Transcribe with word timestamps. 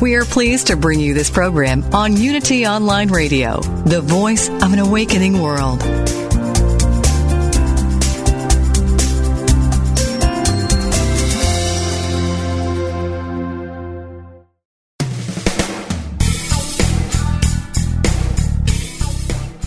We 0.00 0.14
are 0.14 0.24
pleased 0.24 0.68
to 0.68 0.76
bring 0.76 1.00
you 1.00 1.12
this 1.12 1.28
program 1.28 1.82
on 1.92 2.16
Unity 2.16 2.68
Online 2.68 3.08
Radio, 3.08 3.60
the 3.84 4.00
voice 4.00 4.48
of 4.48 4.72
an 4.72 4.78
awakening 4.78 5.42
world. 5.42 5.80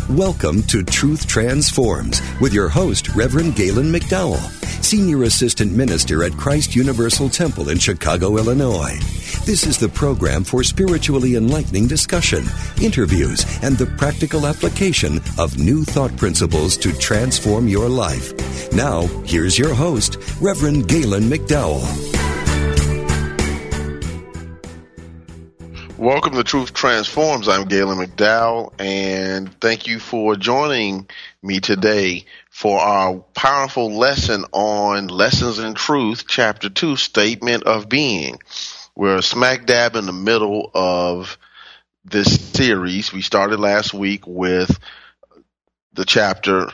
Welcome 0.10 0.64
to 0.64 0.82
Truth 0.84 1.28
Transforms 1.28 2.22
with 2.40 2.54
your 2.54 2.70
host, 2.70 3.10
Reverend 3.16 3.58
Galen 3.58 3.92
McDowell, 3.92 4.61
Senior 4.81 5.23
Assistant 5.23 5.72
Minister 5.72 6.23
at 6.23 6.31
Christ 6.33 6.75
Universal 6.75 7.30
Temple 7.30 7.69
in 7.69 7.77
Chicago, 7.77 8.38
Illinois. 8.38 8.97
This 9.45 9.66
is 9.66 9.77
the 9.77 9.89
program 9.89 10.44
for 10.44 10.64
spiritually 10.64 11.36
enlightening 11.36 11.88
discussion, 11.88 12.44
interviews, 12.81 13.45
and 13.64 13.77
the 13.77 13.88
practical 13.97 14.45
application 14.45 15.19
of 15.38 15.58
new 15.58 15.83
thought 15.83 16.16
principles 16.17 16.77
to 16.77 16.93
transform 16.93 17.67
your 17.67 17.89
life. 17.89 18.33
Now, 18.73 19.08
here's 19.26 19.58
your 19.58 19.73
host, 19.73 20.17
Reverend 20.39 20.87
Galen 20.87 21.23
McDowell. 21.23 21.81
Welcome 26.02 26.33
to 26.33 26.43
Truth 26.43 26.73
Transforms. 26.73 27.48
I'm 27.48 27.67
Galen 27.67 27.99
McDowell, 27.99 28.73
and 28.80 29.54
thank 29.61 29.86
you 29.86 29.99
for 29.99 30.36
joining 30.36 31.08
me 31.44 31.60
today 31.60 32.26
for 32.50 32.80
our 32.80 33.20
powerful 33.34 33.92
lesson 33.92 34.46
on 34.52 35.08
Lessons 35.08 35.58
in 35.58 35.74
Truth, 35.74 36.26
Chapter 36.28 36.70
2, 36.70 36.96
Statement 36.96 37.64
of 37.64 37.90
Being. 37.90 38.40
We're 38.96 39.22
smack 39.22 39.66
dab 39.66 39.96
in 39.96 40.06
the 40.06 40.14
middle 40.14 40.70
of 40.76 41.38
this 42.06 42.40
series. 42.52 43.12
We 43.12 43.22
started 43.22 43.60
last 43.60 43.94
week 43.94 44.28
with 44.28 44.78
the 45.94 46.06
chapter 46.06 46.68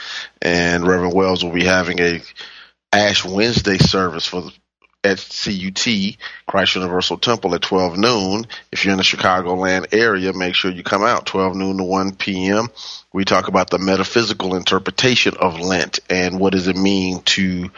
And 0.42 0.88
Reverend 0.88 1.14
Wells 1.14 1.44
will 1.44 1.52
be 1.52 1.66
having 1.66 2.00
a 2.00 2.22
Ash 2.92 3.26
Wednesday 3.26 3.78
service 3.78 4.26
for 4.26 4.42
the, 4.42 4.54
at 5.04 5.18
CUT, 5.18 6.18
Christ 6.48 6.76
Universal 6.76 7.18
Temple 7.18 7.54
at 7.54 7.62
12 7.62 7.98
noon. 7.98 8.48
If 8.72 8.84
you're 8.84 8.94
in 8.94 8.98
the 8.98 9.04
Chicagoland 9.04 9.94
area, 9.94 10.34
make 10.34 10.56
sure 10.56 10.72
you 10.72 10.84
come 10.84 11.04
out 11.04 11.26
12 11.26 11.56
noon 11.56 11.78
to 11.78 11.84
1 11.84 12.16
p.m. 12.16 12.70
We 13.16 13.24
talk 13.24 13.48
about 13.48 13.70
the 13.70 13.80
metaphysical 13.80 14.58
interpretation 14.58 15.38
of 15.40 15.58
Lent 15.58 16.02
and 16.10 16.38
what 16.38 16.52
does 16.52 16.68
it 16.68 16.76
mean 16.76 17.22
to 17.22 17.72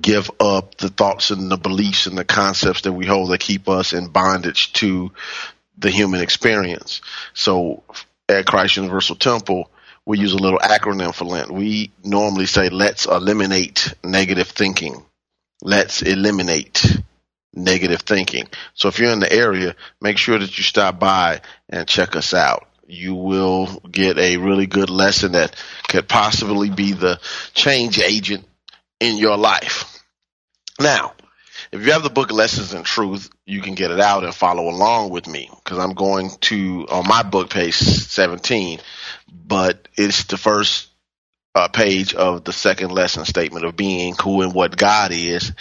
give 0.00 0.28
up 0.40 0.76
the 0.76 0.88
thoughts 0.88 1.30
and 1.30 1.48
the 1.48 1.56
beliefs 1.56 2.08
and 2.08 2.18
the 2.18 2.24
concepts 2.24 2.80
that 2.80 2.92
we 2.92 3.06
hold 3.06 3.30
that 3.30 3.38
keep 3.38 3.68
us 3.68 3.92
in 3.92 4.08
bondage 4.08 4.72
to 4.72 5.12
the 5.78 5.88
human 5.88 6.20
experience. 6.20 7.00
So 7.32 7.84
at 8.28 8.44
Christ 8.44 8.76
Universal 8.76 9.16
Temple, 9.16 9.70
we 10.04 10.18
use 10.18 10.32
a 10.32 10.42
little 10.42 10.58
acronym 10.58 11.14
for 11.14 11.26
Lent. 11.26 11.52
We 11.52 11.92
normally 12.02 12.46
say, 12.46 12.68
let's 12.68 13.06
eliminate 13.06 13.94
negative 14.02 14.48
thinking. 14.48 15.00
Let's 15.62 16.02
eliminate 16.02 16.84
negative 17.54 18.00
thinking. 18.00 18.48
So 18.74 18.88
if 18.88 18.98
you're 18.98 19.12
in 19.12 19.20
the 19.20 19.32
area, 19.32 19.76
make 20.00 20.18
sure 20.18 20.40
that 20.40 20.58
you 20.58 20.64
stop 20.64 20.98
by 20.98 21.42
and 21.68 21.86
check 21.86 22.16
us 22.16 22.34
out. 22.34 22.66
You 22.86 23.14
will 23.14 23.66
get 23.90 24.18
a 24.18 24.36
really 24.36 24.66
good 24.66 24.90
lesson 24.90 25.32
that 25.32 25.56
could 25.88 26.08
possibly 26.08 26.70
be 26.70 26.92
the 26.92 27.20
change 27.54 27.98
agent 27.98 28.44
in 29.00 29.18
your 29.18 29.36
life. 29.36 30.02
Now, 30.80 31.14
if 31.70 31.84
you 31.84 31.92
have 31.92 32.02
the 32.02 32.10
book 32.10 32.30
Lessons 32.30 32.74
in 32.74 32.82
Truth, 32.82 33.30
you 33.46 33.62
can 33.62 33.74
get 33.74 33.90
it 33.90 34.00
out 34.00 34.24
and 34.24 34.34
follow 34.34 34.68
along 34.68 35.10
with 35.10 35.26
me 35.26 35.50
because 35.62 35.78
I'm 35.78 35.94
going 35.94 36.30
to 36.42 36.86
on 36.90 37.08
my 37.08 37.22
book 37.22 37.50
page 37.50 37.74
17, 37.74 38.80
but 39.32 39.88
it's 39.96 40.24
the 40.24 40.36
first 40.36 40.88
uh, 41.54 41.68
page 41.68 42.14
of 42.14 42.44
the 42.44 42.52
second 42.52 42.92
lesson 42.92 43.24
statement 43.24 43.64
of 43.64 43.76
being 43.76 44.14
who 44.22 44.42
and 44.42 44.54
what 44.54 44.76
God 44.76 45.12
is, 45.12 45.52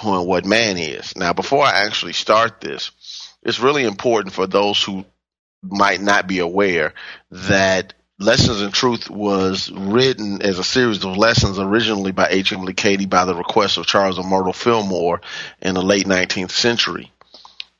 who 0.00 0.18
and 0.18 0.26
what 0.26 0.44
man 0.44 0.76
is. 0.76 1.16
Now, 1.16 1.32
before 1.32 1.64
I 1.64 1.86
actually 1.86 2.12
start 2.12 2.60
this, 2.60 2.90
it's 3.42 3.60
really 3.60 3.84
important 3.84 4.34
for 4.34 4.46
those 4.46 4.82
who 4.82 5.04
might 5.62 6.00
not 6.00 6.26
be 6.26 6.38
aware 6.38 6.94
that 7.30 7.94
Lessons 8.20 8.62
in 8.62 8.72
Truth 8.72 9.08
was 9.08 9.70
written 9.70 10.42
as 10.42 10.58
a 10.58 10.64
series 10.64 11.04
of 11.04 11.16
lessons 11.16 11.58
originally 11.58 12.10
by 12.10 12.26
H.M. 12.28 12.66
Cady 12.72 13.06
by 13.06 13.24
the 13.24 13.34
request 13.34 13.78
of 13.78 13.86
Charles 13.86 14.18
and 14.18 14.28
Myrtle 14.28 14.52
Fillmore 14.52 15.20
in 15.62 15.74
the 15.74 15.82
late 15.82 16.04
19th 16.06 16.50
century. 16.50 17.12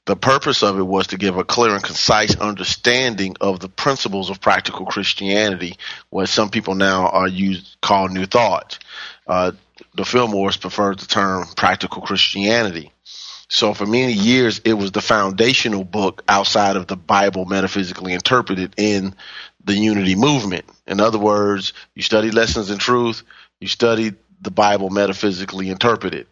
The 0.05 0.15
purpose 0.15 0.63
of 0.63 0.79
it 0.79 0.85
was 0.85 1.09
to 1.09 1.19
give 1.19 1.37
a 1.37 1.45
clear 1.45 1.75
and 1.75 1.83
concise 1.83 2.37
understanding 2.37 3.37
of 3.41 3.59
the 3.59 3.69
principles 3.69 4.31
of 4.31 4.41
practical 4.41 4.87
Christianity, 4.87 5.77
what 6.09 6.29
some 6.29 6.51
people 6.51 6.77
now 6.77 7.09
are 7.09 7.29
used 7.29 7.77
call 7.83 8.09
New 8.09 8.25
Thought. 8.25 8.79
Uh, 9.27 9.53
the 9.95 10.05
Fillmores 10.05 10.59
preferred 10.59 11.01
the 11.01 11.07
term 11.07 11.47
practical 11.57 12.01
Christianity. 12.01 12.93
So 13.49 13.73
for 13.73 13.87
many 13.87 14.13
years, 14.13 14.61
it 14.65 14.75
was 14.75 14.93
the 14.93 15.01
foundational 15.01 15.85
book 15.85 16.23
outside 16.29 16.77
of 16.77 16.87
the 16.87 16.97
Bible 16.97 17.47
metaphysically 17.47 18.13
interpreted 18.13 18.75
in 18.77 19.15
the 19.65 19.75
unity 19.75 20.15
movement. 20.15 20.67
In 20.87 21.01
other 21.01 21.19
words, 21.19 21.73
you 21.95 22.03
study 22.03 22.31
lessons 22.31 22.71
in 22.71 22.79
truth, 22.79 23.23
you 23.61 23.69
study 23.69 24.13
the 24.41 24.51
Bible 24.51 24.91
metaphysically 24.91 25.71
interpreted. 25.71 26.27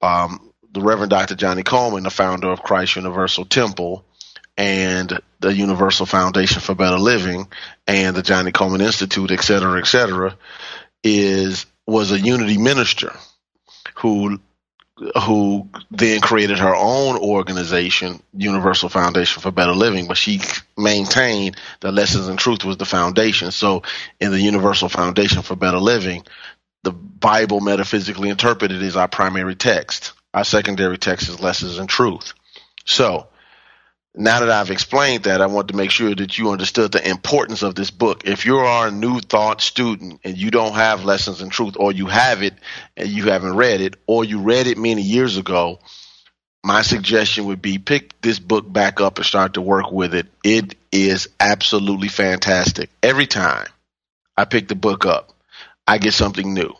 Um, 0.00 0.52
the 0.72 0.80
Reverend 0.80 1.10
Dr. 1.10 1.34
Johnnie 1.34 1.64
Colemon, 1.64 2.04
the 2.04 2.10
founder 2.10 2.50
of 2.50 2.62
Christ 2.62 2.96
Universal 2.96 3.46
Temple 3.46 4.04
and 4.56 5.20
the 5.40 5.52
Universal 5.52 6.06
Foundation 6.06 6.60
for 6.60 6.74
Better 6.74 6.98
Living 6.98 7.48
and 7.86 8.16
the 8.16 8.22
Johnnie 8.22 8.52
Colemon 8.52 8.80
Institute, 8.80 9.30
et 9.30 9.42
cetera, 9.42 9.78
et 9.80 9.86
cetera, 9.86 10.36
is 11.02 11.66
was 11.86 12.12
a 12.12 12.20
unity 12.20 12.58
minister 12.58 13.12
who 13.96 14.40
who 15.24 15.68
then 15.90 16.20
created 16.20 16.58
her 16.58 16.74
own 16.74 17.16
organization, 17.18 18.22
Universal 18.36 18.88
Foundation 18.88 19.42
for 19.42 19.50
Better 19.50 19.72
Living, 19.72 20.06
but 20.06 20.16
she 20.16 20.40
maintained 20.76 21.56
that 21.80 21.92
Lessons 21.92 22.28
in 22.28 22.36
Truth 22.36 22.64
was 22.64 22.76
the 22.76 22.84
foundation. 22.84 23.50
So 23.50 23.82
in 24.20 24.30
the 24.30 24.40
Universal 24.40 24.90
Foundation 24.90 25.42
for 25.42 25.56
Better 25.56 25.78
Living, 25.78 26.24
the 26.82 26.92
Bible 26.92 27.60
metaphysically 27.60 28.28
interpreted 28.28 28.82
is 28.82 28.96
our 28.96 29.08
primary 29.08 29.54
text. 29.54 30.12
Our 30.34 30.44
secondary 30.44 30.98
text 30.98 31.28
is 31.28 31.40
Lessons 31.40 31.78
in 31.78 31.86
Truth. 31.86 32.34
So 32.84 33.28
now 34.14 34.40
that 34.40 34.50
I've 34.50 34.70
explained 34.70 35.24
that, 35.24 35.40
I 35.40 35.46
want 35.46 35.68
to 35.68 35.76
make 35.76 35.90
sure 35.90 36.14
that 36.14 36.36
you 36.36 36.50
understood 36.50 36.92
the 36.92 37.08
importance 37.08 37.62
of 37.62 37.74
this 37.74 37.90
book. 37.90 38.26
If 38.26 38.44
you 38.44 38.58
are 38.58 38.88
a 38.88 38.90
new 38.90 39.20
thought 39.20 39.62
student 39.62 40.20
and 40.22 40.36
you 40.36 40.50
don't 40.50 40.74
have 40.74 41.04
lessons 41.04 41.40
in 41.40 41.48
truth, 41.48 41.76
or 41.78 41.92
you 41.92 42.06
have 42.06 42.42
it 42.42 42.54
and 42.96 43.08
you 43.08 43.24
haven't 43.24 43.56
read 43.56 43.80
it, 43.80 43.96
or 44.06 44.24
you 44.24 44.40
read 44.40 44.66
it 44.66 44.76
many 44.76 45.00
years 45.00 45.38
ago, 45.38 45.78
my 46.62 46.82
suggestion 46.82 47.46
would 47.46 47.62
be 47.62 47.78
pick 47.78 48.20
this 48.20 48.38
book 48.38 48.70
back 48.70 49.00
up 49.00 49.16
and 49.16 49.26
start 49.26 49.54
to 49.54 49.62
work 49.62 49.90
with 49.90 50.14
it. 50.14 50.26
It 50.44 50.76
is 50.92 51.28
absolutely 51.40 52.08
fantastic. 52.08 52.90
Every 53.02 53.26
time 53.26 53.66
I 54.36 54.44
pick 54.44 54.68
the 54.68 54.74
book 54.74 55.06
up, 55.06 55.32
I 55.86 55.98
get 55.98 56.12
something 56.12 56.52
new 56.52 56.74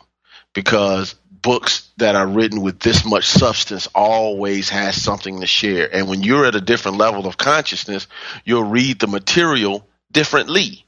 because 0.53 1.15
books 1.43 1.91
that 1.97 2.15
are 2.15 2.25
written 2.25 2.61
with 2.61 2.79
this 2.79 3.05
much 3.05 3.27
substance 3.27 3.87
always 3.93 4.69
has 4.69 4.99
something 4.99 5.41
to 5.41 5.47
share. 5.47 5.93
And 5.93 6.07
when 6.07 6.23
you're 6.23 6.45
at 6.45 6.55
a 6.55 6.61
different 6.61 6.97
level 6.97 7.27
of 7.27 7.37
consciousness, 7.37 8.07
you'll 8.43 8.63
read 8.63 8.99
the 8.99 9.07
material 9.07 9.87
differently. 10.11 10.85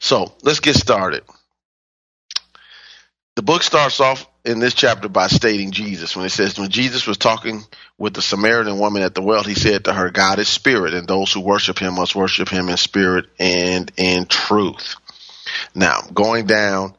So 0.00 0.32
let's 0.42 0.60
get 0.60 0.74
started. 0.74 1.22
The 3.36 3.42
book 3.42 3.62
starts 3.62 4.00
off 4.00 4.26
in 4.44 4.58
this 4.58 4.74
chapter 4.74 5.08
by 5.08 5.28
stating 5.28 5.70
Jesus. 5.70 6.16
When 6.16 6.26
it 6.26 6.30
says, 6.30 6.58
when 6.58 6.70
Jesus 6.70 7.06
was 7.06 7.18
talking 7.18 7.62
with 7.96 8.14
the 8.14 8.22
Samaritan 8.22 8.80
woman 8.80 9.02
at 9.02 9.14
the 9.14 9.22
well, 9.22 9.44
he 9.44 9.54
said 9.54 9.84
to 9.84 9.92
her, 9.92 10.10
God 10.10 10.40
is 10.40 10.48
spirit, 10.48 10.94
and 10.94 11.06
those 11.06 11.32
who 11.32 11.40
worship 11.40 11.78
him 11.78 11.94
must 11.94 12.16
worship 12.16 12.48
him 12.48 12.68
in 12.68 12.76
spirit 12.76 13.26
and 13.38 13.92
in 13.96 14.26
truth. 14.26 14.96
Now, 15.74 16.00
going 16.12 16.46
down 16.46 16.96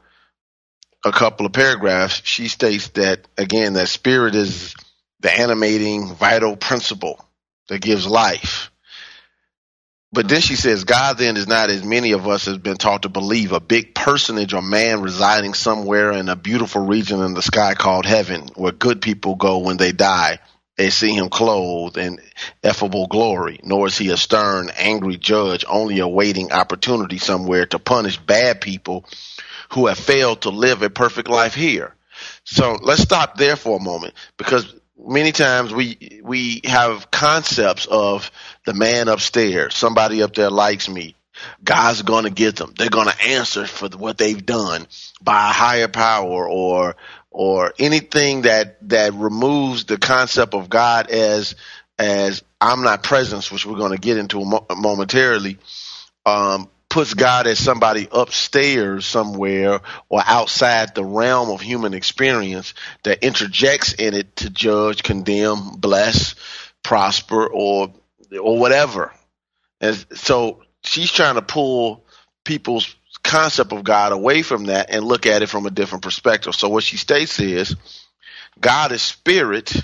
a 1.05 1.11
couple 1.11 1.45
of 1.45 1.53
paragraphs, 1.53 2.21
she 2.25 2.47
states 2.47 2.89
that 2.89 3.27
again 3.37 3.73
that 3.73 3.87
spirit 3.87 4.35
is 4.35 4.75
the 5.21 5.31
animating 5.31 6.13
vital 6.13 6.55
principle 6.55 7.23
that 7.67 7.81
gives 7.81 8.07
life. 8.07 8.71
But 10.11 10.27
then 10.27 10.41
she 10.41 10.55
says, 10.55 10.85
God 10.85 11.19
then 11.19 11.37
is 11.37 11.47
not 11.47 11.69
as 11.69 11.83
many 11.83 12.13
of 12.13 12.27
us 12.27 12.45
has 12.45 12.57
been 12.57 12.77
taught 12.77 13.03
to 13.03 13.09
believe 13.09 13.51
a 13.51 13.59
big 13.59 13.93
personage 13.93 14.55
or 14.55 14.61
man 14.61 15.01
residing 15.03 15.53
somewhere 15.53 16.11
in 16.13 16.29
a 16.29 16.35
beautiful 16.35 16.83
region 16.83 17.21
in 17.21 17.35
the 17.35 17.43
sky 17.43 17.75
called 17.75 18.07
heaven, 18.07 18.49
where 18.55 18.71
good 18.71 19.01
people 19.03 19.35
go 19.35 19.59
when 19.59 19.77
they 19.77 19.91
die. 19.91 20.39
They 20.77 20.89
see 20.89 21.13
him 21.13 21.29
clothed 21.29 21.97
in 21.97 22.19
effable 22.63 23.07
glory, 23.07 23.59
nor 23.63 23.87
is 23.87 23.97
he 23.97 24.09
a 24.09 24.17
stern, 24.17 24.71
angry 24.77 25.17
judge 25.17 25.63
only 25.67 25.99
awaiting 25.99 26.53
opportunity 26.53 27.19
somewhere 27.19 27.67
to 27.67 27.77
punish 27.77 28.17
bad 28.17 28.61
people 28.61 29.05
who 29.71 29.87
have 29.87 29.97
failed 29.97 30.41
to 30.41 30.49
live 30.49 30.81
a 30.81 30.89
perfect 30.89 31.29
life 31.29 31.53
here. 31.53 31.95
So 32.43 32.77
let's 32.81 33.01
stop 33.01 33.37
there 33.37 33.55
for 33.55 33.77
a 33.77 33.81
moment 33.81 34.13
because 34.37 34.73
many 34.97 35.31
times 35.31 35.73
we 35.73 36.21
we 36.23 36.61
have 36.65 37.09
concepts 37.11 37.85
of 37.85 38.31
the 38.65 38.73
man 38.73 39.07
upstairs, 39.07 39.75
somebody 39.75 40.21
up 40.21 40.33
there 40.35 40.49
likes 40.49 40.89
me. 40.89 41.15
God's 41.63 42.01
going 42.01 42.25
to 42.25 42.29
get 42.29 42.57
them. 42.57 42.73
They're 42.77 42.89
going 42.89 43.07
to 43.07 43.21
answer 43.21 43.65
for 43.65 43.87
what 43.97 44.17
they've 44.17 44.45
done 44.45 44.87
by 45.21 45.49
a 45.49 45.53
higher 45.53 45.87
power 45.87 46.49
or 46.49 46.97
or 47.31 47.73
anything 47.79 48.41
that 48.41 48.89
that 48.89 49.13
removes 49.13 49.85
the 49.85 49.97
concept 49.97 50.53
of 50.53 50.69
God 50.69 51.09
as 51.09 51.55
as 51.97 52.43
omnipresence, 52.61 53.51
which 53.51 53.65
we're 53.65 53.77
going 53.77 53.91
to 53.91 53.97
get 53.97 54.17
into 54.17 54.43
momentarily. 54.75 55.57
Um, 56.25 56.69
puts 56.89 57.13
God 57.13 57.47
as 57.47 57.59
somebody 57.59 58.07
upstairs 58.11 59.05
somewhere 59.05 59.81
or 60.09 60.21
outside 60.25 60.95
the 60.95 61.05
realm 61.05 61.49
of 61.49 61.61
human 61.61 61.93
experience 61.93 62.73
that 63.03 63.23
interjects 63.23 63.93
in 63.93 64.13
it 64.13 64.35
to 64.37 64.49
judge, 64.49 65.03
condemn, 65.03 65.77
bless, 65.77 66.35
prosper, 66.83 67.47
or 67.47 67.93
or 68.39 68.59
whatever. 68.59 69.13
And 69.81 70.05
so 70.13 70.63
she's 70.83 71.11
trying 71.11 71.35
to 71.35 71.41
pull 71.41 72.05
people's 72.43 72.95
concept 73.23 73.71
of 73.71 73.83
God 73.83 74.11
away 74.11 74.41
from 74.41 74.65
that 74.65 74.89
and 74.89 75.05
look 75.05 75.25
at 75.25 75.41
it 75.41 75.49
from 75.49 75.65
a 75.65 75.71
different 75.71 76.03
perspective. 76.03 76.55
So 76.55 76.69
what 76.69 76.83
she 76.83 76.97
states 76.97 77.39
is 77.39 77.75
God 78.59 78.91
is 78.91 79.01
spirit 79.01 79.75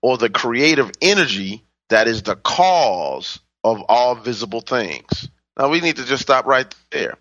or 0.00 0.18
the 0.18 0.30
creative 0.30 0.90
energy 1.00 1.64
that 1.88 2.08
is 2.08 2.22
the 2.22 2.36
cause 2.36 3.40
of 3.62 3.82
all 3.88 4.14
visible 4.14 4.60
things. 4.60 5.28
Now 5.58 5.68
we 5.68 5.80
need 5.80 5.96
to 5.96 6.04
just 6.04 6.22
stop 6.22 6.46
right 6.46 6.72
there. 6.90 7.16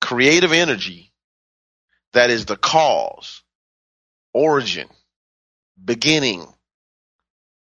Creative 0.00 0.52
energy, 0.52 1.12
that 2.12 2.30
is 2.30 2.46
the 2.46 2.56
cause, 2.56 3.42
origin, 4.32 4.88
beginning 5.82 6.46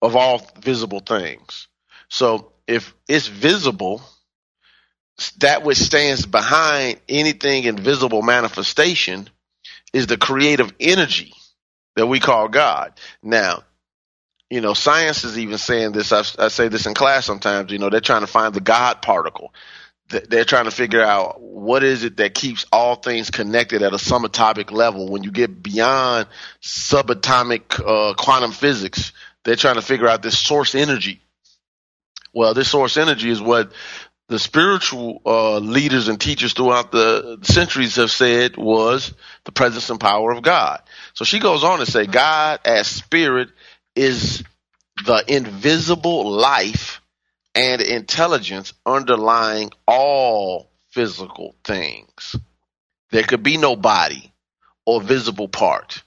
of 0.02 0.16
all 0.16 0.46
visible 0.60 1.00
things. 1.00 1.68
So 2.08 2.52
if 2.66 2.94
it's 3.08 3.26
visible, 3.26 4.02
that 5.38 5.62
which 5.62 5.78
stands 5.78 6.26
behind 6.26 7.00
anything 7.08 7.64
in 7.64 7.76
visible 7.76 8.22
manifestation 8.22 9.28
is 9.92 10.06
the 10.06 10.16
creative 10.16 10.72
energy 10.80 11.32
that 11.96 12.06
we 12.06 12.20
call 12.20 12.48
God. 12.48 12.92
Now, 13.22 13.62
you 14.50 14.60
know, 14.60 14.74
science 14.74 15.24
is 15.24 15.38
even 15.38 15.58
saying 15.58 15.92
this. 15.92 16.12
I, 16.12 16.22
I, 16.38 16.48
say 16.48 16.68
this 16.68 16.86
in 16.86 16.94
class 16.94 17.24
sometimes. 17.24 17.72
You 17.72 17.78
know, 17.78 17.90
they're 17.90 18.00
trying 18.00 18.20
to 18.20 18.26
find 18.26 18.52
the 18.52 18.60
God 18.60 19.00
particle 19.02 19.52
they're 20.08 20.44
trying 20.44 20.66
to 20.66 20.70
figure 20.70 21.02
out 21.02 21.40
what 21.40 21.82
is 21.82 22.04
it 22.04 22.18
that 22.18 22.34
keeps 22.34 22.66
all 22.70 22.94
things 22.96 23.30
connected 23.30 23.82
at 23.82 23.92
a 23.92 23.96
subatomic 23.96 24.70
level. 24.70 25.08
When 25.08 25.24
you 25.24 25.30
get 25.30 25.62
beyond 25.62 26.26
subatomic 26.62 27.80
uh, 27.80 28.14
quantum 28.14 28.52
physics, 28.52 29.12
they're 29.44 29.56
trying 29.56 29.76
to 29.76 29.82
figure 29.82 30.08
out 30.08 30.22
this 30.22 30.38
source 30.38 30.74
energy. 30.74 31.20
Well, 32.32 32.54
this 32.54 32.68
source 32.68 32.96
energy 32.96 33.30
is 33.30 33.40
what 33.40 33.72
the 34.28 34.38
spiritual 34.38 35.20
uh, 35.24 35.58
leaders 35.58 36.08
and 36.08 36.20
teachers 36.20 36.52
throughout 36.54 36.90
the 36.90 37.38
centuries 37.42 37.96
have 37.96 38.10
said 38.10 38.56
was 38.56 39.14
the 39.44 39.52
presence 39.52 39.90
and 39.90 40.00
power 40.00 40.32
of 40.32 40.42
God. 40.42 40.82
So 41.12 41.24
she 41.24 41.38
goes 41.38 41.62
on 41.62 41.78
to 41.78 41.86
say, 41.86 42.06
God 42.06 42.60
as 42.64 42.86
spirit 42.86 43.50
is 43.94 44.42
the 45.04 45.24
invisible 45.28 46.30
life 46.30 47.00
and 47.54 47.80
intelligence 47.80 48.72
underlying 48.84 49.70
all 49.86 50.70
physical 50.90 51.54
things. 51.64 52.36
There 53.10 53.22
could 53.22 53.42
be 53.42 53.56
no 53.56 53.76
body 53.76 54.32
or 54.86 55.00
visible 55.00 55.48
part 55.48 56.02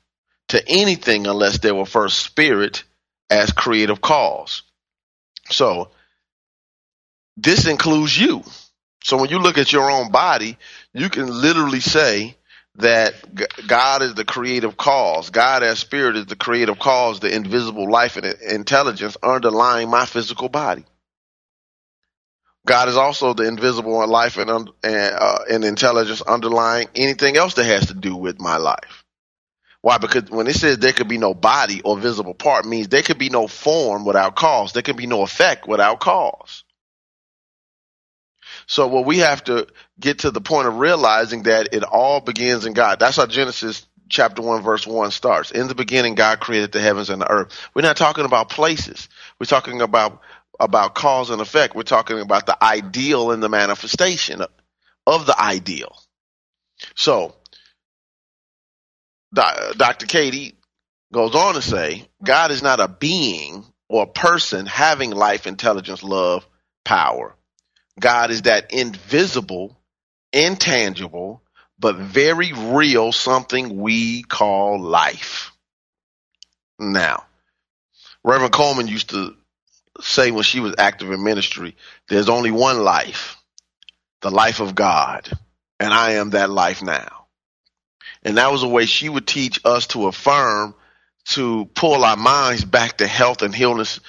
to 0.50 0.63
anything 0.68 1.27
unless 1.27 1.60
there 1.60 1.75
were 1.75 1.86
first 1.86 2.20
spirit 2.20 2.84
as 3.30 3.51
creative 3.51 4.01
cause. 4.01 4.63
So 5.50 5.92
this 7.36 7.68
includes 7.68 8.18
you. 8.20 8.44
So 9.04 9.18
when 9.18 9.30
you 9.30 9.39
look 9.39 9.58
at 9.58 9.72
your 9.72 9.89
own 9.89 10.12
body, 10.12 10.58
you 10.94 11.10
can 11.10 11.27
literally 11.27 11.80
say 11.80 12.36
that 12.75 13.13
God 13.68 14.01
is 14.01 14.13
the 14.13 14.25
creative 14.25 14.77
cause. 14.77 15.30
God 15.30 15.63
as 15.63 15.80
spirit 15.80 16.16
is 16.16 16.25
the 16.25 16.36
creative 16.36 16.77
cause, 16.77 17.20
the 17.20 17.34
invisible 17.34 17.89
life 17.89 18.18
and 18.18 18.25
intelligence 18.25 19.18
underlying 19.24 19.89
my 19.89 20.06
physical 20.06 20.50
body. 20.50 20.86
God 22.67 22.89
is 22.89 22.97
also 22.97 23.33
the 23.33 23.47
invisible 23.47 24.03
in 24.03 24.09
life 24.09 24.38
and, 24.38 24.50
and, 24.50 24.69
uh, 24.83 25.39
and 25.50 25.63
intelligence 25.63 26.21
underlying 26.21 26.88
anything 26.93 27.38
else 27.38 27.55
that 27.55 27.65
has 27.65 27.88
to 27.88 27.93
do 27.93 28.15
with 28.15 28.39
my 28.39 28.57
life. 28.57 29.05
Why? 29.81 29.97
Because 29.97 30.29
when 30.29 30.47
it 30.47 30.55
says 30.55 30.77
there 30.77 30.93
could 30.93 31.07
be 31.07 31.17
no 31.17 31.33
body 31.33 31.81
or 31.81 31.97
visible 31.97 32.33
part 32.33 32.65
means 32.65 32.89
there 32.89 33.03
could 33.03 33.17
be 33.17 33.29
no 33.29 33.47
form 33.47 34.05
without 34.05 34.36
cause. 34.36 34.74
There 34.74 34.83
can 34.83 34.97
be 34.97 35.07
no 35.07 35.21
effect 35.21 35.67
without 35.67 36.00
cause. 36.00 36.63
So 38.65 38.88
what 38.88 39.05
we 39.05 39.19
have 39.19 39.43
to 39.45 39.67
get 40.00 40.19
to 40.19 40.31
the 40.31 40.41
point 40.41 40.67
of 40.67 40.77
realizing 40.77 41.43
that 41.43 41.74
it 41.74 41.83
all 41.83 42.19
begins 42.19 42.65
in 42.65 42.74
God. 42.74 43.00
That's 43.00 43.15
how 43.15 43.27
Genesis 43.27 43.86
chapter 44.09 44.41
1 44.41 44.62
verse 44.62 44.86
1 44.86 45.12
starts. 45.12 45.51
In 45.51 45.67
the 45.67 45.75
beginning 45.75 46.15
God 46.15 46.39
created 46.39 46.71
the 46.71 46.81
heavens 46.81 47.09
and 47.09 47.21
the 47.21 47.31
earth. 47.31 47.57
We're 47.74 47.81
not 47.81 47.97
talking 47.97 48.25
about 48.25 48.50
places. 48.50 49.07
We're 49.39 49.45
talking 49.45 49.81
about 49.81 50.21
about 50.60 50.96
cause 50.96 51.30
and 51.30 51.42
effect. 51.42 51.76
We're 51.76 51.84
talking 51.84 52.20
about 52.20 52.46
the 52.46 52.62
ideal 52.64 53.32
and 53.32 53.42
the 53.42 53.50
manifestation 53.50 54.42
of 55.06 55.26
the 55.26 55.40
ideal. 55.40 55.96
So, 56.96 57.36
Dr. 59.34 60.06
Cady 60.06 60.56
goes 61.14 61.36
on 61.36 61.56
to 61.56 61.62
say, 61.62 62.08
God 62.24 62.52
is 62.52 62.62
not 62.64 62.80
a 62.80 62.88
being 62.88 63.66
or 63.90 64.04
a 64.04 64.08
person 64.08 64.66
having 64.66 65.12
life, 65.12 65.48
intelligence, 65.48 66.04
love, 66.04 66.46
power. 66.84 67.36
God 68.00 68.32
is 68.32 68.44
that 68.44 68.74
invisible, 68.74 69.78
intangible, 70.34 71.42
but 71.80 71.96
very 71.96 72.54
real 72.54 73.12
something 73.12 73.80
we 73.80 74.24
call 74.24 74.80
life. 74.82 75.52
Now, 76.80 77.26
Reverend 78.24 78.54
Coleman 78.54 78.88
used 78.88 79.12
to 79.12 79.36
say 80.01 80.32
when 80.32 80.44
she 80.44 80.60
was 80.60 80.75
active 80.77 81.12
in 81.12 81.24
ministry, 81.24 81.75
there's 82.08 82.30
only 82.30 82.51
one 82.51 82.84
life, 82.84 83.38
the 84.22 84.32
life 84.32 84.60
of 84.60 84.75
God, 84.75 85.30
and 85.80 85.94
I 85.94 86.13
am 86.13 86.32
that 86.32 86.50
life 86.50 86.82
now. 86.82 87.25
And 88.24 88.38
that 88.38 88.51
was 88.51 88.63
a 88.63 88.68
way 88.68 88.86
she 88.86 89.10
would 89.10 89.27
teach 89.27 89.60
us 89.63 89.88
to 89.88 90.08
affirm, 90.08 90.75
to 91.30 91.66
pull 91.75 92.04
our 92.04 92.18
minds 92.18 92.66
back 92.66 92.98
to 92.98 93.08
health 93.08 93.42
and 93.42 93.56
illness, 93.56 94.00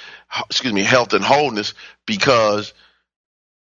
excuse 0.47 0.73
me, 0.73 0.83
health 0.83 1.13
and 1.13 1.25
wholeness, 1.25 1.75
because 2.07 2.73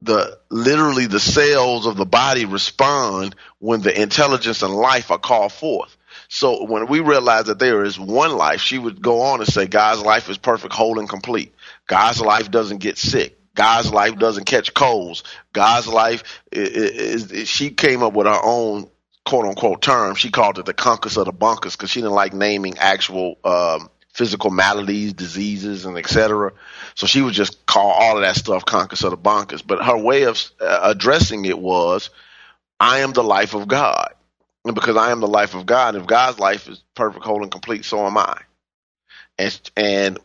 the 0.01 0.38
literally 0.50 1.07
the 1.07 1.19
cells 1.19 1.88
of 1.88 1.98
the 1.98 2.05
body 2.05 2.46
respond 2.46 3.36
when 3.60 3.81
the 3.81 4.00
intelligence 4.01 4.62
and 4.62 4.74
life 4.74 5.10
are 5.12 5.17
called 5.17 5.51
forth. 5.51 5.98
So 6.29 6.65
when 6.65 6.88
we 6.88 7.00
realize 7.00 7.46
that 7.46 7.60
there 7.60 7.84
is 7.84 8.00
one 8.00 8.36
life, 8.36 8.62
she 8.62 8.77
would 8.77 9.01
go 9.01 9.22
on 9.22 9.39
and 9.39 9.48
say, 9.48 9.65
God's 9.65 10.01
life 10.01 10.29
is 10.29 10.38
perfect, 10.38 10.74
whole, 10.74 11.00
and 11.00 11.07
complete. 11.07 11.53
God's 11.88 12.22
life 12.22 12.51
doesn't 12.51 12.79
get 12.79 12.98
sick. 12.98 13.38
God's 13.56 13.91
life 13.91 14.17
doesn't 14.17 14.46
catch 14.46 14.74
colds. 14.74 15.24
God's 15.51 15.88
life 15.88 16.24
is, 16.51 17.32
is, 17.32 17.50
she 17.50 17.72
came 17.72 18.03
up 18.03 18.13
with 18.13 18.27
her 18.27 18.39
own 18.44 18.89
quote 19.25 19.46
unquote 19.46 19.82
term. 19.82 20.15
She 20.15 20.29
called 20.29 20.60
it 20.60 20.65
the 20.65 20.74
conquest 20.74 21.17
of 21.17 21.25
the 21.25 21.32
bunkers 21.32 21.75
because 21.75 21.89
she 21.89 22.01
didn't 22.01 22.13
like 22.13 22.34
naming 22.34 22.77
actual 22.77 23.38
um, 23.44 23.89
physical 24.13 24.51
maladies, 24.51 25.13
diseases, 25.13 25.86
and 25.86 25.98
etc. 25.98 26.51
So 26.96 27.08
she 27.08 27.22
would 27.22 27.34
just 27.34 27.65
call 27.65 27.91
all 27.91 28.17
of 28.17 28.24
that 28.24 28.36
stuff 28.36 28.65
conquest 28.65 29.03
of 29.03 29.12
the 29.12 29.17
bunkers. 29.17 29.62
But 29.62 29.84
her 29.84 29.98
way 29.98 30.24
of 30.24 30.39
uh, 30.62 30.79
addressing 30.84 31.46
it 31.46 31.58
was, 31.58 32.10
I 32.79 33.00
am 33.00 33.13
the 33.13 33.24
life 33.24 33.56
of 33.56 33.67
God. 33.67 34.13
And 34.65 34.75
because 34.75 34.98
I 34.98 35.12
am 35.12 35.20
the 35.20 35.27
life 35.27 35.56
of 35.56 35.65
God, 35.65 35.96
if 35.96 36.06
God's 36.06 36.39
life 36.39 36.67
is 36.67 36.84
perfect, 36.94 37.25
whole, 37.25 37.41
and 37.41 37.51
complete, 37.51 37.86
so 37.86 38.06
am 38.06 38.17
I. 38.17 38.39
And 39.38 39.72
and 39.75 40.20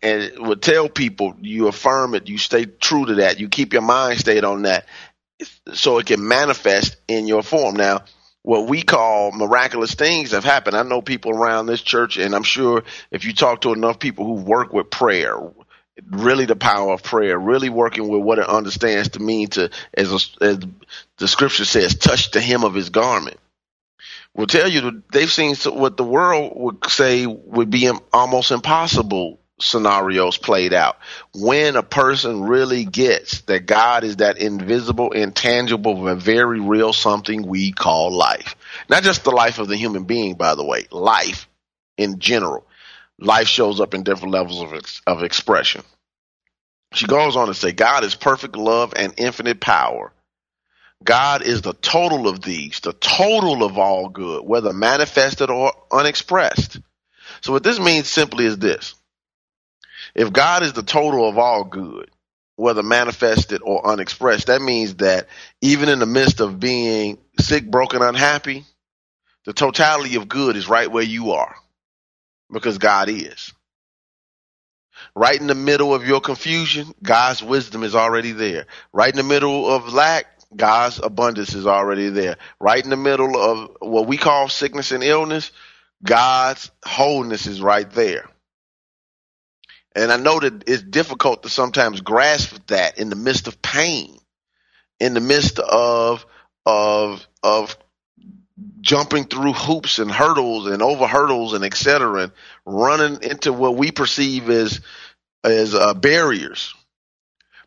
and 0.00 0.32
would 0.38 0.62
tell 0.62 0.88
people 0.88 1.36
you 1.40 1.68
affirm 1.68 2.14
it, 2.14 2.28
you 2.28 2.38
stay 2.38 2.64
true 2.64 3.06
to 3.06 3.14
that, 3.16 3.40
you 3.40 3.48
keep 3.48 3.72
your 3.72 3.82
mind 3.82 4.18
stayed 4.18 4.44
on 4.44 4.62
that, 4.62 4.86
so 5.72 5.98
it 5.98 6.06
can 6.06 6.26
manifest 6.26 6.96
in 7.08 7.26
your 7.26 7.42
form. 7.42 7.76
Now, 7.76 8.04
what 8.42 8.68
we 8.68 8.82
call 8.82 9.32
miraculous 9.32 9.94
things 9.94 10.32
have 10.32 10.44
happened. 10.44 10.76
I 10.76 10.82
know 10.82 11.00
people 11.00 11.32
around 11.32 11.66
this 11.66 11.82
church, 11.82 12.16
and 12.16 12.34
I'm 12.34 12.42
sure 12.42 12.82
if 13.10 13.24
you 13.24 13.32
talk 13.32 13.62
to 13.62 13.72
enough 13.72 13.98
people 13.98 14.24
who 14.24 14.42
work 14.42 14.72
with 14.72 14.90
prayer, 14.90 15.36
really 16.10 16.46
the 16.46 16.56
power 16.56 16.92
of 16.92 17.02
prayer, 17.02 17.38
really 17.38 17.68
working 17.68 18.08
with 18.08 18.22
what 18.22 18.38
it 18.38 18.48
understands 18.48 19.10
to 19.10 19.20
mean 19.20 19.48
to, 19.48 19.70
as, 19.94 20.12
a, 20.12 20.44
as 20.44 20.58
the 21.18 21.28
scripture 21.28 21.64
says, 21.64 21.94
touch 21.94 22.30
the 22.30 22.40
hem 22.40 22.64
of 22.64 22.74
his 22.74 22.90
garment 22.90 23.38
will 24.34 24.46
tell 24.46 24.68
you 24.68 24.80
that 24.80 25.02
they've 25.12 25.30
seen 25.30 25.54
what 25.66 25.96
the 25.96 26.04
world 26.04 26.52
would 26.56 26.90
say 26.90 27.26
would 27.26 27.70
be 27.70 27.90
almost 28.12 28.50
impossible 28.50 29.38
scenarios 29.60 30.36
played 30.36 30.72
out. 30.72 30.96
When 31.34 31.76
a 31.76 31.82
person 31.82 32.42
really 32.42 32.84
gets 32.84 33.42
that 33.42 33.66
God 33.66 34.04
is 34.04 34.16
that 34.16 34.38
invisible, 34.38 35.12
intangible, 35.12 36.08
and 36.08 36.20
very 36.20 36.60
real 36.60 36.92
something 36.92 37.46
we 37.46 37.72
call 37.72 38.16
life. 38.16 38.56
Not 38.88 39.02
just 39.02 39.24
the 39.24 39.30
life 39.30 39.58
of 39.58 39.68
the 39.68 39.76
human 39.76 40.04
being, 40.04 40.34
by 40.34 40.54
the 40.54 40.64
way, 40.64 40.86
life 40.90 41.48
in 41.96 42.18
general. 42.18 42.66
Life 43.18 43.46
shows 43.46 43.80
up 43.80 43.94
in 43.94 44.02
different 44.02 44.32
levels 44.32 44.60
of, 44.60 44.74
ex- 44.74 45.02
of 45.06 45.22
expression. 45.22 45.82
She 46.92 47.06
goes 47.06 47.36
on 47.36 47.46
to 47.46 47.54
say, 47.54 47.72
God 47.72 48.04
is 48.04 48.14
perfect 48.14 48.56
love 48.56 48.92
and 48.96 49.14
infinite 49.16 49.60
power 49.60 50.12
God 51.04 51.42
is 51.42 51.62
the 51.62 51.72
total 51.74 52.28
of 52.28 52.42
these, 52.42 52.80
the 52.80 52.92
total 52.92 53.64
of 53.64 53.78
all 53.78 54.08
good, 54.08 54.44
whether 54.44 54.72
manifested 54.72 55.50
or 55.50 55.72
unexpressed. 55.90 56.78
So 57.40 57.52
what 57.52 57.64
this 57.64 57.80
means 57.80 58.08
simply 58.08 58.46
is 58.46 58.58
this. 58.58 58.94
If 60.14 60.32
God 60.32 60.62
is 60.62 60.72
the 60.72 60.82
total 60.82 61.28
of 61.28 61.38
all 61.38 61.64
good, 61.64 62.10
whether 62.56 62.82
manifested 62.82 63.62
or 63.64 63.86
unexpressed, 63.86 64.48
that 64.48 64.60
means 64.60 64.96
that 64.96 65.28
even 65.60 65.88
in 65.88 65.98
the 65.98 66.06
midst 66.06 66.40
of 66.40 66.60
being 66.60 67.18
sick, 67.38 67.70
broken, 67.70 68.02
unhappy, 68.02 68.64
the 69.44 69.52
totality 69.52 70.16
of 70.16 70.28
good 70.28 70.56
is 70.56 70.68
right 70.68 70.90
where 70.90 71.02
you 71.02 71.32
are 71.32 71.56
because 72.52 72.78
God 72.78 73.08
is. 73.08 73.52
Right 75.14 75.40
in 75.40 75.46
the 75.46 75.54
middle 75.54 75.94
of 75.94 76.06
your 76.06 76.20
confusion, 76.20 76.94
God's 77.02 77.42
wisdom 77.42 77.82
is 77.82 77.94
already 77.94 78.32
there. 78.32 78.66
Right 78.92 79.10
in 79.10 79.16
the 79.16 79.22
middle 79.22 79.68
of 79.68 79.92
lack, 79.92 80.26
God's 80.54 81.00
abundance 81.02 81.54
is 81.54 81.66
already 81.66 82.10
there. 82.10 82.36
Right 82.60 82.82
in 82.82 82.90
the 82.90 82.96
middle 82.96 83.36
of 83.36 83.76
what 83.80 84.06
we 84.06 84.16
call 84.16 84.48
sickness 84.48 84.92
and 84.92 85.02
illness, 85.02 85.50
God's 86.04 86.70
wholeness 86.84 87.46
is 87.46 87.60
right 87.60 87.90
there. 87.90 88.28
And 89.94 90.12
I 90.12 90.16
know 90.16 90.40
that 90.40 90.68
it's 90.68 90.82
difficult 90.82 91.42
to 91.42 91.48
sometimes 91.48 92.00
grasp 92.00 92.66
that 92.68 92.98
in 92.98 93.10
the 93.10 93.16
midst 93.16 93.48
of 93.48 93.60
pain, 93.62 94.18
in 95.00 95.14
the 95.14 95.20
midst 95.20 95.58
of 95.58 96.26
of 96.64 97.26
of 97.42 97.76
jumping 98.80 99.24
through 99.24 99.52
hoops 99.52 99.98
and 99.98 100.10
hurdles 100.10 100.66
and 100.66 100.82
over 100.82 101.06
hurdles 101.06 101.54
and 101.54 101.64
et 101.64 101.74
cetera, 101.74 102.24
and 102.24 102.32
running 102.64 103.22
into 103.22 103.52
what 103.52 103.76
we 103.76 103.90
perceive 103.90 104.48
as 104.50 104.80
as 105.44 105.74
uh, 105.74 105.94
barriers 105.94 106.74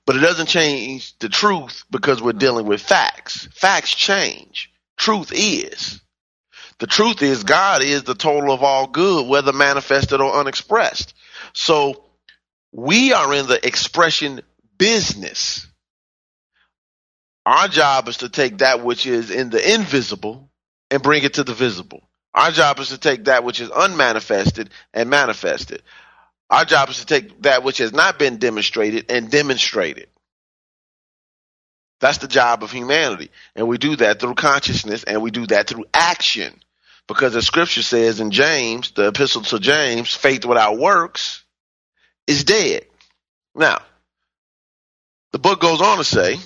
but 0.05 0.15
it 0.15 0.19
doesn't 0.19 0.47
change 0.47 1.17
the 1.19 1.29
truth 1.29 1.83
because 1.89 2.21
we're 2.21 2.33
dealing 2.33 2.67
with 2.67 2.81
facts. 2.81 3.47
Facts 3.53 3.93
change. 3.93 4.71
Truth 4.97 5.31
is. 5.33 6.01
The 6.79 6.87
truth 6.87 7.21
is 7.21 7.43
God 7.43 7.83
is 7.83 8.03
the 8.03 8.15
total 8.15 8.51
of 8.51 8.61
all 8.61 8.87
good, 8.87 9.27
whether 9.27 9.53
manifested 9.53 10.21
or 10.21 10.39
unexpressed. 10.39 11.13
So 11.53 12.04
we 12.75 13.13
are 13.13 13.33
in 13.33 13.47
the 13.47 13.65
expression 13.65 14.41
business. 14.77 15.65
Our 17.45 17.69
job 17.69 18.09
is 18.09 18.17
to 18.17 18.27
take 18.27 18.57
that 18.57 18.83
which 18.83 19.05
is 19.05 19.31
in 19.31 19.49
the 19.49 19.73
invisible 19.73 20.49
and 20.91 21.01
bring 21.01 21.23
it 21.23 21.35
to 21.35 21.45
the 21.45 21.53
visible. 21.53 22.03
Our 22.33 22.51
job 22.51 22.79
is 22.79 22.89
to 22.89 22.97
take 22.97 23.25
that 23.25 23.45
which 23.45 23.61
is 23.61 23.69
unmanifested 23.69 24.71
and 24.93 25.09
manifest 25.09 25.71
it. 25.71 25.83
Our 26.49 26.65
job 26.65 26.89
is 26.89 26.99
to 26.99 27.05
take 27.05 27.43
that 27.43 27.63
which 27.63 27.77
has 27.77 27.93
not 27.93 28.19
been 28.19 28.39
demonstrated 28.39 29.05
and 29.09 29.31
demonstrate 29.31 29.97
it. 29.97 30.09
That's 32.01 32.17
the 32.17 32.27
job 32.27 32.61
of 32.61 32.71
humanity. 32.71 33.31
And 33.55 33.69
we 33.69 33.77
do 33.77 33.95
that 33.95 34.19
through 34.19 34.35
consciousness 34.35 35.05
and 35.05 35.21
we 35.21 35.31
do 35.31 35.47
that 35.47 35.67
through 35.67 35.85
action. 35.93 36.59
Because 37.07 37.33
the 37.33 37.41
scripture 37.41 37.83
says 37.83 38.19
in 38.19 38.31
James, 38.31 38.91
the 38.91 39.07
epistle 39.07 39.43
to 39.43 39.59
James, 39.59 40.13
faith 40.13 40.43
without 40.43 40.77
works 40.77 41.44
is 42.27 42.43
dead. 42.43 42.85
Now, 43.53 43.81
the 45.31 45.39
book 45.39 45.59
goes 45.59 45.81
on 45.81 45.97
to 45.97 46.03
say, 46.03 46.37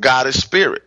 God 0.00 0.26
is 0.26 0.40
spirit. 0.40 0.82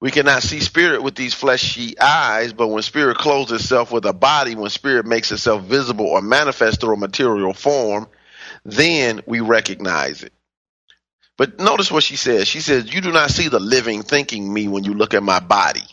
We 0.00 0.10
cannot 0.10 0.42
see 0.42 0.60
spirit 0.60 1.02
with 1.02 1.14
these 1.14 1.34
fleshy 1.34 1.98
eyes, 1.98 2.54
but 2.54 2.68
when 2.68 2.82
spirit 2.82 3.18
clothes 3.18 3.52
itself 3.52 3.92
with 3.92 4.06
a 4.06 4.14
body, 4.14 4.54
when 4.54 4.70
spirit 4.70 5.04
makes 5.04 5.30
itself 5.30 5.62
visible 5.64 6.06
or 6.06 6.22
manifest 6.22 6.80
through 6.80 6.94
a 6.94 6.98
material 6.98 7.52
form, 7.52 8.08
then 8.64 9.20
we 9.26 9.40
recognize 9.40 10.22
it. 10.22 10.32
But 11.36 11.58
notice 11.58 11.90
what 11.90 12.02
she 12.02 12.16
says. 12.16 12.48
She 12.48 12.60
says, 12.60 12.92
You 12.92 13.00
do 13.00 13.12
not 13.12 13.30
see 13.30 13.48
the 13.48 13.60
living 13.60 14.02
thinking 14.02 14.52
me 14.52 14.68
when 14.68 14.84
you 14.84 14.94
look 14.94 15.14
at 15.14 15.22
my 15.22 15.40
body. 15.40 15.84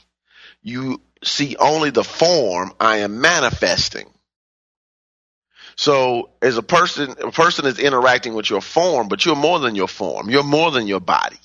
You 0.61 1.01
see 1.23 1.55
only 1.57 1.89
the 1.89 2.03
form 2.03 2.73
I 2.79 2.97
am 2.97 3.19
manifesting. 3.21 4.09
So 5.77 6.31
as 6.41 6.57
a 6.57 6.63
person, 6.63 7.11
a 7.23 7.31
person 7.31 7.67
is 7.67 7.79
interacting 7.79 8.33
with 8.33 8.49
your 8.49 8.61
form, 8.61 9.07
but 9.07 9.25
you're 9.25 9.35
more 9.35 9.59
than 9.59 9.75
your 9.75 9.87
form. 9.87 10.29
You're 10.29 10.43
more 10.43 10.71
than 10.71 10.87
your 10.87 10.99
body. 10.99 11.37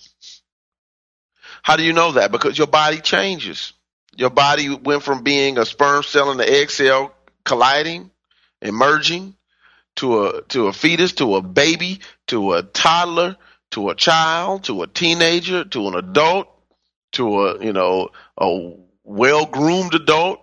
How 1.62 1.76
do 1.76 1.84
you 1.84 1.92
know 1.92 2.12
that? 2.12 2.32
Because 2.32 2.56
your 2.56 2.66
body 2.66 3.00
changes. 3.00 3.74
Your 4.16 4.30
body 4.30 4.74
went 4.74 5.02
from 5.02 5.22
being 5.22 5.58
a 5.58 5.66
sperm 5.66 6.02
cell 6.02 6.30
and 6.30 6.40
the 6.40 6.50
egg 6.50 6.70
cell 6.70 7.14
colliding, 7.44 8.10
emerging, 8.60 9.34
to 9.96 10.24
a 10.24 10.42
to 10.48 10.68
a 10.68 10.72
fetus, 10.72 11.12
to 11.14 11.36
a 11.36 11.42
baby, 11.42 12.00
to 12.28 12.54
a 12.54 12.62
toddler, 12.62 13.36
to 13.72 13.90
a 13.90 13.94
child, 13.94 14.64
to 14.64 14.82
a 14.82 14.86
teenager, 14.86 15.64
to 15.64 15.88
an 15.88 15.94
adult, 15.94 16.48
to 17.12 17.46
a 17.46 17.64
you 17.64 17.72
know 17.72 18.08
a 18.38 18.72
well 19.04 19.46
groomed 19.46 19.94
adult, 19.94 20.41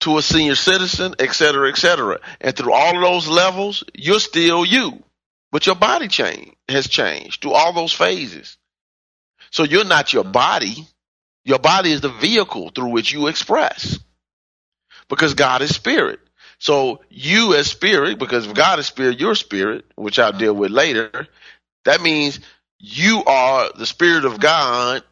to 0.00 0.18
a 0.18 0.22
senior 0.22 0.54
citizen, 0.54 1.14
et 1.18 1.32
cetera, 1.32 1.68
et 1.68 1.76
cetera. 1.76 2.18
And 2.40 2.56
through 2.56 2.72
all 2.72 2.96
of 2.96 3.02
those 3.02 3.28
levels, 3.28 3.84
you're 3.94 4.20
still 4.20 4.64
you, 4.64 5.02
but 5.50 5.66
your 5.66 5.74
body 5.74 6.08
change 6.08 6.54
has 6.68 6.88
changed 6.88 7.42
through 7.42 7.52
all 7.52 7.72
those 7.72 7.92
phases. 7.92 8.56
So 9.50 9.64
you're 9.64 9.84
not 9.84 10.12
your 10.12 10.24
body. 10.24 10.86
Your 11.44 11.58
body 11.58 11.92
is 11.92 12.02
the 12.02 12.10
vehicle 12.10 12.70
through 12.74 12.90
which 12.90 13.12
you 13.12 13.26
express 13.26 13.98
because 15.08 15.34
God 15.34 15.62
is 15.62 15.74
spirit. 15.74 16.20
So 16.58 17.00
you 17.08 17.54
as 17.54 17.68
spirit, 17.68 18.18
because 18.18 18.46
if 18.46 18.54
God 18.54 18.78
is 18.78 18.86
spirit, 18.86 19.20
you're 19.20 19.34
spirit, 19.34 19.84
which 19.94 20.18
I'll 20.18 20.32
deal 20.32 20.54
with 20.54 20.70
later. 20.70 21.26
That 21.84 22.02
means 22.02 22.40
you 22.78 23.24
are 23.24 23.70
the 23.76 23.86
spirit 23.86 24.24
of 24.24 24.40
God 24.40 25.02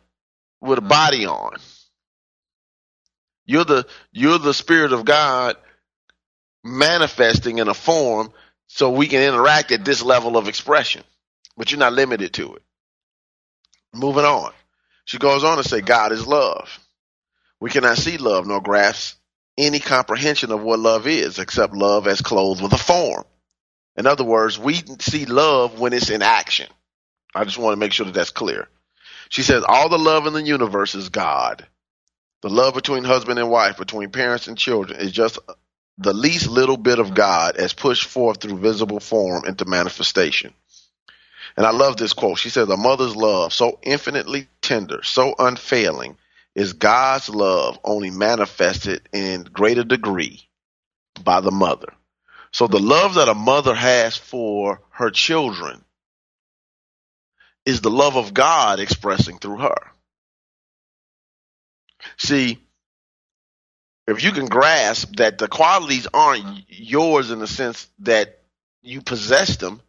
with 0.60 0.78
a 0.78 0.82
body 0.82 1.26
on. 1.26 1.56
You're 3.46 3.64
the 3.64 3.86
you're 4.12 4.38
the 4.38 4.54
spirit 4.54 4.92
of 4.92 5.04
God 5.04 5.56
manifesting 6.64 7.58
in 7.58 7.68
a 7.68 7.74
form 7.74 8.32
so 8.66 8.90
we 8.90 9.06
can 9.06 9.22
interact 9.22 9.70
at 9.72 9.84
this 9.84 10.02
level 10.02 10.36
of 10.36 10.48
expression. 10.48 11.04
But 11.56 11.70
you're 11.70 11.78
not 11.78 11.92
limited 11.92 12.34
to 12.34 12.56
it. 12.56 12.62
Moving 13.94 14.24
on. 14.24 14.52
She 15.04 15.18
goes 15.18 15.44
on 15.44 15.56
to 15.58 15.64
say 15.64 15.80
God 15.80 16.12
is 16.12 16.26
love. 16.26 16.80
We 17.60 17.70
cannot 17.70 17.96
see 17.96 18.18
love 18.18 18.46
nor 18.46 18.60
grasp 18.60 19.16
any 19.56 19.78
comprehension 19.78 20.52
of 20.52 20.60
what 20.62 20.80
love 20.80 21.06
is 21.06 21.38
except 21.38 21.74
love 21.74 22.06
as 22.06 22.20
clothed 22.20 22.62
with 22.62 22.72
a 22.72 22.78
form. 22.78 23.24
In 23.96 24.06
other 24.06 24.24
words, 24.24 24.58
we 24.58 24.82
see 25.00 25.24
love 25.24 25.80
when 25.80 25.92
it's 25.94 26.10
in 26.10 26.20
action. 26.20 26.68
I 27.34 27.44
just 27.44 27.56
want 27.56 27.72
to 27.72 27.80
make 27.80 27.92
sure 27.92 28.04
that 28.04 28.14
that's 28.14 28.30
clear. 28.30 28.68
She 29.30 29.42
says 29.42 29.64
all 29.66 29.88
the 29.88 29.98
love 29.98 30.26
in 30.26 30.34
the 30.34 30.42
universe 30.42 30.94
is 30.94 31.08
God. 31.08 31.66
The 32.46 32.54
love 32.54 32.74
between 32.74 33.02
husband 33.02 33.40
and 33.40 33.50
wife, 33.50 33.76
between 33.76 34.10
parents 34.10 34.46
and 34.46 34.56
children, 34.56 35.00
is 35.00 35.10
just 35.10 35.36
the 35.98 36.12
least 36.12 36.46
little 36.46 36.76
bit 36.76 37.00
of 37.00 37.12
God 37.12 37.56
as 37.56 37.72
pushed 37.72 38.04
forth 38.04 38.40
through 38.40 38.58
visible 38.58 39.00
form 39.00 39.44
into 39.46 39.64
manifestation. 39.64 40.54
And 41.56 41.66
I 41.66 41.72
love 41.72 41.96
this 41.96 42.12
quote. 42.12 42.38
She 42.38 42.50
says, 42.50 42.68
A 42.68 42.76
mother's 42.76 43.16
love, 43.16 43.52
so 43.52 43.80
infinitely 43.82 44.46
tender, 44.62 45.02
so 45.02 45.34
unfailing, 45.36 46.18
is 46.54 46.74
God's 46.74 47.28
love 47.28 47.80
only 47.82 48.10
manifested 48.10 49.08
in 49.12 49.42
greater 49.42 49.82
degree 49.82 50.48
by 51.24 51.40
the 51.40 51.50
mother. 51.50 51.92
So 52.52 52.68
the 52.68 52.78
love 52.78 53.14
that 53.14 53.28
a 53.28 53.34
mother 53.34 53.74
has 53.74 54.16
for 54.16 54.82
her 54.90 55.10
children 55.10 55.84
is 57.64 57.80
the 57.80 57.90
love 57.90 58.16
of 58.16 58.34
God 58.34 58.78
expressing 58.78 59.38
through 59.38 59.58
her. 59.58 59.90
See, 62.16 62.58
if 64.06 64.22
you 64.22 64.32
can 64.32 64.46
grasp 64.46 65.16
that 65.16 65.38
the 65.38 65.48
qualities 65.48 66.06
aren't 66.12 66.64
yours 66.68 67.30
in 67.30 67.40
the 67.40 67.46
sense 67.46 67.88
that 68.00 68.40
you 68.82 69.02
possess 69.02 69.56
them, 69.56 69.80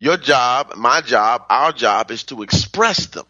your 0.00 0.16
job, 0.16 0.74
my 0.76 1.00
job, 1.00 1.44
our 1.48 1.72
job 1.72 2.10
is 2.10 2.24
to 2.24 2.42
express 2.42 3.06
them. 3.06 3.26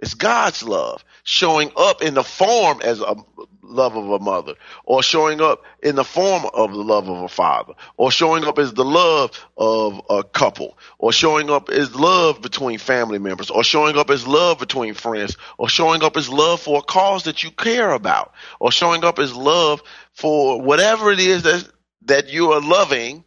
It's 0.00 0.14
God's 0.14 0.62
love 0.62 1.04
showing 1.24 1.72
up 1.76 2.02
in 2.02 2.14
the 2.14 2.22
form 2.22 2.80
as 2.82 3.00
a 3.00 3.16
love 3.62 3.96
of 3.96 4.10
a 4.10 4.18
mother, 4.18 4.54
or 4.84 5.02
showing 5.02 5.40
up 5.40 5.62
in 5.82 5.94
the 5.96 6.04
form 6.04 6.46
of 6.54 6.72
the 6.72 6.78
love 6.78 7.08
of 7.08 7.22
a 7.22 7.28
father, 7.28 7.74
or 7.96 8.10
showing 8.10 8.44
up 8.44 8.58
as 8.58 8.72
the 8.72 8.84
love 8.84 9.32
of 9.56 10.00
a 10.08 10.22
couple, 10.24 10.78
or 10.98 11.12
showing 11.12 11.50
up 11.50 11.68
as 11.68 11.94
love 11.94 12.40
between 12.40 12.78
family 12.78 13.18
members, 13.18 13.50
or 13.50 13.62
showing 13.64 13.96
up 13.98 14.10
as 14.10 14.26
love 14.26 14.58
between 14.58 14.94
friends, 14.94 15.36
or 15.58 15.68
showing 15.68 16.02
up 16.02 16.16
as 16.16 16.28
love 16.28 16.60
for 16.60 16.78
a 16.78 16.82
cause 16.82 17.24
that 17.24 17.42
you 17.42 17.50
care 17.50 17.90
about, 17.90 18.32
or 18.60 18.72
showing 18.72 19.04
up 19.04 19.18
as 19.18 19.34
love 19.34 19.82
for 20.12 20.60
whatever 20.62 21.10
it 21.10 21.20
is 21.20 21.42
that 21.42 21.68
that 22.02 22.28
you 22.28 22.52
are 22.52 22.60
loving 22.60 23.24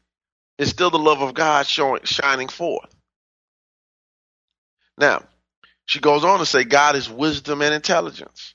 is 0.57 0.69
still 0.69 0.89
the 0.89 0.97
love 0.97 1.21
of 1.21 1.33
God 1.33 1.67
showing 1.67 2.03
shining 2.03 2.47
forth. 2.47 2.93
Now, 4.97 5.23
she 5.85 5.99
goes 5.99 6.23
on 6.23 6.39
to 6.39 6.45
say 6.45 6.63
God 6.63 6.95
is 6.95 7.09
wisdom 7.09 7.61
and 7.61 7.73
intelligence. 7.73 8.53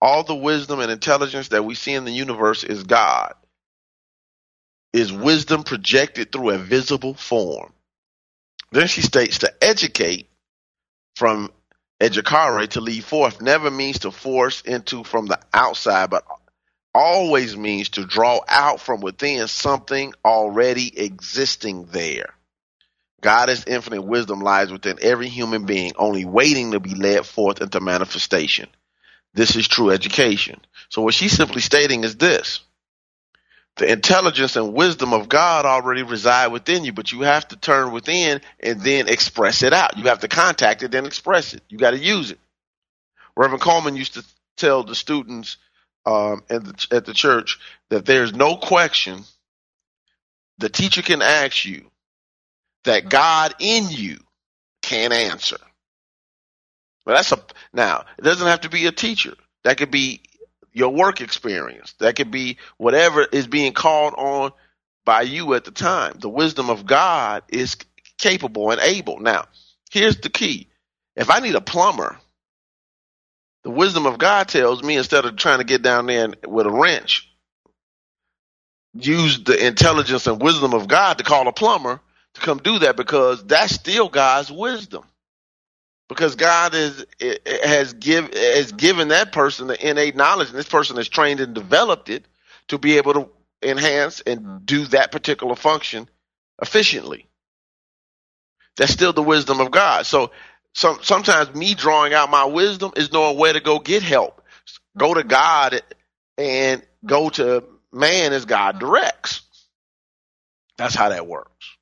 All 0.00 0.22
the 0.22 0.34
wisdom 0.34 0.80
and 0.80 0.92
intelligence 0.92 1.48
that 1.48 1.64
we 1.64 1.74
see 1.74 1.92
in 1.92 2.04
the 2.04 2.12
universe 2.12 2.62
is 2.62 2.84
God. 2.84 3.34
Is 4.92 5.12
wisdom 5.12 5.64
projected 5.64 6.30
through 6.30 6.50
a 6.50 6.58
visible 6.58 7.14
form. 7.14 7.72
Then 8.70 8.86
she 8.86 9.02
states 9.02 9.38
to 9.38 9.52
educate 9.62 10.30
from 11.16 11.50
educare 12.00 12.68
to 12.70 12.80
lead 12.80 13.04
forth 13.04 13.40
never 13.40 13.70
means 13.70 14.00
to 14.00 14.10
force 14.10 14.60
into 14.62 15.02
from 15.02 15.26
the 15.26 15.40
outside, 15.52 16.10
but 16.10 16.24
always 16.94 17.56
means 17.56 17.90
to 17.90 18.06
draw 18.06 18.40
out 18.48 18.80
from 18.80 19.00
within 19.00 19.46
something 19.48 20.12
already 20.24 20.98
existing 20.98 21.86
there. 21.86 22.34
God's 23.20 23.64
infinite 23.66 24.02
wisdom 24.02 24.40
lies 24.40 24.70
within 24.70 24.98
every 25.02 25.28
human 25.28 25.66
being, 25.66 25.92
only 25.96 26.24
waiting 26.24 26.72
to 26.72 26.80
be 26.80 26.94
led 26.94 27.26
forth 27.26 27.60
into 27.60 27.80
manifestation. 27.80 28.68
This 29.34 29.56
is 29.56 29.66
true 29.66 29.90
education. 29.90 30.60
So 30.88 31.02
what 31.02 31.14
she's 31.14 31.32
simply 31.32 31.60
stating 31.60 32.04
is 32.04 32.16
this. 32.16 32.60
The 33.76 33.90
intelligence 33.90 34.56
and 34.56 34.74
wisdom 34.74 35.12
of 35.12 35.28
God 35.28 35.64
already 35.64 36.02
reside 36.02 36.48
within 36.48 36.84
you, 36.84 36.92
but 36.92 37.12
you 37.12 37.20
have 37.20 37.46
to 37.48 37.56
turn 37.56 37.92
within 37.92 38.40
and 38.60 38.80
then 38.80 39.08
express 39.08 39.62
it 39.62 39.72
out. 39.72 39.96
You 39.96 40.04
have 40.04 40.20
to 40.20 40.28
contact 40.28 40.82
it, 40.82 40.90
then 40.90 41.06
express 41.06 41.54
it. 41.54 41.62
You 41.68 41.78
got 41.78 41.92
to 41.92 41.98
use 41.98 42.32
it. 42.32 42.40
Reverend 43.36 43.62
Colemon 43.62 43.96
used 43.96 44.14
to 44.14 44.24
tell 44.56 44.82
the 44.82 44.96
students 44.96 45.58
um, 46.06 46.42
at, 46.50 46.64
the, 46.64 46.86
at 46.90 47.04
the 47.04 47.14
church 47.14 47.58
that 47.90 48.04
there's 48.04 48.32
no 48.32 48.56
question 48.56 49.22
the 50.58 50.68
teacher 50.68 51.02
can 51.02 51.22
ask 51.22 51.64
you 51.64 51.88
that 52.84 53.08
God 53.08 53.54
in 53.58 53.88
you 53.90 54.18
can 54.82 55.12
answer. 55.12 55.58
But 57.04 57.14
that's 57.14 57.32
a 57.32 57.40
now, 57.72 58.04
it 58.18 58.22
doesn't 58.22 58.46
have 58.46 58.62
to 58.62 58.68
be 58.68 58.86
a 58.86 58.92
teacher. 58.92 59.34
That 59.64 59.78
could 59.78 59.90
be 59.90 60.22
your 60.72 60.90
work 60.90 61.20
experience. 61.20 61.94
That 62.00 62.16
could 62.16 62.30
be 62.30 62.58
whatever 62.76 63.22
is 63.22 63.46
being 63.46 63.72
called 63.72 64.14
on 64.16 64.52
by 65.04 65.22
you 65.22 65.54
at 65.54 65.64
the 65.64 65.70
time. 65.70 66.18
The 66.18 66.28
wisdom 66.28 66.70
of 66.70 66.86
God 66.86 67.42
is 67.48 67.76
capable 68.18 68.70
and 68.70 68.80
able. 68.80 69.18
Now, 69.20 69.46
here's 69.90 70.18
the 70.18 70.28
key. 70.28 70.68
If 71.16 71.30
I 71.30 71.40
need 71.40 71.54
a 71.54 71.60
plumber, 71.60 72.18
the 73.64 73.70
wisdom 73.70 74.06
of 74.06 74.18
God 74.18 74.48
tells 74.48 74.82
me 74.82 74.96
instead 74.96 75.24
of 75.24 75.36
trying 75.36 75.58
to 75.58 75.64
get 75.64 75.82
down 75.82 76.06
there 76.06 76.28
with 76.46 76.66
a 76.66 76.70
wrench, 76.70 77.28
use 78.94 79.42
the 79.42 79.66
intelligence 79.66 80.26
and 80.26 80.40
wisdom 80.40 80.74
of 80.74 80.88
God 80.88 81.18
to 81.18 81.24
call 81.24 81.48
a 81.48 81.52
plumber 81.52 82.00
to 82.38 82.44
come 82.44 82.58
do 82.58 82.80
that 82.80 82.96
because 82.96 83.44
that's 83.44 83.74
still 83.74 84.08
God's 84.08 84.50
wisdom. 84.50 85.04
Because 86.08 86.36
God 86.36 86.74
is 86.74 87.04
has 87.64 87.92
give 87.92 88.32
has 88.32 88.72
given 88.72 89.08
that 89.08 89.32
person 89.32 89.66
the 89.66 89.88
innate 89.88 90.16
knowledge, 90.16 90.48
and 90.48 90.56
this 90.56 90.68
person 90.68 90.96
has 90.96 91.08
trained 91.08 91.40
and 91.40 91.54
developed 91.54 92.08
it 92.08 92.24
to 92.68 92.78
be 92.78 92.96
able 92.96 93.14
to 93.14 93.28
enhance 93.62 94.20
and 94.20 94.64
do 94.64 94.86
that 94.86 95.12
particular 95.12 95.54
function 95.54 96.08
efficiently. 96.62 97.28
That's 98.76 98.92
still 98.92 99.12
the 99.12 99.22
wisdom 99.22 99.60
of 99.60 99.70
God. 99.70 100.06
So 100.06 100.30
some, 100.74 100.98
sometimes 101.02 101.54
me 101.54 101.74
drawing 101.74 102.14
out 102.14 102.30
my 102.30 102.44
wisdom 102.44 102.92
is 102.96 103.12
knowing 103.12 103.36
where 103.36 103.52
to 103.52 103.60
go 103.60 103.78
get 103.80 104.02
help. 104.02 104.42
Go 104.96 105.12
to 105.12 105.24
God 105.24 105.82
and 106.38 106.82
go 107.04 107.28
to 107.30 107.64
man 107.92 108.32
as 108.32 108.44
God 108.44 108.78
directs. 108.78 109.42
That's 110.76 110.94
how 110.94 111.08
that 111.08 111.26
works. 111.26 111.77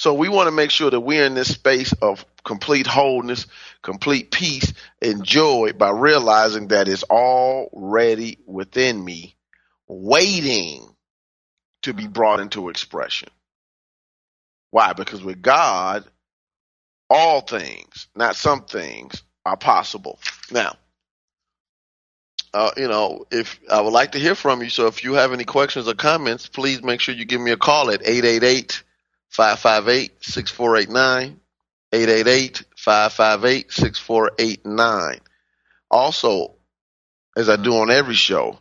So 0.00 0.14
we 0.14 0.30
want 0.30 0.46
to 0.46 0.50
make 0.50 0.70
sure 0.70 0.90
that 0.90 0.98
we're 0.98 1.26
in 1.26 1.34
this 1.34 1.52
space 1.52 1.92
of 1.92 2.24
complete 2.42 2.86
wholeness, 2.86 3.46
complete 3.82 4.30
peace, 4.30 4.72
and 5.02 5.22
joy 5.22 5.72
by 5.76 5.90
realizing 5.90 6.68
that 6.68 6.88
it's 6.88 7.02
already 7.02 8.38
within 8.46 9.04
me, 9.04 9.36
waiting 9.88 10.88
to 11.82 11.92
be 11.92 12.06
brought 12.06 12.40
into 12.40 12.70
expression. 12.70 13.28
Why? 14.70 14.94
Because 14.94 15.22
with 15.22 15.42
God, 15.42 16.06
all 17.10 17.42
things, 17.42 18.08
not 18.16 18.36
some 18.36 18.62
things, 18.62 19.22
are 19.44 19.58
possible. 19.58 20.18
Now, 20.50 20.76
uh, 22.54 22.70
you 22.78 22.88
know, 22.88 23.26
if 23.30 23.60
I 23.70 23.82
would 23.82 23.92
like 23.92 24.12
to 24.12 24.18
hear 24.18 24.34
from 24.34 24.62
you, 24.62 24.70
so 24.70 24.86
if 24.86 25.04
you 25.04 25.12
have 25.12 25.34
any 25.34 25.44
questions 25.44 25.86
or 25.86 25.92
comments, 25.92 26.48
please 26.48 26.82
make 26.82 27.02
sure 27.02 27.14
you 27.14 27.26
give 27.26 27.42
me 27.42 27.50
a 27.50 27.58
call 27.58 27.90
at 27.90 28.00
888 28.00 28.82
558 29.30 30.24
6489. 30.24 31.40
888 31.92 32.62
558 32.76 33.72
6489. 33.72 35.20
Also, 35.90 36.54
as 37.36 37.48
I 37.48 37.56
do 37.56 37.78
on 37.78 37.90
every 37.90 38.14
show, 38.14 38.58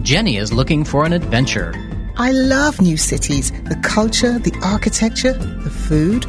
Jenny 0.02 0.38
is 0.38 0.54
looking 0.54 0.82
for 0.82 1.04
an 1.04 1.12
adventure. 1.12 1.74
I 2.16 2.32
love 2.32 2.80
new 2.80 2.96
cities, 2.96 3.50
the 3.64 3.78
culture, 3.84 4.38
the 4.38 4.58
architecture, 4.62 5.34
the 5.34 5.68
food. 5.68 6.24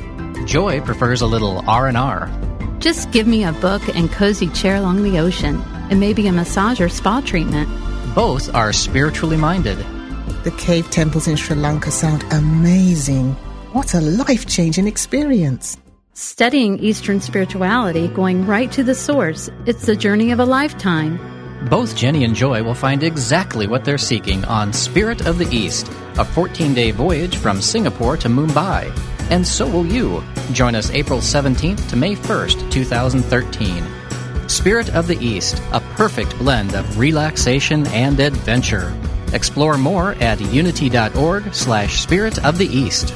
Joy 0.45 0.81
prefers 0.81 1.21
a 1.21 1.25
little 1.25 1.63
R&R. 1.69 2.50
Just 2.81 3.11
give 3.11 3.27
me 3.27 3.43
a 3.43 3.53
book 3.53 3.95
and 3.95 4.11
cozy 4.11 4.47
chair 4.47 4.75
along 4.75 5.03
the 5.03 5.19
ocean, 5.19 5.61
and 5.91 5.99
maybe 5.99 6.25
a 6.25 6.31
massage 6.31 6.81
or 6.81 6.89
spa 6.89 7.21
treatment. 7.21 7.69
Both 8.15 8.53
are 8.55 8.73
spiritually 8.73 9.37
minded. 9.37 9.77
The 10.43 10.53
cave 10.57 10.89
temples 10.89 11.27
in 11.27 11.35
Sri 11.35 11.55
Lanka 11.55 11.91
sound 11.91 12.23
amazing. 12.31 13.33
What 13.73 13.93
a 13.93 14.01
life 14.01 14.47
changing 14.47 14.87
experience. 14.87 15.77
Studying 16.15 16.79
Eastern 16.79 17.21
spirituality, 17.21 18.07
going 18.07 18.47
right 18.47 18.71
to 18.71 18.83
the 18.83 18.95
source, 18.95 19.47
it's 19.67 19.85
the 19.85 19.95
journey 19.95 20.31
of 20.31 20.39
a 20.39 20.45
lifetime. 20.45 21.19
Both 21.69 21.95
Jenny 21.95 22.23
and 22.23 22.33
Joy 22.33 22.63
will 22.63 22.73
find 22.73 23.03
exactly 23.03 23.67
what 23.67 23.85
they're 23.85 23.99
seeking 23.99 24.43
on 24.45 24.73
Spirit 24.73 25.27
of 25.27 25.37
the 25.37 25.55
East, 25.55 25.87
a 26.17 26.25
14 26.25 26.73
day 26.73 26.89
voyage 26.89 27.37
from 27.37 27.61
Singapore 27.61 28.17
to 28.17 28.27
Mumbai 28.27 28.91
and 29.31 29.47
so 29.47 29.67
will 29.67 29.85
you. 29.85 30.23
Join 30.51 30.75
us 30.75 30.91
April 30.91 31.19
17th 31.19 31.89
to 31.89 31.95
May 31.95 32.15
1st, 32.15 32.71
2013. 32.71 33.83
Spirit 34.47 34.93
of 34.93 35.07
the 35.07 35.17
East, 35.17 35.59
a 35.71 35.79
perfect 35.79 36.37
blend 36.37 36.75
of 36.75 36.99
relaxation 36.99 37.87
and 37.87 38.19
adventure. 38.19 38.95
Explore 39.33 39.77
more 39.77 40.11
at 40.15 40.41
unity.org 40.41 41.53
slash 41.53 42.01
spirit 42.01 42.43
of 42.45 42.57
the 42.57 42.67
East. 42.67 43.15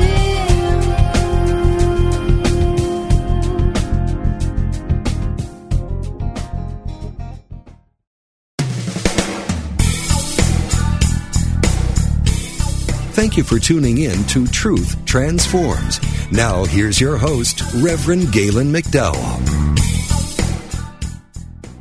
You 13.41 13.57
for 13.57 13.59
tuning 13.59 13.97
in 13.97 14.23
to 14.25 14.45
Truth 14.47 15.03
Transforms. 15.05 15.99
Now, 16.31 16.63
here's 16.65 16.99
your 16.99 17.17
host, 17.17 17.61
Reverend 17.75 18.31
Galen 18.31 18.71
McDowell. 18.71 19.17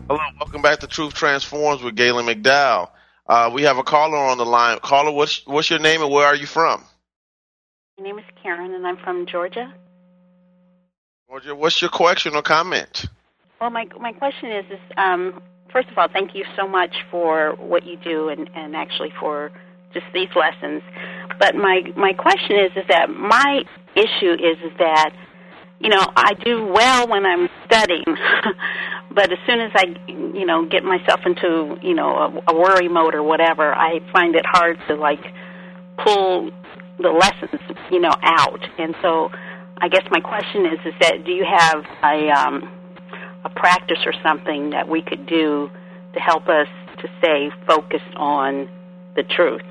Hello, 0.08 0.20
welcome 0.38 0.62
back 0.62 0.80
to 0.80 0.86
Truth 0.86 1.14
Transforms 1.14 1.82
with 1.82 1.96
Galen 1.96 2.26
McDowell. 2.26 2.90
Uh, 3.26 3.50
we 3.52 3.62
have 3.62 3.78
a 3.78 3.82
caller 3.82 4.16
on 4.16 4.38
the 4.38 4.46
line. 4.46 4.78
Caller, 4.80 5.12
what's, 5.12 5.46
what's 5.46 5.70
your 5.70 5.78
name 5.78 6.02
and 6.02 6.10
where 6.10 6.26
are 6.26 6.34
you 6.34 6.46
from? 6.46 6.82
My 7.98 8.04
name 8.04 8.18
is 8.18 8.24
Karen, 8.42 8.72
and 8.72 8.86
I'm 8.86 8.96
from 8.96 9.26
Georgia. 9.26 9.72
Georgia, 11.28 11.54
what's 11.54 11.80
your 11.80 11.90
question 11.90 12.34
or 12.34 12.42
comment? 12.42 13.06
Well, 13.60 13.70
my 13.70 13.86
my 14.00 14.12
question 14.12 14.50
is, 14.50 14.64
is 14.70 14.80
um, 14.96 15.42
first 15.70 15.88
of 15.90 15.98
all, 15.98 16.08
thank 16.08 16.34
you 16.34 16.44
so 16.56 16.66
much 16.66 17.04
for 17.10 17.54
what 17.56 17.84
you 17.84 17.98
do, 17.98 18.30
and, 18.30 18.50
and 18.54 18.74
actually 18.74 19.12
for 19.20 19.52
just 19.92 20.06
these 20.14 20.28
lessons. 20.34 20.82
But 21.38 21.54
my 21.54 21.82
my 21.96 22.12
question 22.12 22.56
is 22.56 22.72
is 22.76 22.84
that 22.88 23.10
my 23.10 23.62
issue 23.94 24.32
is 24.32 24.58
is 24.64 24.72
that 24.78 25.10
you 25.80 25.88
know 25.88 26.04
I 26.16 26.34
do 26.34 26.66
well 26.66 27.08
when 27.08 27.24
I'm 27.24 27.48
studying, 27.66 28.04
but 29.14 29.32
as 29.32 29.38
soon 29.46 29.60
as 29.60 29.72
I 29.74 29.94
you 30.06 30.46
know 30.46 30.66
get 30.66 30.84
myself 30.84 31.20
into 31.24 31.76
you 31.82 31.94
know 31.94 32.42
a, 32.48 32.52
a 32.52 32.58
worry 32.58 32.88
mode 32.88 33.14
or 33.14 33.22
whatever, 33.22 33.74
I 33.74 34.00
find 34.12 34.34
it 34.34 34.44
hard 34.46 34.78
to 34.88 34.96
like 34.96 35.24
pull 35.98 36.50
the 36.98 37.10
lessons 37.10 37.60
you 37.90 38.00
know 38.00 38.14
out. 38.22 38.60
And 38.78 38.94
so 39.02 39.30
I 39.78 39.88
guess 39.88 40.04
my 40.10 40.20
question 40.20 40.66
is 40.66 40.78
is 40.84 40.94
that 41.00 41.24
do 41.24 41.32
you 41.32 41.44
have 41.44 41.84
a 42.04 42.30
um, 42.30 42.70
a 43.44 43.48
practice 43.50 43.98
or 44.04 44.12
something 44.22 44.70
that 44.70 44.88
we 44.88 45.02
could 45.02 45.26
do 45.26 45.70
to 46.14 46.20
help 46.20 46.48
us 46.48 46.68
to 46.98 47.08
stay 47.18 47.50
focused 47.66 48.14
on 48.16 48.68
the 49.16 49.22
truth? 49.22 49.62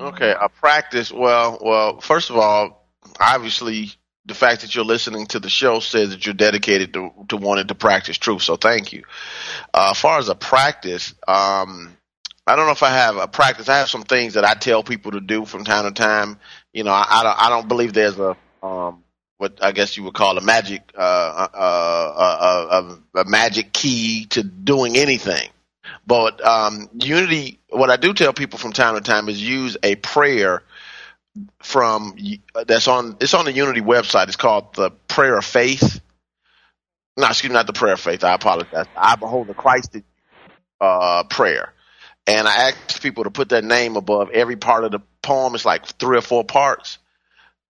Okay, 0.00 0.34
a 0.38 0.48
practice. 0.48 1.12
Well, 1.12 1.58
well, 1.60 2.00
first 2.00 2.30
of 2.30 2.36
all, 2.36 2.88
obviously, 3.20 3.92
the 4.24 4.34
fact 4.34 4.62
that 4.62 4.74
you're 4.74 4.84
listening 4.84 5.26
to 5.26 5.40
the 5.40 5.50
show 5.50 5.80
says 5.80 6.10
that 6.10 6.24
you're 6.24 6.34
dedicated 6.34 6.94
to, 6.94 7.10
to 7.28 7.36
wanting 7.36 7.66
to 7.66 7.74
practice 7.74 8.16
truth. 8.16 8.42
So 8.42 8.56
thank 8.56 8.94
you. 8.94 9.04
Uh, 9.74 9.90
as 9.90 10.00
far 10.00 10.18
as 10.18 10.30
a 10.30 10.34
practice, 10.34 11.14
um, 11.28 11.96
I 12.46 12.56
don't 12.56 12.66
know 12.66 12.72
if 12.72 12.82
I 12.82 12.90
have 12.90 13.16
a 13.16 13.28
practice. 13.28 13.68
I 13.68 13.78
have 13.78 13.90
some 13.90 14.04
things 14.04 14.34
that 14.34 14.44
I 14.44 14.54
tell 14.54 14.82
people 14.82 15.12
to 15.12 15.20
do 15.20 15.44
from 15.44 15.64
time 15.64 15.84
to 15.84 15.92
time. 15.92 16.38
You 16.72 16.84
know, 16.84 16.92
I, 16.92 17.06
I 17.08 17.22
don't, 17.22 17.42
I 17.42 17.48
don't 17.50 17.68
believe 17.68 17.92
there's 17.92 18.18
a, 18.18 18.36
um, 18.62 19.04
what 19.36 19.62
I 19.62 19.72
guess 19.72 19.96
you 19.96 20.04
would 20.04 20.14
call 20.14 20.38
a 20.38 20.40
magic, 20.40 20.92
uh, 20.96 21.00
uh, 21.00 21.58
uh, 21.58 22.98
a, 23.14 23.20
a 23.20 23.24
magic 23.26 23.72
key 23.72 24.26
to 24.30 24.42
doing 24.42 24.96
anything. 24.96 25.50
But 26.10 26.44
um, 26.44 26.90
unity, 26.94 27.60
what 27.68 27.88
I 27.88 27.94
do 27.94 28.12
tell 28.12 28.32
people 28.32 28.58
from 28.58 28.72
time 28.72 28.96
to 28.96 29.00
time 29.00 29.28
is 29.28 29.40
use 29.40 29.76
a 29.80 29.94
prayer 29.94 30.64
from 31.62 32.16
that's 32.66 32.88
on 32.88 33.16
it's 33.20 33.32
on 33.32 33.44
the 33.44 33.52
Unity 33.52 33.80
website. 33.80 34.26
It's 34.26 34.34
called 34.34 34.74
the 34.74 34.90
Prayer 34.90 35.38
of 35.38 35.44
Faith. 35.44 36.00
No, 37.16 37.28
excuse 37.28 37.50
me, 37.50 37.54
not 37.54 37.68
the 37.68 37.72
Prayer 37.72 37.92
of 37.92 38.00
Faith. 38.00 38.24
I 38.24 38.34
apologize. 38.34 38.86
I 38.96 39.14
behold 39.14 39.46
the 39.46 39.54
Christ 39.54 39.98
uh, 40.80 41.22
prayer, 41.30 41.72
and 42.26 42.48
I 42.48 42.70
asked 42.70 43.02
people 43.02 43.22
to 43.22 43.30
put 43.30 43.48
their 43.48 43.62
name 43.62 43.94
above 43.94 44.30
every 44.30 44.56
part 44.56 44.82
of 44.82 44.90
the 44.90 45.00
poem. 45.22 45.54
It's 45.54 45.64
like 45.64 45.86
three 45.86 46.18
or 46.18 46.22
four 46.22 46.42
parts. 46.42 46.98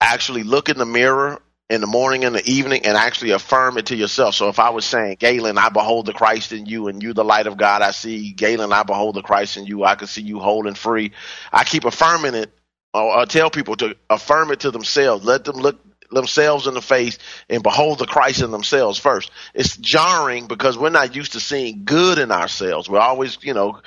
Actually, 0.01 0.45
look 0.45 0.71
in 0.71 0.79
the 0.79 0.87
mirror 0.87 1.43
in 1.71 1.81
the 1.81 1.87
morning 1.87 2.25
and 2.25 2.35
the 2.35 2.51
evening 2.51 2.85
and 2.85 2.97
actually 2.97 3.31
affirm 3.31 3.79
it 3.79 3.87
to 3.87 3.97
yourself. 3.97 4.35
So 4.35 4.49
if 4.49 4.59
I 4.59 4.71
was 4.71 4.85
saying, 4.85 5.19
Galen, 5.21 5.57
I 5.57 5.69
behold 5.69 6.05
the 6.05 6.13
Christ 6.13 6.51
in 6.51 6.67
you 6.67 6.89
and 6.89 7.01
you 7.01 7.15
the 7.15 7.25
light 7.25 7.47
of 7.47 7.57
God 7.57 7.81
I 7.81 7.93
see, 7.93 8.33
Galen, 8.33 8.73
I 8.73 8.83
behold 8.83 9.15
the 9.15 9.23
Christ 9.23 9.57
in 9.57 9.67
you, 9.67 9.85
I 9.85 9.95
can 9.95 10.09
see 10.09 10.21
you 10.21 10.41
whole 10.41 10.67
and 10.67 10.77
free. 10.77 11.13
I 11.53 11.63
keep 11.63 11.85
affirming 11.85 12.35
it 12.35 12.51
or, 12.93 13.21
or 13.21 13.27
tell 13.27 13.51
people 13.51 13.77
to 13.77 13.97
affirm 14.11 14.51
it 14.51 14.61
to 14.61 14.73
themselves. 14.73 15.25
Let 15.25 15.45
them 15.45 15.59
look 15.59 15.79
themselves 16.11 16.67
in 16.67 16.75
the 16.75 16.83
face 16.83 17.19
and 17.49 17.63
behold 17.63 18.01
the 18.01 18.07
Christ 18.07 18.43
in 18.43 18.51
themselves 18.51 18.99
first. 18.99 19.31
It's 19.55 19.77
jarring 19.77 20.49
because 20.49 20.77
we're 20.77 20.91
not 20.91 21.15
used 21.15 21.33
to 21.33 21.41
seeing 21.41 21.85
good 21.85 22.19
in 22.19 22.33
ourselves. 22.33 22.91
We're 22.91 22.99
always, 22.99 23.39
you 23.43 23.55
know, 23.55 23.81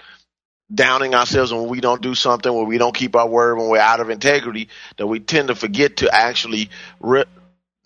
downing 0.73 1.13
ourselves 1.13 1.53
when 1.53 1.67
we 1.67 1.81
don't 1.81 2.01
do 2.01 2.15
something, 2.15 2.51
when 2.51 2.67
we 2.67 2.77
don't 2.77 2.95
keep 2.95 3.17
our 3.17 3.27
word, 3.27 3.57
when 3.57 3.67
we're 3.67 3.77
out 3.77 3.99
of 3.99 4.09
integrity, 4.09 4.69
that 4.95 5.05
we 5.05 5.19
tend 5.19 5.49
to 5.49 5.55
forget 5.55 5.97
to 5.97 6.09
actually 6.15 6.69
re- 7.01 7.25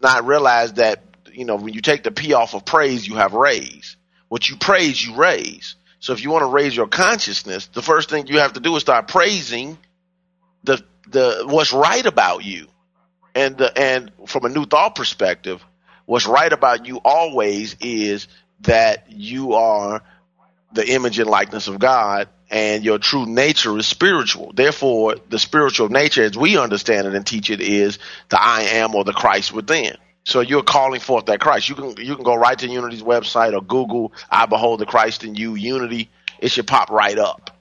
not 0.01 0.25
realize 0.25 0.73
that 0.73 1.03
you 1.31 1.45
know 1.45 1.55
when 1.55 1.73
you 1.73 1.81
take 1.81 2.03
the 2.03 2.11
P 2.11 2.33
off 2.33 2.53
of 2.53 2.65
praise, 2.65 3.07
you 3.07 3.15
have 3.15 3.33
raise. 3.33 3.95
What 4.27 4.49
you 4.49 4.57
praise, 4.57 5.05
you 5.05 5.15
raise. 5.15 5.75
So 5.99 6.13
if 6.13 6.23
you 6.23 6.31
want 6.31 6.43
to 6.43 6.47
raise 6.47 6.75
your 6.75 6.87
consciousness, 6.87 7.67
the 7.67 7.81
first 7.81 8.09
thing 8.09 8.27
you 8.27 8.39
have 8.39 8.53
to 8.53 8.59
do 8.59 8.75
is 8.75 8.81
start 8.81 9.07
praising 9.07 9.77
the 10.63 10.83
the 11.09 11.43
what's 11.47 11.73
right 11.73 12.05
about 12.05 12.43
you, 12.43 12.67
and 13.33 13.57
the, 13.57 13.77
and 13.77 14.11
from 14.27 14.45
a 14.45 14.49
new 14.49 14.65
thought 14.65 14.95
perspective, 14.95 15.63
what's 16.05 16.27
right 16.27 16.51
about 16.51 16.85
you 16.85 16.99
always 17.03 17.75
is 17.79 18.27
that 18.61 19.05
you 19.09 19.53
are 19.53 20.03
the 20.73 20.87
image 20.87 21.19
and 21.19 21.29
likeness 21.29 21.67
of 21.67 21.79
God, 21.79 22.29
and 22.49 22.83
your 22.83 22.97
true 22.97 23.25
nature 23.25 23.77
is 23.77 23.87
spiritual. 23.87 24.51
Therefore, 24.53 25.15
the 25.29 25.39
spiritual 25.39 25.89
nature, 25.89 26.23
as 26.23 26.37
we 26.37 26.57
understand 26.57 27.07
it 27.07 27.13
and 27.13 27.25
teach 27.25 27.49
it, 27.49 27.61
is 27.61 27.99
the 28.29 28.41
I 28.41 28.61
am 28.61 28.95
or 28.95 29.03
the 29.03 29.13
Christ 29.13 29.53
within. 29.53 29.97
So 30.23 30.41
you're 30.41 30.63
calling 30.63 30.99
forth 30.99 31.27
that 31.27 31.39
Christ. 31.39 31.69
You 31.69 31.75
can 31.75 31.95
you 31.97 32.15
can 32.15 32.23
go 32.23 32.35
right 32.35 32.57
to 32.59 32.67
Unity's 32.67 33.01
website 33.01 33.53
or 33.53 33.61
Google 33.61 34.11
"I 34.29 34.45
behold 34.45 34.79
the 34.79 34.85
Christ 34.85 35.23
in 35.23 35.35
you." 35.35 35.55
Unity, 35.55 36.09
it 36.39 36.51
should 36.51 36.67
pop 36.67 36.89
right 36.89 37.17
up. 37.17 37.51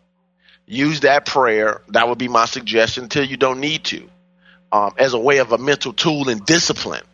Use 0.67 1.01
that 1.01 1.27
prayer. 1.27 1.83
That 1.91 2.09
would 2.09 2.19
be 2.19 2.29
my 2.29 2.47
suggestion 2.47 3.05
until 3.05 3.25
you 3.25 3.37
don't 3.37 3.61
need 3.61 3.85
to, 3.85 4.09
um, 4.73 4.93
as 4.99 5.15
a 5.15 5.19
way 5.19 5.39
of 5.39 5.53
a 5.53 5.59
mental 5.59 5.93
tool 5.93 6.29
and 6.29 6.45
discipline 6.45 7.05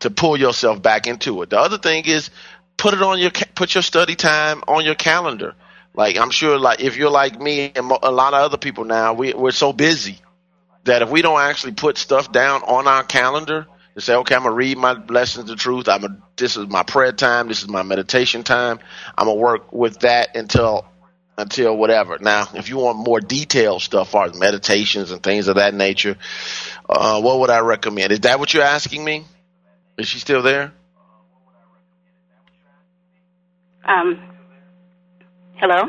to 0.00 0.10
pull 0.10 0.36
yourself 0.36 0.80
back 0.80 1.06
into 1.06 1.42
it. 1.42 1.50
The 1.50 1.58
other 1.58 1.78
thing 1.78 2.04
is 2.06 2.30
put 2.78 2.94
it 2.94 3.02
on 3.02 3.18
your 3.18 3.30
put 3.54 3.74
your 3.74 3.82
study 3.82 4.14
time 4.14 4.62
on 4.66 4.84
your 4.84 4.94
calendar. 4.94 5.54
Like 5.94 6.16
I'm 6.16 6.30
sure, 6.30 6.58
like 6.58 6.80
if 6.80 6.96
you're 6.96 7.10
like 7.10 7.38
me 7.40 7.72
and 7.74 7.90
a 8.02 8.10
lot 8.10 8.34
of 8.34 8.40
other 8.40 8.56
people 8.56 8.84
now, 8.84 9.12
we 9.12 9.34
we're 9.34 9.50
so 9.50 9.72
busy 9.72 10.18
that 10.84 11.02
if 11.02 11.10
we 11.10 11.22
don't 11.22 11.40
actually 11.40 11.72
put 11.72 11.98
stuff 11.98 12.32
down 12.32 12.62
on 12.62 12.88
our 12.88 13.04
calendar 13.04 13.66
to 13.94 14.00
say, 14.00 14.14
okay, 14.14 14.34
I'm 14.34 14.42
gonna 14.42 14.54
read 14.54 14.78
my 14.78 14.92
lessons 14.92 15.50
of 15.50 15.58
truth. 15.58 15.88
I'm 15.88 16.04
a, 16.04 16.16
this 16.36 16.56
is 16.56 16.66
my 16.68 16.82
prayer 16.82 17.12
time. 17.12 17.48
This 17.48 17.62
is 17.62 17.68
my 17.68 17.82
meditation 17.82 18.42
time. 18.42 18.80
I'm 19.16 19.26
gonna 19.26 19.38
work 19.38 19.72
with 19.72 20.00
that 20.00 20.34
until 20.34 20.86
until 21.36 21.76
whatever. 21.76 22.18
Now, 22.18 22.48
if 22.54 22.68
you 22.68 22.78
want 22.78 22.98
more 22.98 23.20
detailed 23.20 23.82
stuff, 23.82 24.14
as 24.14 24.38
meditations 24.38 25.10
and 25.10 25.22
things 25.22 25.48
of 25.48 25.56
that 25.56 25.74
nature, 25.74 26.16
uh, 26.88 27.20
what 27.20 27.40
would 27.40 27.50
I 27.50 27.60
recommend? 27.60 28.12
Is 28.12 28.20
that 28.20 28.38
what 28.38 28.54
you're 28.54 28.62
asking 28.62 29.04
me? 29.04 29.24
Is 29.98 30.08
she 30.08 30.18
still 30.18 30.42
there? 30.42 30.72
Um, 33.84 34.20
hello? 35.62 35.88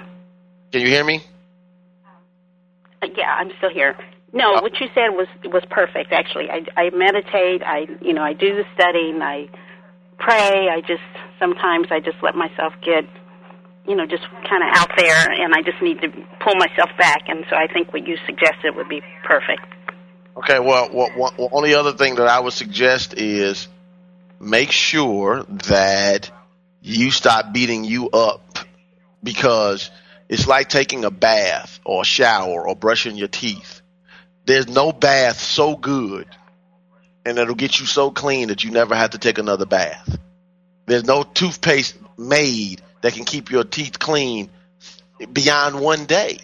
Can 0.72 0.82
you 0.82 0.88
hear 0.88 1.04
me? 1.04 1.24
Uh, 3.02 3.08
yeah, 3.18 3.34
I'm 3.34 3.50
still 3.58 3.72
here. 3.72 3.98
No, 4.32 4.54
uh, 4.54 4.62
what 4.62 4.80
you 4.80 4.88
said 4.94 5.10
was 5.10 5.28
was 5.46 5.64
perfect. 5.70 6.14
Actually, 6.14 6.50
I, 6.52 6.62
I 6.78 6.90
meditate. 6.92 7.64
I 7.64 7.88
you 8.00 8.14
know 8.14 8.22
I 8.22 8.34
do 8.34 8.56
the 8.56 8.66
studying. 8.76 9.22
I 9.22 9.50
pray. 10.20 10.70
I 10.70 10.82
just 10.82 11.02
sometimes 11.40 11.88
I 11.90 12.00
just 12.00 12.18
let 12.22 12.36
myself 12.36 12.74
get 12.86 13.06
you 13.88 13.96
know 13.96 14.06
just 14.06 14.24
kind 14.48 14.62
of 14.62 14.70
out 14.74 14.92
there, 14.96 15.32
and 15.32 15.56
I 15.56 15.64
just 15.64 15.82
need 15.82 16.02
to 16.02 16.10
pull 16.40 16.56
myself 16.56 16.92
back. 17.00 17.24
And 17.28 17.44
so 17.50 17.56
I 17.56 17.66
think 17.66 17.92
what 17.92 18.08
you 18.08 18.18
suggested 18.28 18.76
would 18.76 18.90
be 18.90 19.02
perfect. 19.24 19.66
Okay. 20.38 20.60
Well, 20.60 20.90
what, 20.90 21.16
what, 21.18 21.38
well, 21.38 21.50
only 21.52 21.74
other 21.74 21.94
thing 21.94 22.16
that 22.16 22.28
I 22.28 22.40
would 22.40 22.54
suggest 22.54 23.16
is 23.16 23.68
make 24.40 24.72
sure 24.72 25.44
that 25.44 26.32
you 26.82 27.12
stop 27.12 27.54
beating 27.54 27.84
you 27.84 28.10
up 28.10 28.43
because 29.24 29.90
it's 30.30 30.48
like 30.48 30.70
taking 30.70 31.06
a 31.06 31.12
bath 31.12 31.80
or 31.86 32.02
a 32.02 32.06
shower 32.06 32.68
or 32.68 32.76
brushing 32.76 33.16
your 33.16 33.28
teeth. 33.28 33.82
There's 34.46 34.68
no 34.68 34.92
bath 34.92 35.40
so 35.40 35.76
good 35.76 36.28
and 37.26 37.38
it'll 37.38 37.56
get 37.56 37.80
you 37.80 37.86
so 37.86 38.12
clean 38.12 38.50
that 38.50 38.64
you 38.64 38.72
never 38.72 38.96
have 38.96 39.12
to 39.12 39.18
take 39.18 39.38
another 39.38 39.66
bath. 39.66 40.18
There's 40.86 41.06
no 41.06 41.24
toothpaste 41.24 41.98
made 42.18 42.82
that 43.02 43.14
can 43.14 43.26
keep 43.26 43.50
your 43.50 43.64
teeth 43.64 44.00
clean 44.00 44.50
beyond 45.32 45.80
one 45.80 46.06
day. 46.06 46.40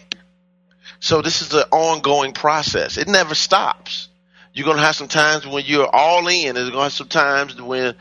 So 1.00 1.22
this 1.22 1.42
is 1.42 1.52
an 1.52 1.64
ongoing 1.70 2.32
process. 2.32 2.96
It 2.96 3.08
never 3.08 3.34
stops. 3.34 4.08
You're 4.52 4.66
gonna 4.66 4.82
have 4.82 4.96
some 4.96 5.08
times 5.08 5.46
when 5.46 5.64
you're 5.64 5.88
all 5.88 6.26
in. 6.28 6.54
There's 6.54 6.70
gonna 6.70 6.84
have 6.84 6.92
some 6.92 7.08
times 7.08 7.60
when 7.60 7.94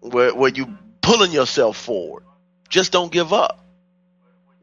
where, 0.00 0.34
where 0.34 0.50
you 0.50 0.76
pulling 1.00 1.32
yourself 1.32 1.76
forward. 1.76 2.24
Just 2.68 2.92
don't 2.92 3.12
give 3.12 3.32
up. 3.32 3.63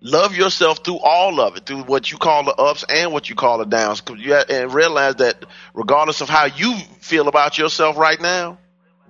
Love 0.04 0.36
yourself 0.36 0.84
through 0.84 0.98
all 0.98 1.40
of 1.40 1.56
it, 1.56 1.68
through 1.68 1.84
what 1.84 2.12
you 2.12 2.18
call 2.18 2.44
the 2.44 2.56
ups 2.56 2.84
and 2.90 3.14
what 3.14 3.30
you 3.30 3.36
call 3.36 3.60
the 3.60 3.66
downs. 3.66 4.02
and 4.10 4.74
realize 4.74 5.16
that 5.18 5.46
regardless 5.76 6.22
of 6.22 6.30
how 6.30 6.46
you 6.46 6.76
feel 7.00 7.28
about 7.28 7.60
yourself 7.60 7.98
right 7.98 8.20
now, 8.20 8.58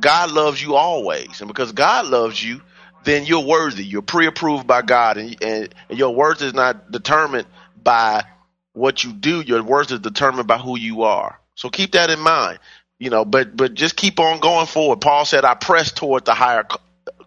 God 0.02 0.32
loves 0.32 0.62
you 0.62 0.76
always. 0.76 1.40
And 1.40 1.48
because 1.48 1.72
God 1.72 2.08
loves 2.08 2.44
you, 2.44 2.62
then 3.06 3.26
you're 3.26 3.46
worthy. 3.46 3.86
You're 3.86 4.02
pre-approved 4.02 4.68
by 4.68 4.82
God, 4.82 5.18
and, 5.18 5.42
and, 5.42 5.74
and 5.90 5.98
your 5.98 6.14
worth 6.14 6.42
is 6.42 6.54
not 6.54 6.92
determined 6.92 7.48
by 7.82 8.26
what 8.74 9.04
you 9.04 9.14
do. 9.14 9.42
Your 9.42 9.64
worth 9.64 9.92
is 9.92 10.00
determined 10.00 10.48
by 10.48 10.58
who 10.58 10.78
you 10.78 11.04
are. 11.04 11.40
So 11.56 11.70
keep 11.70 11.94
that 11.94 12.10
in 12.10 12.20
mind. 12.20 12.60
You 13.00 13.10
know, 13.10 13.26
but 13.26 13.56
but 13.58 13.74
just 13.74 13.96
keep 13.96 14.20
on 14.20 14.40
going 14.42 14.68
forward. 14.68 15.02
Paul 15.02 15.26
said, 15.26 15.44
"I 15.44 15.56
press 15.56 15.92
toward 15.92 16.26
the 16.26 16.36
higher 16.36 16.66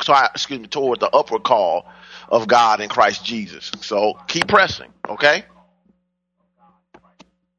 So 0.02 0.12
I, 0.12 0.26
excuse 0.26 0.60
me, 0.60 0.68
toward 0.68 1.00
the 1.00 1.08
upward 1.10 1.42
call 1.42 1.88
of 2.28 2.48
God 2.48 2.80
in 2.80 2.88
Christ 2.88 3.24
Jesus. 3.24 3.70
So 3.80 4.18
keep 4.26 4.48
pressing, 4.48 4.90
okay? 5.08 5.44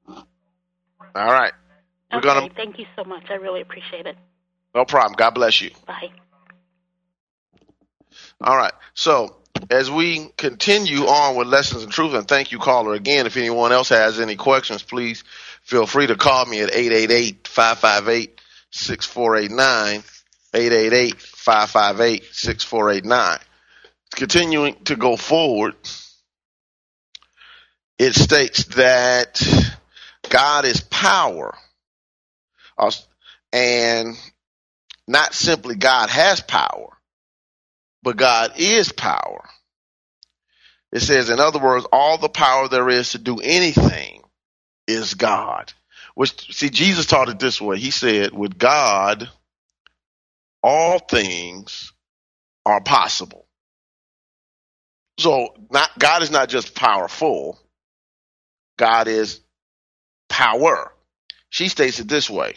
All 0.08 1.32
right. 1.32 1.54
We're 2.12 2.20
okay, 2.20 2.28
gonna 2.28 2.50
thank 2.56 2.78
you 2.78 2.86
so 2.96 3.04
much. 3.04 3.24
I 3.30 3.36
really 3.36 3.62
appreciate 3.62 4.06
it. 4.06 4.18
No 4.74 4.86
problem. 4.86 5.14
God 5.18 5.32
bless 5.32 5.62
you. 5.62 5.72
Bye. 5.88 6.12
All 8.42 8.58
right. 8.58 8.74
So 8.94 9.38
as 9.70 9.90
we 9.90 10.30
continue 10.38 11.06
on 11.06 11.36
with 11.36 11.48
lessons 11.48 11.84
in 11.84 11.90
truth, 11.90 12.14
and 12.14 12.28
thank 12.28 12.52
you, 12.52 12.60
caller, 12.60 12.94
again. 12.94 13.26
If 13.26 13.38
anyone 13.38 13.72
else 13.72 13.90
has 13.90 14.20
any 14.20 14.36
questions, 14.36 14.84
please 14.84 15.24
feel 15.64 15.86
free 15.86 16.08
to 16.08 16.16
call 16.16 16.46
me 16.46 16.62
at 16.62 16.74
888 16.74 17.48
558 17.48 18.42
6489. 18.72 20.04
888 20.54 21.22
558 21.22 22.24
6489. 22.32 23.40
Continuing 24.12 24.76
to 24.86 24.96
go 24.96 25.18
forward, 25.18 25.76
it 27.98 28.14
states 28.16 28.66
that 28.76 29.42
God 30.30 30.66
is 30.66 30.82
power. 30.82 31.56
Uh, 32.78 32.92
and 33.54 34.18
not 35.08 35.34
simply 35.34 35.76
God 35.76 36.10
has 36.10 36.42
power, 36.42 36.98
but 38.04 38.18
God 38.18 38.54
is 38.58 38.92
power. 38.92 39.48
It 40.92 41.02
says, 41.02 41.30
in 41.30 41.40
other 41.40 41.60
words, 41.60 41.86
all 41.92 42.18
the 42.18 42.30
power 42.30 42.68
there 42.68 42.90
is 42.90 43.12
to 43.12 43.18
do 43.18 43.40
anything 43.40 44.24
is 44.88 45.14
God. 45.14 45.74
Which, 46.16 46.56
see, 46.56 46.70
Jesus 46.70 47.06
taught 47.06 47.30
it 47.30 47.40
this 47.40 47.60
way. 47.62 47.78
He 47.78 47.92
said, 47.92 48.34
with 48.34 48.58
God, 48.58 49.30
all 50.64 51.00
things 51.00 51.92
are 52.66 52.82
possible. 52.82 53.45
So 55.18 55.56
not, 55.72 55.98
God 55.98 56.24
is 56.24 56.32
not 56.32 56.50
just 56.50 56.76
powerful. 56.76 57.60
God 58.78 59.08
is 59.08 59.42
power. 60.30 60.94
She 61.50 61.70
states 61.70 62.00
it 62.00 62.08
this 62.08 62.30
way. 62.30 62.56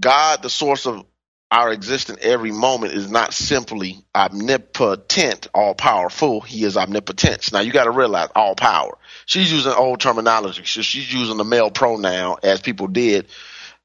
God, 0.00 0.42
the 0.42 0.50
source 0.50 0.86
of 0.86 1.04
our 1.50 1.72
existence 1.72 2.18
every 2.22 2.52
moment 2.52 2.92
is 2.92 3.10
not 3.10 3.32
simply 3.32 4.04
omnipotent, 4.14 5.48
all 5.54 5.74
powerful. 5.74 6.40
He 6.40 6.64
is 6.64 6.76
omnipotent. 6.76 7.52
Now 7.52 7.60
you 7.60 7.72
got 7.72 7.84
to 7.84 7.90
realize 7.90 8.28
all 8.34 8.54
power. 8.54 8.98
She's 9.26 9.50
using 9.50 9.72
old 9.72 10.00
terminology. 10.00 10.64
So 10.66 10.82
she's 10.82 11.12
using 11.12 11.38
the 11.38 11.44
male 11.44 11.70
pronoun 11.70 12.36
as 12.42 12.60
people 12.60 12.86
did 12.86 13.28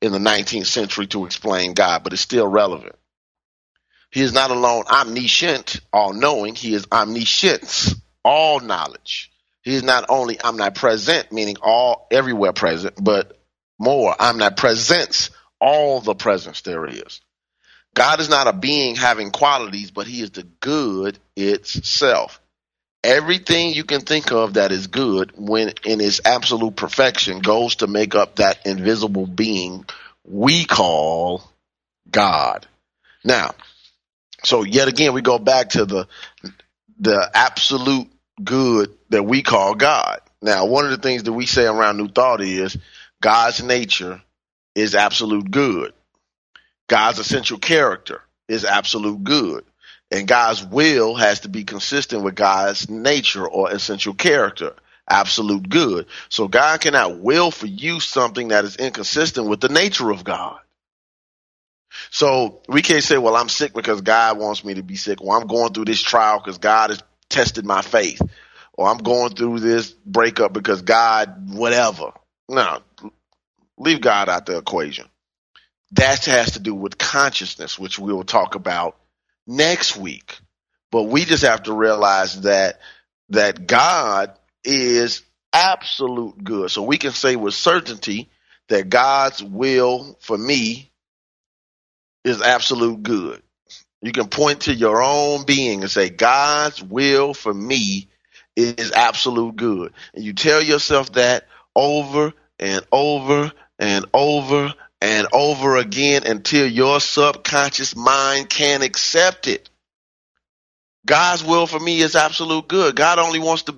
in 0.01 0.11
the 0.11 0.19
19th 0.19 0.65
century 0.65 1.07
to 1.07 1.25
explain 1.25 1.73
God, 1.73 2.03
but 2.03 2.13
it's 2.13 2.21
still 2.21 2.47
relevant. 2.47 2.95
He 4.13 4.21
is 4.21 4.32
not 4.32 4.52
alone 4.52 4.84
omniscient, 4.88 5.82
all 5.91 6.13
knowing. 6.13 6.54
He 6.54 6.76
is 6.76 6.86
omniscience, 6.91 7.95
all 8.23 8.60
knowledge. 8.60 9.32
He 9.63 9.73
is 9.73 9.82
not 9.82 10.06
only 10.08 10.39
omnipresent, 10.39 11.32
meaning 11.32 11.56
all 11.63 12.08
everywhere 12.12 12.54
present, 12.54 12.93
but 13.04 13.39
more 13.80 14.15
omnipresence, 14.21 15.32
all 15.60 15.99
the 15.99 16.13
presence 16.13 16.62
there 16.62 16.86
is. 16.86 17.21
God 17.95 18.19
is 18.19 18.30
not 18.30 18.45
a 18.45 18.54
being 18.54 18.95
having 18.95 19.32
qualities, 19.32 19.89
but 19.89 20.06
he 20.06 20.21
is 20.21 20.30
the 20.30 20.43
good 20.43 21.17
itself. 21.36 22.39
Everything 23.04 23.73
you 23.73 23.84
can 23.84 24.02
think 24.02 24.32
of 24.32 24.54
that 24.54 24.71
is 24.71 24.86
good 24.86 25.34
when 25.36 25.73
in 25.86 26.02
its 26.02 26.21
absolute 26.23 26.76
perfection 26.76 27.39
goes 27.39 27.78
to 27.78 27.88
make 27.88 28.13
up 28.13 28.36
that 28.36 28.65
invisible 28.67 29.26
being 29.26 29.86
we 30.23 30.65
call 30.65 31.49
God. 32.10 32.67
Now, 33.23 33.56
so 34.43 34.63
yet 34.63 34.88
again 34.88 35.13
we 35.13 35.21
go 35.21 35.39
back 35.39 35.69
to 35.69 35.86
the 35.86 36.08
the 36.99 37.29
absolute 37.34 38.08
good 38.43 38.93
that 39.10 39.23
we 39.23 39.41
call 39.41 39.75
God. 39.75 40.21
Now, 40.41 40.65
one 40.65 40.86
of 40.86 40.91
the 40.91 40.97
things 40.97 41.23
that 41.23 41.34
we 41.34 41.45
say 41.45 41.65
around 41.65 41.97
New 41.97 42.08
Thought 42.08 42.41
is 42.41 42.77
God's 43.21 43.63
nature 43.63 44.21
is 44.75 44.95
absolute 44.95 45.49
good. 45.49 45.93
God's 46.88 47.19
essential 47.19 47.58
character 47.58 48.21
is 48.47 48.65
absolute 48.65 49.23
good. 49.23 49.65
And 50.12 50.27
God's 50.27 50.63
will 50.63 51.15
has 51.15 51.41
to 51.41 51.49
be 51.49 51.63
consistent 51.63 52.23
with 52.23 52.36
God's 52.36 52.89
nature 52.89 53.47
or 53.47 53.71
essential 53.71 54.13
character, 54.13 54.75
absolute 55.10 55.69
good. 55.69 56.08
So 56.29 56.47
God 56.47 56.82
cannot 56.82 57.19
will 57.19 57.51
for 57.51 57.67
you 57.67 57.99
something 57.99 58.49
that 58.49 58.65
is 58.65 58.75
inconsistent 58.75 59.47
with 59.47 59.62
the 59.62 59.69
nature 59.69 60.12
of 60.12 60.23
God. 60.23 60.60
So 62.10 62.62
we 62.67 62.82
can't 62.82 63.03
say, 63.03 63.17
well, 63.17 63.36
I'm 63.36 63.49
sick 63.49 63.73
because 63.73 64.01
God 64.01 64.38
wants 64.38 64.63
me 64.63 64.75
to 64.75 64.84
be 64.84 64.95
sick, 64.95 65.21
or 65.21 65.36
I'm 65.36 65.47
going 65.47 65.73
through 65.73 65.86
this 65.86 66.01
trial 66.01 66.39
because 66.39 66.58
God 66.58 66.89
has 66.89 67.03
tested 67.29 67.65
my 67.65 67.82
faith, 67.82 68.21
or 68.73 68.88
I'm 68.88 68.97
going 68.97 69.34
through 69.34 69.60
this 69.60 69.91
breakup 69.91 70.53
because 70.53 70.82
God, 70.82 71.49
whatever. 71.53 72.12
No, 72.49 72.79
leave 73.77 74.01
God 74.01 74.29
out 74.29 74.45
the 74.45 74.58
equation. 74.58 75.06
That 75.93 76.25
has 76.25 76.53
to 76.53 76.60
do 76.60 76.73
with 76.73 76.97
consciousness, 76.97 77.77
which 77.77 77.99
we 77.99 78.13
will 78.13 78.23
talk 78.23 78.56
about 78.56 78.97
next 79.45 79.95
week. 79.95 80.39
But 80.91 81.03
we 81.03 81.25
just 81.25 81.43
have 81.43 81.63
to 81.63 81.73
realize 81.73 82.41
that 82.41 82.79
that 83.29 83.67
God 83.67 84.38
is 84.63 85.23
absolute 85.51 86.43
good. 86.43 86.71
So 86.71 86.84
we 86.84 86.97
can 86.97 87.12
say 87.12 87.36
with 87.36 87.53
certainty 87.53 88.29
that 88.69 88.89
God's 88.89 89.43
will 89.43 90.17
for 90.21 90.38
me 90.38 90.91
is 92.23 92.41
absolute 92.41 93.03
good. 93.03 93.41
You 94.01 94.12
can 94.12 94.27
point 94.27 94.62
to 94.62 94.73
your 94.73 95.01
own 95.01 95.45
being 95.45 95.81
and 95.81 95.89
say, 95.89 96.09
God's 96.09 96.83
will 96.83 97.33
for 97.33 97.53
me 97.53 98.09
is 98.55 98.91
absolute 98.91 99.55
good. 99.55 99.93
And 100.13 100.23
you 100.23 100.33
tell 100.33 100.62
yourself 100.62 101.13
that 101.13 101.47
over 101.75 102.33
and 102.59 102.86
over 102.91 103.51
and 103.79 104.05
over 104.13 104.73
and 105.01 105.27
over 105.33 105.77
again 105.77 106.23
until 106.25 106.67
your 106.67 106.99
subconscious 106.99 107.95
mind 107.95 108.49
can 108.49 108.81
accept 108.81 109.47
it. 109.47 109.69
God's 111.05 111.43
will 111.43 111.67
for 111.67 111.79
me 111.79 111.99
is 111.99 112.15
absolute 112.15 112.67
good. 112.67 112.95
God 112.95 113.19
only 113.19 113.39
wants 113.39 113.63
to, 113.63 113.75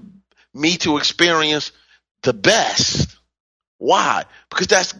me 0.53 0.77
to 0.77 0.97
experience 0.97 1.71
the 2.21 2.33
best. 2.33 3.17
Why? 3.77 4.25
Because 4.49 4.67
that's 4.67 4.93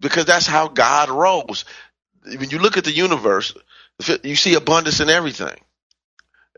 because 0.00 0.26
that's 0.26 0.46
how 0.46 0.68
God 0.68 1.08
rolls. 1.08 1.64
When 2.26 2.50
you 2.50 2.58
look 2.58 2.76
at 2.76 2.84
the 2.84 2.92
universe, 2.92 3.54
you 4.22 4.36
see 4.36 4.54
abundance 4.54 5.00
in 5.00 5.08
everything. 5.08 5.58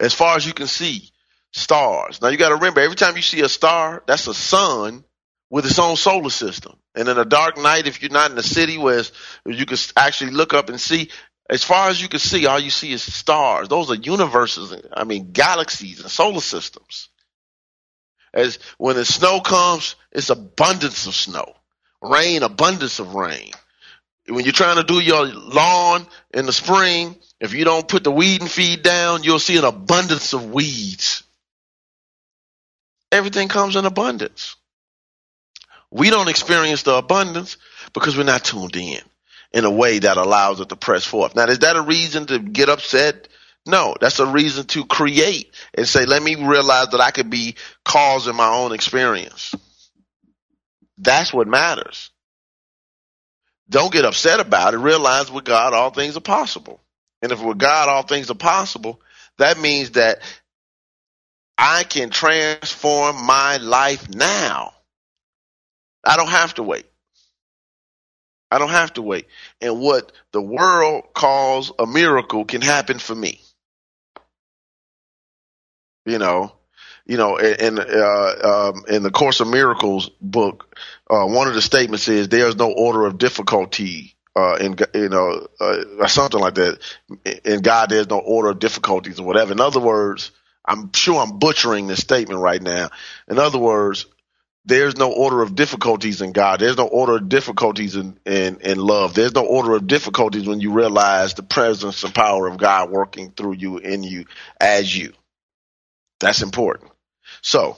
As 0.00 0.14
far 0.14 0.36
as 0.36 0.46
you 0.46 0.54
can 0.54 0.66
see, 0.66 1.10
stars. 1.52 2.22
Now 2.22 2.28
you 2.28 2.38
got 2.38 2.48
to 2.48 2.54
remember, 2.54 2.80
every 2.80 2.96
time 2.96 3.16
you 3.16 3.22
see 3.22 3.40
a 3.42 3.48
star, 3.48 4.02
that's 4.06 4.26
a 4.26 4.34
sun 4.34 5.04
with 5.50 5.66
its 5.66 5.78
own 5.78 5.96
solar 5.96 6.30
system. 6.30 6.76
And 6.94 7.08
in 7.08 7.18
a 7.18 7.24
dark 7.24 7.56
night, 7.58 7.86
if 7.86 8.02
you're 8.02 8.10
not 8.10 8.30
in 8.30 8.38
a 8.38 8.42
city 8.42 8.78
where 8.78 9.02
you 9.46 9.66
can 9.66 9.78
actually 9.96 10.32
look 10.32 10.54
up 10.54 10.68
and 10.68 10.80
see, 10.80 11.10
as 11.48 11.64
far 11.64 11.88
as 11.88 12.00
you 12.00 12.08
can 12.08 12.20
see, 12.20 12.46
all 12.46 12.58
you 12.58 12.70
see 12.70 12.92
is 12.92 13.02
stars. 13.02 13.68
Those 13.68 13.90
are 13.90 13.94
universes. 13.94 14.74
I 14.92 15.04
mean, 15.04 15.32
galaxies 15.32 16.00
and 16.00 16.10
solar 16.10 16.40
systems. 16.40 17.08
As 18.34 18.58
when 18.76 18.96
the 18.96 19.04
snow 19.04 19.40
comes, 19.40 19.96
it's 20.12 20.30
abundance 20.30 21.06
of 21.06 21.14
snow. 21.14 21.54
Rain, 22.02 22.42
abundance 22.42 22.98
of 22.98 23.14
rain. 23.14 23.52
When 24.28 24.44
you're 24.44 24.52
trying 24.52 24.76
to 24.76 24.84
do 24.84 25.00
your 25.00 25.26
lawn 25.26 26.06
in 26.34 26.46
the 26.46 26.52
spring, 26.52 27.16
if 27.40 27.54
you 27.54 27.64
don't 27.64 27.88
put 27.88 28.04
the 28.04 28.10
weed 28.10 28.40
and 28.40 28.50
feed 28.50 28.82
down, 28.82 29.22
you'll 29.22 29.38
see 29.38 29.56
an 29.56 29.64
abundance 29.64 30.32
of 30.32 30.50
weeds. 30.50 31.22
Everything 33.10 33.48
comes 33.48 33.76
in 33.76 33.86
abundance. 33.86 34.56
We 35.90 36.10
don't 36.10 36.28
experience 36.28 36.82
the 36.82 36.94
abundance 36.94 37.56
because 37.94 38.16
we're 38.16 38.24
not 38.24 38.44
tuned 38.44 38.76
in 38.76 39.00
in 39.52 39.64
a 39.64 39.70
way 39.70 40.00
that 40.00 40.18
allows 40.18 40.60
it 40.60 40.68
to 40.68 40.76
press 40.76 41.04
forth. 41.04 41.34
Now, 41.34 41.46
is 41.46 41.60
that 41.60 41.76
a 41.76 41.82
reason 41.82 42.26
to 42.26 42.38
get 42.38 42.68
upset? 42.68 43.28
No, 43.64 43.94
that's 44.00 44.18
a 44.18 44.26
reason 44.26 44.66
to 44.66 44.84
create 44.84 45.54
and 45.74 45.88
say, 45.88 46.04
let 46.04 46.22
me 46.22 46.34
realize 46.34 46.88
that 46.88 47.00
I 47.00 47.10
could 47.10 47.30
be 47.30 47.54
causing 47.84 48.36
my 48.36 48.48
own 48.48 48.72
experience. 48.72 49.54
That's 50.98 51.32
what 51.32 51.48
matters. 51.48 52.10
Don't 53.70 53.92
get 53.92 54.04
upset 54.04 54.40
about 54.40 54.74
it. 54.74 54.78
Realize 54.78 55.30
with 55.30 55.44
God, 55.44 55.74
all 55.74 55.90
things 55.90 56.16
are 56.16 56.20
possible. 56.20 56.80
And 57.20 57.32
if 57.32 57.42
with 57.42 57.58
God, 57.58 57.88
all 57.88 58.02
things 58.02 58.30
are 58.30 58.34
possible, 58.34 59.00
that 59.38 59.58
means 59.58 59.90
that 59.90 60.20
I 61.56 61.84
can 61.84 62.10
transform 62.10 63.24
my 63.24 63.58
life 63.58 64.08
now. 64.08 64.72
I 66.04 66.16
don't 66.16 66.30
have 66.30 66.54
to 66.54 66.62
wait. 66.62 66.86
I 68.50 68.58
don't 68.58 68.70
have 68.70 68.94
to 68.94 69.02
wait. 69.02 69.26
And 69.60 69.80
what 69.80 70.12
the 70.32 70.40
world 70.40 71.04
calls 71.12 71.72
a 71.78 71.86
miracle 71.86 72.44
can 72.44 72.62
happen 72.62 72.98
for 72.98 73.14
me. 73.14 73.40
You 76.06 76.18
know, 76.18 76.52
you 77.08 77.16
know, 77.16 77.38
in 77.38 77.78
uh, 77.78 78.72
um, 78.74 78.84
in 78.86 79.02
the 79.02 79.10
Course 79.10 79.40
of 79.40 79.48
Miracles 79.48 80.10
book, 80.20 80.76
uh, 81.10 81.26
one 81.26 81.48
of 81.48 81.54
the 81.54 81.62
statements 81.62 82.06
is 82.06 82.28
there 82.28 82.46
is 82.46 82.56
no 82.56 82.70
order 82.70 83.06
of 83.06 83.16
difficulty 83.18 84.14
uh, 84.36 84.56
in 84.60 84.76
you 84.94 85.08
know 85.08 85.48
uh, 85.58 86.06
something 86.06 86.38
like 86.38 86.54
that. 86.56 86.78
In 87.44 87.62
God, 87.62 87.88
there's 87.88 88.10
no 88.10 88.18
order 88.18 88.50
of 88.50 88.58
difficulties 88.58 89.18
or 89.18 89.26
whatever. 89.26 89.52
In 89.52 89.60
other 89.60 89.80
words, 89.80 90.30
I'm 90.64 90.92
sure 90.92 91.20
I'm 91.20 91.38
butchering 91.38 91.86
this 91.86 92.00
statement 92.00 92.40
right 92.40 92.62
now. 92.62 92.90
In 93.26 93.38
other 93.38 93.58
words, 93.58 94.04
there's 94.66 94.98
no 94.98 95.10
order 95.10 95.40
of 95.40 95.54
difficulties 95.54 96.20
in 96.20 96.32
God. 96.32 96.60
There's 96.60 96.76
no 96.76 96.86
order 96.86 97.16
of 97.16 97.30
difficulties 97.30 97.96
in, 97.96 98.18
in, 98.26 98.60
in 98.60 98.78
love. 98.78 99.14
There's 99.14 99.34
no 99.34 99.46
order 99.46 99.74
of 99.74 99.86
difficulties 99.86 100.46
when 100.46 100.60
you 100.60 100.72
realize 100.72 101.32
the 101.32 101.42
presence 101.42 102.04
and 102.04 102.14
power 102.14 102.46
of 102.46 102.58
God 102.58 102.90
working 102.90 103.30
through 103.30 103.54
you, 103.54 103.78
in 103.78 104.02
you, 104.02 104.26
as 104.60 104.94
you. 104.94 105.14
That's 106.20 106.42
important. 106.42 106.90
So 107.42 107.76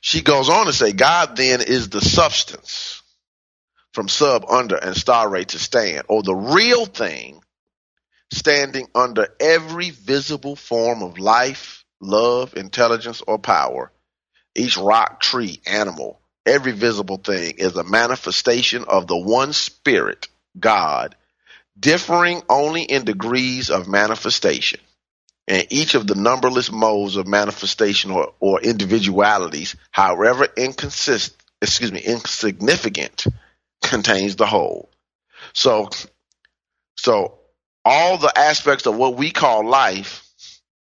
she 0.00 0.22
goes 0.22 0.48
on 0.48 0.66
to 0.66 0.72
say, 0.72 0.92
God 0.92 1.36
then 1.36 1.60
is 1.60 1.88
the 1.88 2.00
substance 2.00 3.02
from 3.92 4.08
sub, 4.08 4.44
under, 4.48 4.76
and 4.76 4.96
stare 4.96 5.44
to 5.44 5.58
stand, 5.58 6.04
or 6.08 6.22
the 6.22 6.34
real 6.34 6.86
thing 6.86 7.40
standing 8.30 8.86
under 8.94 9.28
every 9.40 9.90
visible 9.90 10.54
form 10.56 11.02
of 11.02 11.18
life, 11.18 11.84
love, 12.00 12.56
intelligence, 12.56 13.22
or 13.26 13.38
power. 13.38 13.90
Each 14.54 14.76
rock, 14.76 15.20
tree, 15.20 15.60
animal, 15.66 16.20
every 16.44 16.72
visible 16.72 17.16
thing 17.16 17.54
is 17.58 17.76
a 17.76 17.84
manifestation 17.84 18.84
of 18.84 19.06
the 19.06 19.16
one 19.16 19.52
spirit, 19.52 20.28
God, 20.58 21.16
differing 21.78 22.42
only 22.48 22.82
in 22.82 23.04
degrees 23.04 23.70
of 23.70 23.88
manifestation. 23.88 24.80
And 25.48 25.66
each 25.70 25.94
of 25.94 26.06
the 26.06 26.14
numberless 26.14 26.70
modes 26.70 27.16
of 27.16 27.26
manifestation 27.26 28.10
or, 28.10 28.34
or 28.38 28.60
individualities, 28.60 29.76
however 29.90 30.46
inconsist, 30.56 31.34
excuse 31.62 31.90
me, 31.90 32.00
insignificant, 32.00 33.24
contains 33.82 34.36
the 34.36 34.44
whole. 34.44 34.90
So, 35.54 35.88
so 36.96 37.38
all 37.82 38.18
the 38.18 38.38
aspects 38.38 38.86
of 38.86 38.96
what 38.96 39.16
we 39.16 39.30
call 39.30 39.66
life 39.66 40.22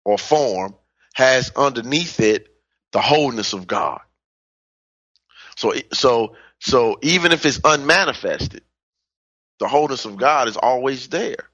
or 0.04 0.18
form 0.18 0.76
has 1.14 1.50
underneath 1.56 2.20
it 2.20 2.46
the 2.92 3.00
wholeness 3.00 3.54
of 3.54 3.66
God. 3.66 4.00
So, 5.56 5.74
so, 5.92 6.36
so 6.60 6.98
even 7.02 7.32
if 7.32 7.44
it's 7.44 7.58
unmanifested, 7.58 8.62
the 9.58 9.66
wholeness 9.66 10.04
of 10.04 10.16
God 10.16 10.46
is 10.46 10.56
always 10.56 11.08
there. 11.08 11.50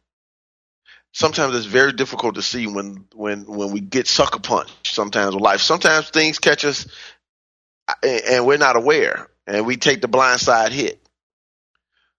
Sometimes 1.12 1.54
it's 1.54 1.66
very 1.66 1.92
difficult 1.92 2.36
to 2.36 2.42
see 2.42 2.66
when 2.66 3.06
when 3.14 3.44
when 3.46 3.72
we 3.72 3.80
get 3.80 4.06
sucker 4.06 4.40
punched 4.40 4.94
sometimes 4.94 5.34
with 5.34 5.42
life. 5.42 5.60
Sometimes 5.60 6.10
things 6.10 6.38
catch 6.38 6.64
us 6.64 6.86
and 8.02 8.46
we're 8.46 8.58
not 8.58 8.76
aware 8.76 9.28
and 9.46 9.66
we 9.66 9.76
take 9.76 10.00
the 10.00 10.08
blind 10.08 10.40
side 10.40 10.72
hit. 10.72 11.00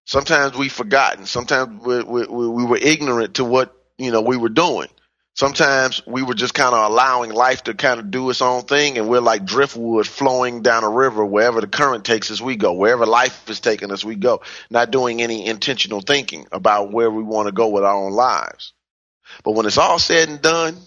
Sometimes 0.06 0.58
we've 0.58 0.72
forgotten. 0.72 1.26
Sometimes 1.26 1.82
we, 1.86 2.04
we, 2.04 2.26
we 2.26 2.66
were 2.66 2.78
ignorant 2.78 3.36
to 3.36 3.46
what, 3.46 3.74
you 3.98 4.12
know, 4.12 4.22
we 4.22 4.36
were 4.36 4.50
doing. 4.50 4.90
Sometimes 5.34 6.06
we 6.06 6.24
were 6.24 6.34
just 6.34 6.54
kind 6.54 6.76
of 6.76 6.92
allowing 6.92 7.32
life 7.32 7.64
to 7.64 7.74
kind 7.74 8.00
of 8.00 8.12
do 8.12 8.30
its 8.30 8.42
own 8.42 8.64
thing 8.64 8.98
and 8.98 9.08
we're 9.08 9.22
like 9.22 9.46
driftwood 9.46 10.06
flowing 10.06 10.62
down 10.62 10.84
a 10.84 10.90
river 10.90 11.24
wherever 11.24 11.62
the 11.62 11.68
current 11.68 12.04
takes 12.04 12.30
us 12.32 12.42
we 12.42 12.58
go. 12.58 12.74
Wherever 12.74 13.06
life 13.06 13.50
is 13.50 13.62
taking 13.62 13.92
us 13.92 14.04
we 14.04 14.16
go. 14.16 14.42
Not 14.70 14.92
doing 14.92 15.22
any 15.22 15.46
intentional 15.46 16.02
thinking 16.02 16.48
about 16.52 16.92
where 16.92 17.10
we 17.10 17.24
want 17.24 17.48
to 17.48 17.54
go 17.54 17.70
with 17.70 17.86
our 17.86 17.96
own 17.96 18.12
lives. 18.12 18.74
But 19.44 19.52
when 19.52 19.66
it's 19.66 19.78
all 19.78 20.00
said 20.00 20.30
and 20.30 20.42
done, 20.42 20.78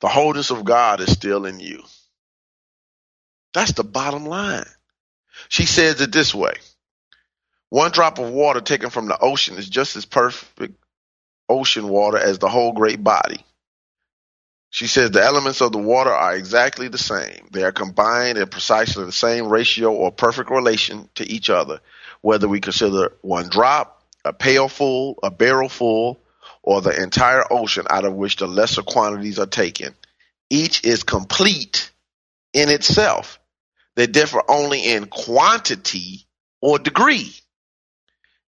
the 0.00 0.08
wholeness 0.08 0.50
of 0.50 0.64
God 0.64 1.00
is 1.00 1.12
still 1.12 1.46
in 1.46 1.60
you. 1.60 1.82
That's 3.54 3.72
the 3.72 3.84
bottom 3.84 4.26
line. 4.26 4.66
She 5.48 5.66
says 5.66 6.00
it 6.00 6.12
this 6.12 6.34
way. 6.34 6.54
One 7.70 7.90
drop 7.90 8.18
of 8.18 8.30
water 8.30 8.60
taken 8.60 8.90
from 8.90 9.06
the 9.06 9.18
ocean 9.18 9.56
is 9.56 9.68
just 9.68 9.96
as 9.96 10.04
perfect 10.04 10.74
ocean 11.48 11.88
water 11.88 12.18
as 12.18 12.38
the 12.38 12.48
whole 12.48 12.72
great 12.72 13.02
body. 13.02 13.44
She 14.70 14.88
says 14.88 15.12
the 15.12 15.22
elements 15.22 15.60
of 15.60 15.70
the 15.70 15.78
water 15.78 16.10
are 16.10 16.34
exactly 16.34 16.88
the 16.88 16.98
same. 16.98 17.48
They 17.52 17.62
are 17.62 17.72
combined 17.72 18.38
in 18.38 18.48
precisely 18.48 19.04
the 19.04 19.12
same 19.12 19.46
ratio 19.46 19.92
or 19.92 20.10
perfect 20.10 20.50
relation 20.50 21.08
to 21.14 21.24
each 21.24 21.48
other, 21.48 21.80
whether 22.22 22.48
we 22.48 22.60
consider 22.60 23.12
one 23.22 23.48
drop, 23.48 24.02
a 24.24 24.32
pail 24.32 24.68
full, 24.68 25.18
a 25.22 25.30
barrel 25.30 25.68
full, 25.68 26.18
or 26.64 26.80
the 26.80 27.02
entire 27.02 27.44
ocean 27.50 27.86
out 27.90 28.06
of 28.06 28.14
which 28.14 28.36
the 28.36 28.46
lesser 28.46 28.82
quantities 28.82 29.38
are 29.38 29.46
taken. 29.46 29.94
Each 30.48 30.82
is 30.82 31.02
complete 31.02 31.92
in 32.54 32.70
itself. 32.70 33.38
They 33.96 34.06
differ 34.06 34.42
only 34.48 34.84
in 34.92 35.06
quantity 35.06 36.26
or 36.62 36.78
degree. 36.78 37.34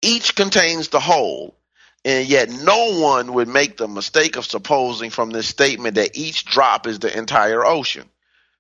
Each 0.02 0.36
contains 0.36 0.88
the 0.88 1.00
whole, 1.00 1.56
and 2.04 2.28
yet 2.28 2.50
no 2.50 3.00
one 3.00 3.34
would 3.34 3.48
make 3.48 3.78
the 3.78 3.88
mistake 3.88 4.38
of 4.38 4.46
supposing 4.46 5.12
from 5.12 5.30
this 5.30 5.48
statement 5.48 5.96
that 5.96 6.18
each 6.18 6.46
drop 6.46 6.88
is 6.88 7.00
the 7.00 7.16
entire 7.16 7.64
ocean. 7.64 8.10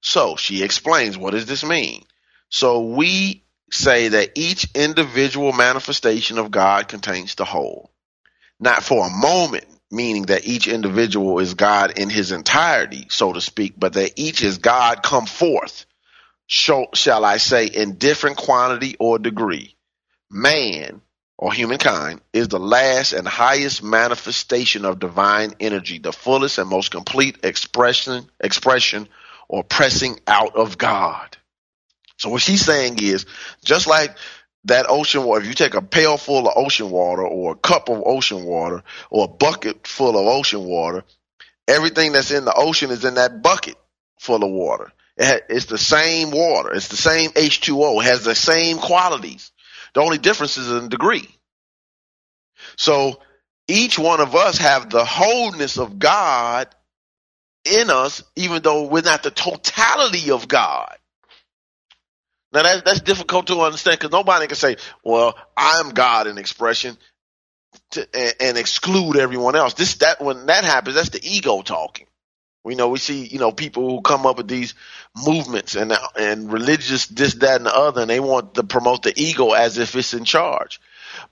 So 0.02 0.36
she 0.36 0.64
explains, 0.64 1.18
what 1.18 1.32
does 1.32 1.48
this 1.48 1.64
mean? 1.64 2.04
So 2.50 2.82
we 2.82 3.44
say 3.72 4.10
that 4.10 4.32
each 4.36 4.68
individual 4.76 5.54
manifestation 5.54 6.38
of 6.38 6.52
God 6.52 6.88
contains 6.88 7.36
the 7.36 7.46
whole. 7.46 7.92
Not 8.60 8.84
for 8.84 9.08
a 9.08 9.10
moment, 9.10 9.66
meaning 9.92 10.24
that 10.24 10.46
each 10.46 10.68
individual 10.68 11.40
is 11.40 11.54
God 11.54 11.98
in 11.98 12.10
his 12.10 12.32
entirety, 12.32 13.08
so 13.10 13.34
to 13.34 13.42
speak, 13.42 13.74
but 13.78 13.94
that 13.94 14.14
each 14.18 14.44
is 14.44 14.58
God 14.58 15.02
come 15.04 15.26
forth 15.26 15.86
shall 16.50 17.26
I 17.26 17.38
say, 17.38 17.68
in 17.68 17.96
different 17.96 18.38
quantity 18.38 18.96
or 19.00 19.20
degree. 19.20 19.76
Man, 20.32 21.02
or 21.38 21.54
humankind, 21.54 22.22
is 22.34 22.48
the 22.48 22.60
last 22.60 23.14
and 23.14 23.28
highest 23.28 23.84
manifestation 23.84 24.84
of 24.84 25.00
divine 25.00 25.54
energy, 25.60 26.00
the 26.00 26.12
fullest 26.12 26.58
and 26.58 26.70
most 26.70 26.92
complete 26.92 27.38
expression, 27.44 28.30
expression 28.40 29.08
or 29.48 29.64
pressing 29.64 30.20
out 30.28 30.56
of 30.56 30.78
God. 30.78 31.38
So 32.18 32.30
what 32.30 32.42
she's 32.42 32.66
saying 32.66 32.98
is, 33.02 33.26
just 33.64 33.88
like 33.88 34.18
that 34.66 34.86
ocean 34.90 35.24
water, 35.24 35.42
if 35.42 35.48
you 35.48 35.54
take 35.54 35.74
a 35.74 35.82
pail 35.82 36.18
full 36.18 36.48
of 36.48 36.54
ocean 36.56 36.90
water 36.90 37.26
or 37.26 37.54
a 37.54 37.56
cup 37.56 37.90
of 37.90 38.04
ocean 38.06 38.44
water 38.46 38.84
or 39.10 39.26
a 39.26 39.28
bucket 39.28 39.88
full 39.88 40.18
of 40.18 40.28
ocean 40.28 40.64
water, 40.64 41.04
everything 41.68 42.12
that's 42.12 42.32
in 42.32 42.46
the 42.46 42.54
ocean 42.54 42.92
is 42.92 43.06
in 43.06 43.16
that 43.16 43.42
bucket 43.42 43.76
full 44.20 44.44
of 44.44 44.52
water. 44.52 44.92
It's 45.18 45.66
the 45.66 45.78
same 45.78 46.32
water. 46.32 46.74
It's 46.74 46.88
the 46.88 46.98
same 46.98 47.32
H2O. 47.32 48.02
It 48.02 48.06
has 48.06 48.24
the 48.24 48.36
same 48.36 48.78
qualities. 48.78 49.52
The 49.94 50.02
only 50.02 50.18
difference 50.18 50.58
is 50.58 50.72
in 50.72 50.90
degree. 50.90 51.28
So 52.78 53.20
each 53.68 54.00
one 54.00 54.22
of 54.22 54.36
us 54.36 54.58
have 54.60 54.90
the 54.90 55.04
wholeness 55.04 55.78
of 55.78 56.00
God 56.00 56.68
in 57.66 57.90
us, 57.90 58.24
even 58.36 58.62
though 58.62 58.88
we're 58.88 59.02
not 59.02 59.24
the 59.24 59.32
totality 59.32 60.32
of 60.32 60.48
God. 60.48 60.96
Now 62.52 62.64
that, 62.64 62.86
that's 62.86 63.02
difficult 63.02 63.48
to 63.48 63.62
understand 63.62 64.00
because 64.00 64.12
nobody 64.12 64.48
can 64.48 64.56
say, 64.56 64.78
well, 65.04 65.38
I'm 65.56 65.90
God 65.90 66.28
in 66.28 66.38
expression 66.38 66.98
to, 67.92 68.08
and, 68.14 68.36
and 68.40 68.58
exclude 68.58 69.18
everyone 69.18 69.56
else. 69.56 69.74
This, 69.76 69.96
that, 69.96 70.22
when 70.22 70.48
that 70.48 70.64
happens, 70.64 70.96
that's 70.96 71.10
the 71.10 71.22
ego 71.24 71.62
talking. 71.62 72.08
We 72.64 72.76
know 72.76 72.90
we 72.90 73.00
see, 73.00 73.26
you 73.26 73.40
know, 73.40 73.52
people 73.52 73.90
who 73.90 74.02
come 74.02 74.26
up 74.26 74.38
with 74.38 74.48
these 74.48 74.76
movements 75.26 75.76
and 75.76 75.94
and 76.18 76.52
religious 76.52 77.08
this, 77.08 77.36
that, 77.36 77.58
and 77.58 77.66
the 77.66 77.76
other, 77.76 78.02
and 78.02 78.10
they 78.10 78.20
want 78.20 78.56
to 78.56 78.64
promote 78.64 79.04
the 79.04 79.14
ego 79.16 79.54
as 79.54 79.78
if 79.78 79.96
it's 79.96 80.14
in 80.14 80.26
charge. 80.26 80.82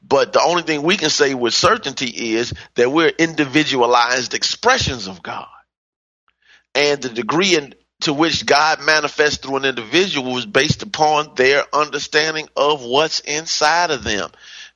But 0.01 0.34
the 0.34 0.41
only 0.41 0.63
thing 0.63 0.84
we 0.84 0.97
can 0.97 1.09
say 1.09 1.34
with 1.34 1.53
certainty 1.53 2.36
is 2.36 2.53
that 2.76 2.91
we're 2.91 3.09
individualized 3.09 4.34
expressions 4.34 5.07
of 5.07 5.22
God, 5.22 5.47
and 6.74 7.01
the 7.01 7.09
degree 7.09 7.55
in, 7.55 7.76
to 8.01 8.13
which 8.13 8.45
God 8.45 8.81
manifests 8.81 9.37
through 9.37 9.57
an 9.57 9.65
individual 9.65 10.37
is 10.37 10.45
based 10.45 10.83
upon 10.83 11.33
their 11.35 11.63
understanding 11.73 12.47
of 12.55 12.83
what's 12.83 13.19
inside 13.21 13.91
of 13.91 14.03
them 14.03 14.29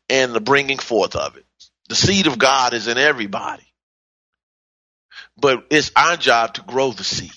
and 0.09 0.33
the 0.33 0.41
bringing 0.41 0.79
forth 0.79 1.15
of 1.15 1.37
it. 1.37 1.45
The 1.89 1.95
seed 1.95 2.27
of 2.27 2.39
God 2.39 2.73
is 2.73 2.87
in 2.87 2.97
everybody. 2.97 3.63
But 5.37 5.65
it's 5.69 5.91
our 5.95 6.17
job 6.17 6.55
to 6.55 6.61
grow 6.61 6.91
the 6.91 7.03
seed. 7.03 7.31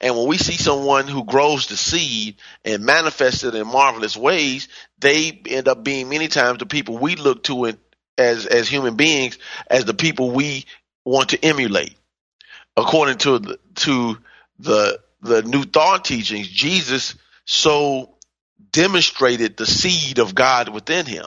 And 0.00 0.16
when 0.16 0.26
we 0.26 0.36
see 0.36 0.56
someone 0.56 1.06
who 1.06 1.24
grows 1.24 1.66
the 1.66 1.76
seed 1.76 2.36
and 2.64 2.84
manifests 2.84 3.44
it 3.44 3.54
in 3.54 3.66
marvelous 3.66 4.16
ways, 4.16 4.68
they 4.98 5.40
end 5.48 5.68
up 5.68 5.84
being 5.84 6.08
many 6.08 6.26
times 6.26 6.58
the 6.58 6.66
people 6.66 6.98
we 6.98 7.14
look 7.14 7.44
to 7.44 7.72
as 8.18 8.46
as 8.46 8.68
human 8.68 8.96
beings 8.96 9.38
as 9.68 9.84
the 9.84 9.94
people 9.94 10.32
we 10.32 10.66
want 11.04 11.30
to 11.30 11.44
emulate. 11.44 11.96
According 12.76 13.18
to 13.18 13.38
the, 13.38 13.58
to 13.76 14.18
the 14.62 15.00
the 15.20 15.42
new 15.42 15.62
thought 15.62 16.04
teachings, 16.04 16.48
Jesus 16.48 17.14
so 17.44 18.16
demonstrated 18.72 19.56
the 19.56 19.66
seed 19.66 20.18
of 20.18 20.34
God 20.34 20.68
within 20.68 21.06
him 21.06 21.26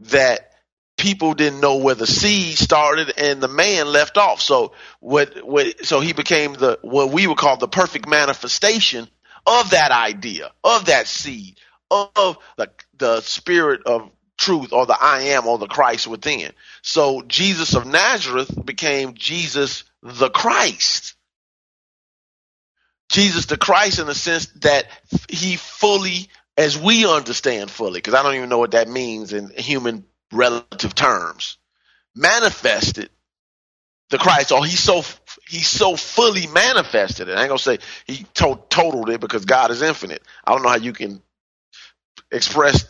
that 0.00 0.50
people 0.96 1.34
didn't 1.34 1.60
know 1.60 1.76
where 1.76 1.94
the 1.94 2.06
seed 2.06 2.58
started 2.58 3.12
and 3.16 3.40
the 3.40 3.48
man 3.48 3.86
left 3.86 4.18
off. 4.18 4.40
So 4.40 4.72
what, 5.00 5.46
what, 5.46 5.84
so 5.86 6.00
he 6.00 6.12
became 6.12 6.54
the, 6.54 6.78
what 6.82 7.10
we 7.10 7.26
would 7.26 7.38
call 7.38 7.56
the 7.56 7.68
perfect 7.68 8.08
manifestation 8.08 9.08
of 9.46 9.70
that 9.70 9.90
idea, 9.90 10.50
of 10.64 10.86
that 10.86 11.06
seed, 11.06 11.58
of 11.90 12.38
the, 12.56 12.70
the 12.98 13.20
spirit 13.20 13.82
of 13.86 14.10
truth 14.36 14.72
or 14.72 14.86
the 14.86 14.96
I 14.98 15.20
am 15.22 15.46
or 15.46 15.58
the 15.58 15.66
Christ 15.66 16.06
within. 16.06 16.52
So 16.82 17.22
Jesus 17.22 17.74
of 17.74 17.86
Nazareth 17.86 18.50
became 18.64 19.14
Jesus 19.14 19.84
the 20.02 20.30
Christ. 20.30 21.15
Jesus 23.08 23.46
the 23.46 23.56
Christ 23.56 23.98
in 23.98 24.06
the 24.06 24.14
sense 24.14 24.46
that 24.62 24.86
he 25.28 25.56
fully, 25.56 26.28
as 26.56 26.78
we 26.78 27.06
understand 27.06 27.70
fully, 27.70 27.98
because 27.98 28.14
I 28.14 28.22
don't 28.22 28.34
even 28.34 28.48
know 28.48 28.58
what 28.58 28.72
that 28.72 28.88
means 28.88 29.32
in 29.32 29.50
human 29.50 30.04
relative 30.32 30.94
terms, 30.94 31.58
manifested 32.14 33.10
the 34.10 34.18
Christ, 34.18 34.52
or 34.52 34.64
he's 34.64 34.80
so 34.80 35.02
he's 35.48 35.68
so 35.68 35.96
fully 35.96 36.46
manifested 36.48 37.28
it. 37.28 37.36
I 37.36 37.42
ain't 37.42 37.48
gonna 37.48 37.58
say 37.58 37.78
he 38.06 38.24
to- 38.34 38.60
totaled 38.68 39.10
it 39.10 39.20
because 39.20 39.44
God 39.44 39.70
is 39.70 39.82
infinite. 39.82 40.22
I 40.44 40.52
don't 40.52 40.62
know 40.62 40.68
how 40.68 40.76
you 40.76 40.92
can 40.92 41.22
express 42.32 42.84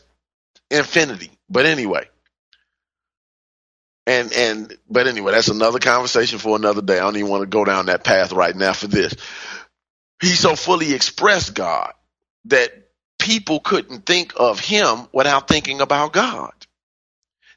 infinity, 0.71 1.31
but 1.49 1.67
anyway. 1.67 2.09
And 4.07 4.33
and 4.33 4.77
but 4.91 5.07
anyway, 5.09 5.33
that's 5.33 5.49
another 5.49 5.79
conversation 5.81 6.39
for 6.39 6.57
another 6.57 6.83
day. 6.83 6.97
I 6.97 7.01
don't 7.01 7.17
even 7.17 7.31
want 7.31 7.43
to 7.43 7.47
go 7.49 7.65
down 7.65 7.87
that 7.87 8.05
path 8.05 8.33
right 8.33 8.55
now 8.57 8.73
for 8.73 8.87
this. 8.89 9.15
He 10.21 10.29
so 10.29 10.57
fully 10.57 10.95
expressed 10.95 11.55
God 11.55 11.93
that 12.47 12.71
people 13.19 13.61
couldn't 13.61 14.07
think 14.07 14.33
of 14.37 14.61
him 14.61 15.09
without 15.13 15.49
thinking 15.49 15.81
about 15.81 16.13
God. 16.13 16.53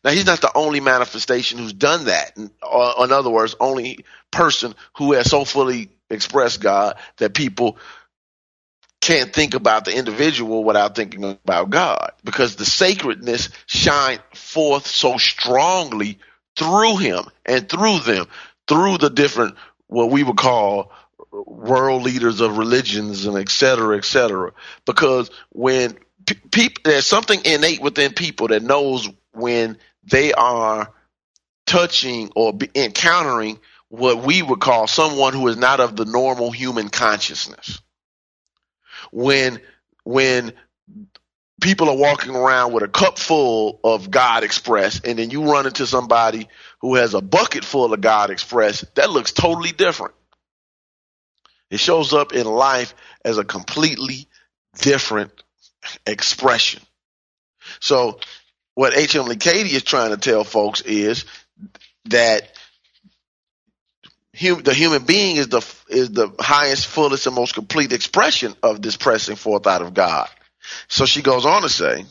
Now 0.04 0.12
he's 0.12 0.26
not 0.26 0.42
the 0.42 0.52
only 0.56 0.80
manifestation 0.80 1.60
who's 1.60 1.74
done 1.74 2.06
that. 2.06 2.38
Or, 2.64 3.00
uh, 3.00 3.04
in 3.04 3.12
other 3.12 3.30
words, 3.30 3.56
only 3.60 4.06
person 4.32 4.74
who 4.98 5.14
has 5.14 5.30
so 5.30 5.46
fully 5.46 5.90
expressed 6.10 6.62
God 6.62 6.98
that 7.18 7.34
people 7.34 7.78
can't 9.02 9.34
think 9.34 9.54
about 9.54 9.86
the 9.86 9.96
individual 9.96 10.64
without 10.64 10.96
thinking 10.96 11.24
about 11.24 11.70
God 11.70 12.12
because 12.24 12.56
the 12.56 12.66
sacredness 12.66 13.50
shine 13.66 14.20
forth 14.34 14.88
so 14.88 15.18
strongly 15.18 16.20
through 16.58 16.98
him 16.98 17.26
and 17.46 17.68
through 17.70 18.00
them, 18.00 18.28
through 18.68 18.98
the 18.98 19.10
different 19.10 19.56
what 19.88 20.12
we 20.12 20.24
would 20.24 20.38
call 20.38 20.92
world 21.32 22.04
leaders 22.04 22.42
of 22.42 22.58
religions 22.58 23.26
and 23.26 23.38
et 23.38 23.50
cetera, 23.50 23.98
et 23.98 24.06
cetera. 24.06 24.52
Because 24.86 25.30
when 25.52 25.98
people, 26.52 26.82
there's 26.84 27.08
something 27.08 27.40
innate 27.46 27.82
within 27.82 28.14
people 28.14 28.48
that 28.50 28.64
knows 28.64 29.08
when 29.34 29.78
they 30.04 30.34
are 30.34 30.92
touching 31.66 32.32
or 32.36 32.58
encountering 32.76 33.60
what 33.90 34.24
we 34.24 34.42
would 34.42 34.60
call 34.60 34.88
someone 34.88 35.34
who 35.34 35.48
is 35.48 35.58
not 35.58 35.80
of 35.80 35.96
the 35.96 36.06
normal 36.06 36.52
human 36.52 36.90
consciousness. 36.90 37.80
When 39.12 39.60
when 40.04 40.54
people 41.62 41.90
are 41.90 41.98
walking 41.98 42.36
around 42.36 42.74
with 42.74 42.84
a 42.84 42.88
cup 42.88 43.20
full 43.20 43.80
of 43.84 44.10
God 44.10 44.44
Express 44.44 45.02
and 45.02 45.20
then 45.20 45.30
you 45.30 45.52
run 45.52 45.66
into 45.66 45.86
somebody 45.86 46.48
who 46.82 46.96
has 46.96 47.14
a 47.14 47.22
bucket 47.22 47.66
full 47.66 47.94
of 47.94 48.02
God 48.02 48.30
Express, 48.30 48.82
that 48.96 49.10
looks 49.10 49.32
totally 49.32 49.72
different. 49.72 50.14
It 51.70 51.80
shows 51.80 52.14
up 52.14 52.34
in 52.34 52.46
life 52.46 52.94
as 53.24 53.38
a 53.38 53.44
completely 53.44 54.28
different 54.78 55.32
expression. 56.06 56.82
So 57.80 58.20
what 58.76 58.98
H.M. 58.98 59.28
Cady 59.36 59.70
is 59.76 59.84
trying 59.84 60.12
to 60.12 60.18
tell 60.18 60.44
folks 60.44 60.82
is 60.82 61.26
that 62.06 62.50
hum, 64.40 64.64
the 64.64 64.74
human 64.74 65.04
being 65.04 65.36
is 65.36 65.50
the 65.50 65.62
is 65.90 66.12
the 66.12 66.34
highest, 66.40 66.88
fullest, 66.88 67.28
and 67.28 67.36
most 67.36 67.54
complete 67.54 67.94
expression 67.94 68.56
of 68.64 68.82
this 68.82 68.98
pressing 68.98 69.36
forth 69.36 69.68
out 69.68 69.82
of 69.82 69.94
God. 69.94 70.30
So 70.88 71.06
she 71.06 71.22
goes 71.22 71.46
on 71.46 71.62
to 71.64 71.70
say, 71.70 72.06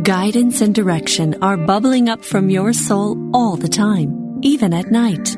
Guidance 0.03 0.61
and 0.61 0.75
direction 0.75 1.43
are 1.43 1.57
bubbling 1.57 2.11
up 2.11 2.25
from 2.25 2.51
your 2.51 2.75
soul 2.75 3.17
all 3.35 3.57
the 3.57 3.69
time, 3.69 4.41
even 4.43 4.75
at 4.75 4.91
night. 4.91 5.35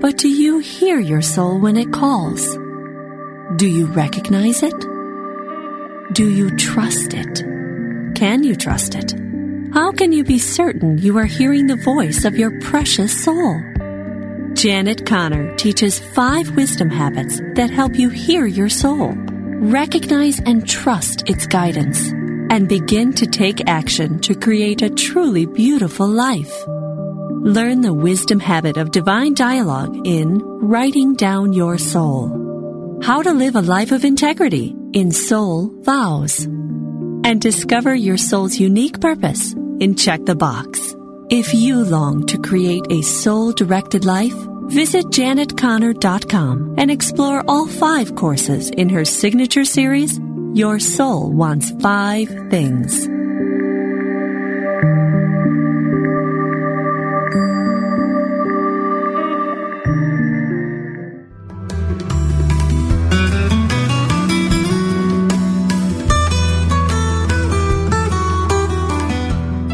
But 0.00 0.18
do 0.18 0.28
you 0.28 0.58
hear 0.58 0.98
your 1.00 1.22
soul 1.22 1.58
when 1.58 1.78
it 1.78 1.92
calls? 1.92 2.58
Do 3.56 3.66
you 3.66 3.86
recognize 3.86 4.62
it? 4.62 4.93
Do 6.12 6.28
you 6.28 6.54
trust 6.56 7.14
it? 7.14 7.42
Can 8.14 8.44
you 8.44 8.54
trust 8.54 8.94
it? 8.94 9.14
How 9.72 9.90
can 9.90 10.12
you 10.12 10.22
be 10.22 10.38
certain 10.38 10.98
you 10.98 11.16
are 11.16 11.24
hearing 11.24 11.66
the 11.66 11.76
voice 11.76 12.26
of 12.26 12.36
your 12.36 12.60
precious 12.60 13.24
soul? 13.24 13.60
Janet 14.52 15.06
Conner 15.06 15.56
teaches 15.56 15.98
five 15.98 16.54
wisdom 16.56 16.90
habits 16.90 17.40
that 17.54 17.70
help 17.70 17.96
you 17.96 18.10
hear 18.10 18.46
your 18.46 18.68
soul, 18.68 19.14
recognize 19.16 20.40
and 20.40 20.68
trust 20.68 21.28
its 21.28 21.46
guidance 21.46 22.10
and 22.50 22.68
begin 22.68 23.14
to 23.14 23.26
take 23.26 23.66
action 23.66 24.20
to 24.20 24.34
create 24.34 24.82
a 24.82 24.90
truly 24.90 25.46
beautiful 25.46 26.06
life. 26.06 26.66
Learn 26.68 27.80
the 27.80 27.94
wisdom 27.94 28.40
habit 28.40 28.76
of 28.76 28.90
divine 28.90 29.32
dialogue 29.32 30.06
in 30.06 30.38
Writing 30.38 31.14
Down 31.14 31.54
Your 31.54 31.78
Soul. 31.78 32.43
How 33.02 33.22
to 33.22 33.32
live 33.32 33.54
a 33.54 33.60
life 33.60 33.92
of 33.92 34.04
integrity 34.04 34.74
in 34.92 35.10
Soul 35.10 35.70
Vows. 35.82 36.44
And 36.44 37.40
discover 37.40 37.94
your 37.94 38.16
soul's 38.16 38.58
unique 38.58 39.00
purpose 39.00 39.52
in 39.80 39.94
Check 39.94 40.24
the 40.24 40.34
Box. 40.34 40.94
If 41.28 41.52
you 41.52 41.84
long 41.84 42.26
to 42.26 42.38
create 42.38 42.84
a 42.90 43.02
soul 43.02 43.52
directed 43.52 44.04
life, 44.04 44.36
visit 44.68 45.06
janetconner.com 45.06 46.74
and 46.78 46.90
explore 46.90 47.44
all 47.46 47.66
five 47.66 48.14
courses 48.14 48.70
in 48.70 48.88
her 48.88 49.04
signature 49.04 49.64
series 49.64 50.18
your 50.54 50.78
soul 50.78 51.30
wants 51.32 51.70
five 51.82 52.28
things. 52.50 53.08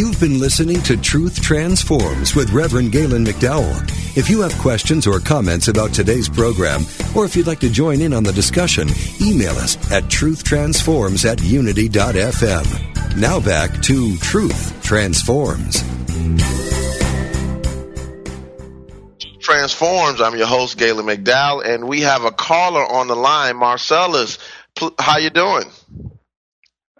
You've 0.00 0.18
been 0.18 0.40
listening 0.40 0.80
to 0.84 0.96
Truth 0.96 1.42
Transforms 1.42 2.34
with 2.34 2.50
Reverend 2.54 2.90
Galen 2.90 3.22
McDowell. 3.22 3.82
If 4.16 4.30
you 4.30 4.40
have 4.40 4.54
questions 4.54 5.06
or 5.06 5.20
comments 5.20 5.68
about 5.68 5.92
today's 5.92 6.26
program, 6.26 6.86
or 7.14 7.26
if 7.26 7.36
you'd 7.36 7.46
like 7.46 7.60
to 7.60 7.68
join 7.68 8.00
in 8.00 8.14
on 8.14 8.22
the 8.22 8.32
discussion, 8.32 8.88
email 9.20 9.52
us 9.58 9.76
at 9.92 10.04
truthtransforms 10.04 11.30
at 11.30 11.42
unity.fm. 11.42 13.16
Now 13.18 13.40
back 13.40 13.82
to 13.82 14.16
Truth 14.16 14.82
Transforms. 14.82 15.82
Transforms. 19.38 20.22
I'm 20.22 20.34
your 20.34 20.46
host, 20.46 20.78
Galen 20.78 21.04
McDowell, 21.04 21.62
and 21.66 21.86
we 21.86 22.00
have 22.00 22.24
a 22.24 22.30
caller 22.30 22.86
on 22.86 23.06
the 23.06 23.16
line, 23.16 23.58
Marcellus. 23.58 24.38
How 24.98 25.18
you 25.18 25.28
doing? 25.28 25.64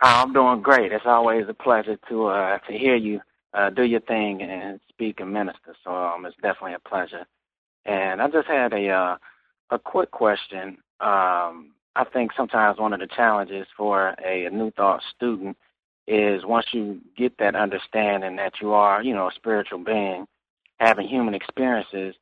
I'm 0.00 0.32
doing 0.32 0.62
great. 0.62 0.92
It's 0.92 1.04
always 1.06 1.44
a 1.48 1.54
pleasure 1.54 1.98
to 2.08 2.26
uh, 2.26 2.58
to 2.58 2.72
hear 2.72 2.96
you 2.96 3.20
uh, 3.52 3.70
do 3.70 3.82
your 3.84 4.00
thing 4.00 4.42
and 4.42 4.80
speak 4.88 5.20
and 5.20 5.32
minister. 5.32 5.74
So 5.84 5.92
um, 5.92 6.24
it's 6.24 6.36
definitely 6.36 6.74
a 6.74 6.88
pleasure. 6.88 7.26
And 7.84 8.22
I 8.22 8.28
just 8.28 8.48
had 8.48 8.72
a 8.72 8.88
uh, 8.88 9.16
a 9.70 9.78
quick 9.78 10.10
question. 10.10 10.78
Um, 11.00 11.72
I 11.96 12.04
think 12.12 12.32
sometimes 12.36 12.78
one 12.78 12.92
of 12.92 13.00
the 13.00 13.06
challenges 13.06 13.66
for 13.76 14.14
a, 14.24 14.46
a 14.46 14.50
new 14.50 14.70
thought 14.70 15.02
student 15.14 15.56
is 16.06 16.44
once 16.44 16.66
you 16.72 17.00
get 17.16 17.36
that 17.38 17.54
understanding 17.54 18.36
that 18.36 18.54
you 18.60 18.72
are, 18.72 19.02
you 19.02 19.14
know, 19.14 19.28
a 19.28 19.34
spiritual 19.34 19.78
being 19.78 20.26
having 20.78 21.06
human 21.06 21.34
experiences, 21.34 22.14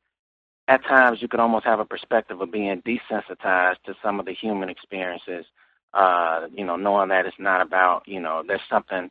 at 0.67 0.83
times 0.83 1.21
you 1.21 1.27
could 1.27 1.39
almost 1.39 1.65
have 1.65 1.79
a 1.79 1.85
perspective 1.85 2.41
of 2.41 2.51
being 2.51 2.81
desensitized 2.81 3.81
to 3.85 3.95
some 4.03 4.19
of 4.19 4.25
the 4.25 4.33
human 4.33 4.69
experiences 4.69 5.45
uh, 5.93 6.47
you 6.53 6.65
know, 6.65 6.75
knowing 6.75 7.09
that 7.09 7.25
it's 7.25 7.39
not 7.39 7.61
about, 7.61 8.07
you 8.07 8.19
know, 8.19 8.43
there's 8.47 8.61
something 8.69 9.09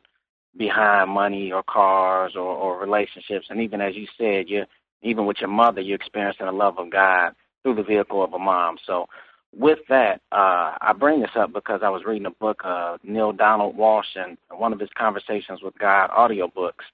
behind 0.57 1.09
money 1.09 1.51
or 1.51 1.63
cars 1.63 2.33
or, 2.35 2.41
or 2.41 2.79
relationships. 2.79 3.47
And 3.49 3.61
even 3.61 3.81
as 3.81 3.95
you 3.95 4.07
said, 4.17 4.49
you 4.49 4.65
even 5.01 5.25
with 5.25 5.37
your 5.39 5.49
mother, 5.49 5.81
you're 5.81 5.95
experiencing 5.95 6.45
the 6.45 6.51
love 6.51 6.77
of 6.77 6.89
God 6.89 7.33
through 7.63 7.75
the 7.75 7.83
vehicle 7.83 8.23
of 8.23 8.33
a 8.33 8.39
mom. 8.39 8.77
So 8.85 9.07
with 9.55 9.79
that, 9.89 10.21
uh, 10.31 10.75
I 10.81 10.93
bring 10.97 11.21
this 11.21 11.31
up 11.35 11.53
because 11.53 11.81
I 11.83 11.89
was 11.89 12.03
reading 12.05 12.25
a 12.25 12.31
book, 12.31 12.61
uh, 12.63 12.97
Neale 13.03 13.31
Donald 13.31 13.77
Walsch, 13.77 14.15
and 14.15 14.37
one 14.49 14.73
of 14.73 14.79
his 14.79 14.89
conversations 14.97 15.61
with 15.63 15.77
God 15.79 16.09
audiobooks. 16.11 16.85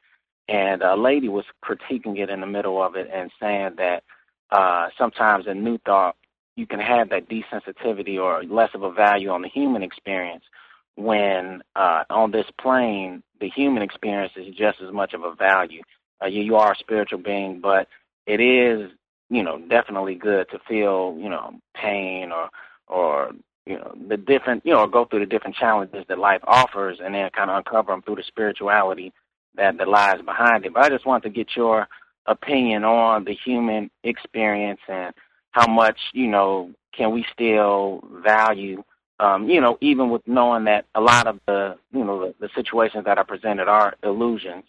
And 0.47 0.83
a 0.83 0.95
lady 0.95 1.27
was 1.27 1.45
critiquing 1.63 2.19
it 2.19 2.29
in 2.29 2.41
the 2.41 2.47
middle 2.47 2.81
of 2.81 2.95
it 2.95 3.09
and 3.11 3.31
saying 3.41 3.71
that 3.77 4.03
uh, 4.51 4.89
sometimes 4.97 5.47
in 5.47 5.63
New 5.63 5.79
Thought, 5.79 6.15
you 6.55 6.65
can 6.65 6.79
have 6.79 7.09
that 7.09 7.29
desensitivity 7.29 8.21
or 8.21 8.43
less 8.43 8.69
of 8.73 8.83
a 8.83 8.91
value 8.91 9.29
on 9.29 9.41
the 9.41 9.49
human 9.49 9.83
experience 9.83 10.43
when 10.95 11.61
uh, 11.75 12.03
on 12.09 12.31
this 12.31 12.45
plane, 12.59 13.21
the 13.41 13.49
human 13.49 13.83
experience 13.83 14.33
is 14.37 14.55
just 14.55 14.81
as 14.81 14.93
much 14.93 15.13
of 15.13 15.23
a 15.23 15.35
value. 15.35 15.81
Uh, 16.21 16.27
you, 16.27 16.41
you 16.41 16.55
are 16.55 16.71
a 16.71 16.77
spiritual 16.77 17.19
being, 17.19 17.59
but 17.59 17.87
it 18.25 18.39
is, 18.39 18.89
you 19.29 19.43
know, 19.43 19.59
definitely 19.69 20.15
good 20.15 20.49
to 20.49 20.59
feel, 20.67 21.17
you 21.19 21.29
know, 21.29 21.59
pain 21.75 22.31
or, 22.31 22.49
or, 22.87 23.31
you 23.65 23.77
know, 23.77 23.93
the 24.07 24.15
different, 24.15 24.65
you 24.65 24.71
know, 24.71 24.87
go 24.87 25.03
through 25.03 25.19
the 25.19 25.25
different 25.25 25.55
challenges 25.55 26.05
that 26.07 26.17
life 26.17 26.41
offers 26.45 26.99
and 27.03 27.13
then 27.13 27.29
kind 27.31 27.49
of 27.49 27.57
uncover 27.57 27.91
them 27.91 28.01
through 28.01 28.15
the 28.15 28.23
spirituality 28.23 29.11
that, 29.55 29.77
that 29.77 29.89
lies 29.89 30.21
behind 30.21 30.65
it. 30.65 30.73
But 30.73 30.83
I 30.83 30.89
just 30.89 31.05
want 31.05 31.23
to 31.23 31.29
get 31.29 31.55
your 31.55 31.87
opinion 32.25 32.83
on 32.83 33.25
the 33.25 33.33
human 33.33 33.89
experience 34.03 34.79
and 34.87 35.13
how 35.55 35.67
much, 35.67 35.97
you 36.13 36.27
know, 36.27 36.71
can 36.91 37.11
we 37.11 37.25
still 37.33 38.03
value 38.23 38.83
um, 39.19 39.49
you 39.49 39.61
know, 39.61 39.77
even 39.79 40.09
with 40.09 40.27
knowing 40.27 40.65
that 40.65 40.85
a 40.93 41.01
lot 41.01 41.25
of 41.27 41.39
the, 41.47 41.77
you 41.93 42.03
know, 42.03 42.19
the, 42.19 42.35
the 42.41 42.49
situations 42.53 43.05
that 43.05 43.17
are 43.17 43.23
presented 43.23 43.67
are 43.67 43.95
illusions, 44.03 44.65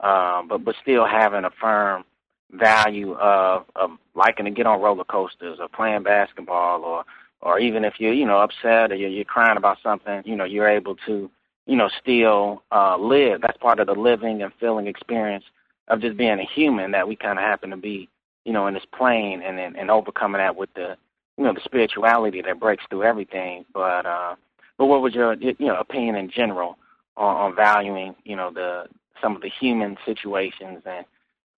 um, 0.00 0.48
but 0.48 0.64
but 0.64 0.74
still 0.82 1.06
having 1.06 1.44
a 1.44 1.50
firm 1.60 2.04
value 2.50 3.12
of, 3.14 3.64
of 3.76 3.90
liking 4.14 4.46
to 4.46 4.50
get 4.50 4.66
on 4.66 4.80
roller 4.80 5.04
coasters 5.04 5.58
or 5.60 5.68
playing 5.68 6.02
basketball 6.02 6.82
or 6.82 7.04
or 7.40 7.58
even 7.60 7.84
if 7.84 7.94
you're, 7.98 8.12
you 8.12 8.26
know, 8.26 8.38
upset 8.38 8.90
or 8.90 8.94
you're, 8.94 9.10
you're 9.10 9.24
crying 9.24 9.58
about 9.58 9.76
something, 9.82 10.22
you 10.24 10.34
know, 10.34 10.44
you're 10.44 10.68
able 10.68 10.96
to, 11.06 11.30
you 11.66 11.76
know, 11.76 11.90
still 12.00 12.62
uh, 12.72 12.96
live. 12.96 13.42
That's 13.42 13.58
part 13.58 13.80
of 13.80 13.86
the 13.86 13.94
living 13.94 14.42
and 14.42 14.52
feeling 14.58 14.86
experience 14.86 15.44
of 15.88 16.00
just 16.00 16.16
being 16.16 16.40
a 16.40 16.48
human 16.54 16.90
that 16.92 17.06
we 17.06 17.16
kind 17.16 17.38
of 17.38 17.44
happen 17.44 17.70
to 17.70 17.76
be, 17.76 18.08
you 18.44 18.52
know, 18.52 18.66
in 18.66 18.74
this 18.74 18.84
plane 18.96 19.42
and, 19.42 19.58
and 19.58 19.76
and 19.76 19.90
overcoming 19.90 20.38
that 20.38 20.56
with 20.56 20.72
the 20.74 20.96
you 21.36 21.44
know 21.44 21.52
the 21.52 21.60
spirituality 21.64 22.42
that 22.42 22.60
breaks 22.60 22.84
through 22.88 23.04
everything. 23.04 23.64
But 23.72 24.06
uh, 24.06 24.36
but 24.78 24.86
what 24.86 25.02
was 25.02 25.14
your 25.14 25.34
you 25.34 25.54
know 25.60 25.76
opinion 25.76 26.16
in 26.16 26.30
general 26.30 26.78
on, 27.16 27.36
on 27.36 27.56
valuing 27.56 28.14
you 28.24 28.36
know 28.36 28.50
the 28.52 28.86
some 29.22 29.36
of 29.36 29.42
the 29.42 29.50
human 29.50 29.96
situations 30.04 30.82
and 30.84 31.06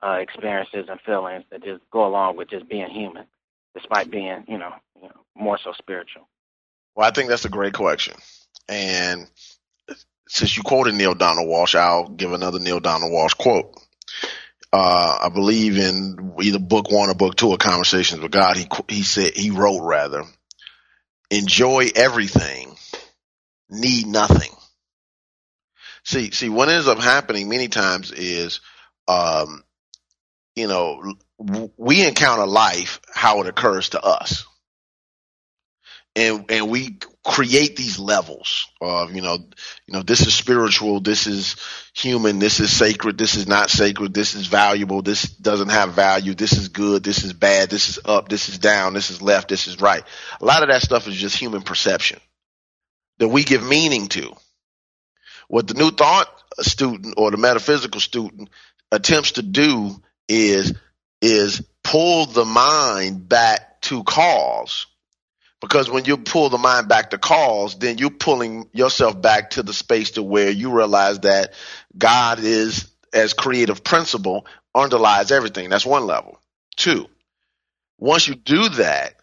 uh, 0.02 0.18
experiences 0.20 0.86
and 0.88 1.00
feelings 1.00 1.44
that 1.50 1.64
just 1.64 1.82
go 1.90 2.06
along 2.06 2.36
with 2.36 2.50
just 2.50 2.68
being 2.68 2.88
human, 2.88 3.24
despite 3.74 4.10
being 4.10 4.44
you 4.46 4.58
know, 4.58 4.72
you 5.00 5.08
know 5.08 5.20
more 5.34 5.58
so 5.62 5.72
spiritual. 5.72 6.28
Well, 6.94 7.06
I 7.06 7.10
think 7.10 7.28
that's 7.28 7.44
a 7.44 7.50
great 7.50 7.74
question, 7.74 8.14
and 8.68 9.26
since 10.28 10.56
you 10.56 10.62
quoted 10.62 10.94
Neale 10.94 11.14
Donald 11.14 11.48
Walsch, 11.48 11.74
I'll 11.74 12.08
give 12.08 12.32
another 12.32 12.58
Neale 12.58 12.80
Donald 12.80 13.12
Walsch 13.12 13.36
quote 13.36 13.78
uh, 14.72 15.18
I 15.22 15.28
believe 15.28 15.78
in 15.78 16.34
either 16.40 16.58
book 16.58 16.90
one 16.90 17.08
or 17.08 17.14
book 17.14 17.36
two 17.36 17.52
of 17.52 17.58
Conversations 17.58 18.20
with 18.20 18.32
God. 18.32 18.56
He 18.56 18.66
he 18.88 19.02
said 19.02 19.32
he 19.34 19.50
wrote 19.50 19.82
rather, 19.82 20.24
enjoy 21.30 21.88
everything, 21.94 22.76
need 23.70 24.06
nothing. 24.06 24.52
See, 26.04 26.30
see, 26.30 26.48
what 26.48 26.68
ends 26.68 26.86
up 26.86 26.98
happening 26.98 27.48
many 27.48 27.68
times 27.68 28.12
is, 28.12 28.60
um, 29.08 29.64
you 30.54 30.68
know, 30.68 31.14
we 31.76 32.06
encounter 32.06 32.46
life 32.46 33.00
how 33.12 33.40
it 33.42 33.48
occurs 33.48 33.90
to 33.90 34.00
us 34.02 34.44
and 36.16 36.46
and 36.50 36.70
we 36.70 36.98
create 37.26 37.74
these 37.74 37.98
levels 37.98 38.68
of 38.80 39.12
you 39.12 39.20
know 39.20 39.36
you 39.86 39.92
know 39.92 40.02
this 40.02 40.24
is 40.24 40.32
spiritual 40.32 41.00
this 41.00 41.26
is 41.26 41.56
human 41.92 42.38
this 42.38 42.60
is 42.60 42.70
sacred 42.70 43.18
this 43.18 43.34
is 43.34 43.48
not 43.48 43.68
sacred 43.68 44.14
this 44.14 44.36
is 44.36 44.46
valuable 44.46 45.02
this 45.02 45.24
doesn't 45.24 45.70
have 45.70 45.92
value 45.92 46.34
this 46.34 46.52
is 46.52 46.68
good 46.68 47.02
this 47.02 47.24
is 47.24 47.32
bad 47.32 47.68
this 47.68 47.88
is 47.88 47.98
up 48.04 48.28
this 48.28 48.48
is 48.48 48.58
down 48.58 48.94
this 48.94 49.10
is 49.10 49.20
left 49.20 49.48
this 49.48 49.66
is 49.66 49.80
right 49.80 50.04
a 50.40 50.44
lot 50.44 50.62
of 50.62 50.68
that 50.68 50.82
stuff 50.82 51.08
is 51.08 51.16
just 51.16 51.36
human 51.36 51.62
perception 51.62 52.20
that 53.18 53.26
we 53.26 53.42
give 53.42 53.66
meaning 53.66 54.06
to 54.06 54.32
what 55.48 55.66
the 55.66 55.74
new 55.74 55.90
thought 55.90 56.28
student 56.60 57.14
or 57.16 57.32
the 57.32 57.36
metaphysical 57.36 58.00
student 58.00 58.48
attempts 58.92 59.32
to 59.32 59.42
do 59.42 59.90
is 60.28 60.74
is 61.20 61.60
pull 61.82 62.26
the 62.26 62.44
mind 62.44 63.28
back 63.28 63.80
to 63.80 64.04
cause 64.04 64.86
because 65.60 65.90
when 65.90 66.04
you 66.04 66.16
hmm. 66.16 66.22
pull 66.22 66.48
the 66.48 66.58
mind 66.58 66.88
back 66.88 67.10
to 67.10 67.18
cause, 67.18 67.78
then 67.78 67.98
you're 67.98 68.10
pulling 68.10 68.68
yourself 68.72 69.20
back 69.20 69.50
to 69.50 69.62
the 69.62 69.72
space 69.72 70.12
to 70.12 70.22
where 70.22 70.50
you 70.50 70.70
realize 70.70 71.20
that 71.20 71.54
God 71.96 72.40
is, 72.40 72.90
as 73.12 73.32
creative 73.32 73.82
principle, 73.82 74.46
underlies 74.74 75.30
everything. 75.30 75.70
That's 75.70 75.86
one 75.86 76.06
level. 76.06 76.38
Two, 76.76 77.06
once 77.98 78.28
you 78.28 78.34
do 78.34 78.68
that, 78.70 79.14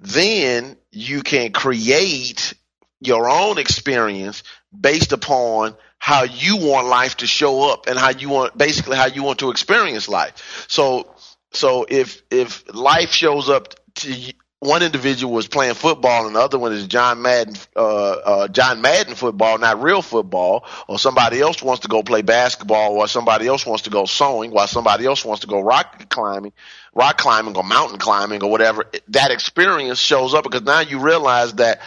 then 0.00 0.76
you 0.90 1.22
can 1.22 1.52
create 1.52 2.54
your 3.00 3.28
own 3.28 3.58
experience 3.58 4.42
based 4.78 5.12
upon 5.12 5.76
how 5.98 6.24
you 6.24 6.56
want 6.56 6.86
life 6.88 7.18
to 7.18 7.26
show 7.26 7.70
up 7.70 7.86
and 7.86 7.98
how 7.98 8.10
you 8.10 8.28
want 8.28 8.56
basically 8.56 8.96
how 8.96 9.06
you 9.06 9.22
want 9.22 9.40
to 9.40 9.50
experience 9.50 10.08
life. 10.08 10.66
So 10.68 11.14
so 11.52 11.86
if 11.88 12.22
if 12.30 12.74
life 12.74 13.12
shows 13.12 13.48
up 13.48 13.74
to 13.96 14.32
one 14.62 14.84
individual 14.84 15.32
was 15.32 15.48
playing 15.48 15.74
football 15.74 16.24
and 16.24 16.36
the 16.36 16.40
other 16.40 16.56
one 16.56 16.72
is 16.72 16.86
John 16.86 17.20
Madden, 17.20 17.56
uh, 17.74 17.80
uh, 17.80 18.48
John 18.48 18.80
Madden 18.80 19.16
football, 19.16 19.58
not 19.58 19.82
real 19.82 20.02
football, 20.02 20.64
or 20.86 21.00
somebody 21.00 21.40
else 21.40 21.60
wants 21.60 21.80
to 21.80 21.88
go 21.88 22.04
play 22.04 22.22
basketball, 22.22 22.92
or 22.92 23.08
somebody 23.08 23.48
else 23.48 23.66
wants 23.66 23.82
to 23.82 23.90
go 23.90 24.04
sewing, 24.04 24.52
while 24.52 24.68
somebody 24.68 25.04
else 25.04 25.24
wants 25.24 25.40
to 25.40 25.48
go 25.48 25.60
rock 25.60 26.08
climbing, 26.10 26.52
rock 26.94 27.18
climbing 27.18 27.56
or 27.56 27.64
mountain 27.64 27.98
climbing 27.98 28.44
or 28.44 28.52
whatever. 28.52 28.84
That 29.08 29.32
experience 29.32 29.98
shows 29.98 30.32
up 30.32 30.44
because 30.44 30.62
now 30.62 30.78
you 30.78 31.00
realize 31.00 31.54
that 31.54 31.80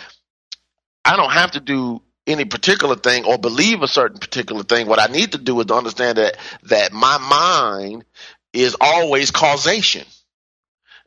I 1.06 1.16
don't 1.16 1.32
have 1.32 1.52
to 1.52 1.62
do 1.62 2.02
any 2.28 2.44
particular 2.44 2.98
thing 2.98 3.24
or 3.24 3.38
believe 3.38 3.84
a 3.84 3.88
certain 3.88 4.18
particular 4.18 4.64
thing. 4.64 4.88
What 4.88 5.00
I 5.00 5.08
need 5.08 5.32
to 5.32 5.38
do 5.38 5.58
is 5.62 5.68
to 5.68 5.76
understand 5.76 6.18
that, 6.18 6.36
that 6.64 6.92
my 6.92 7.20
mind 7.20 8.04
is 8.52 8.76
always 8.82 9.32
causation 9.32 10.06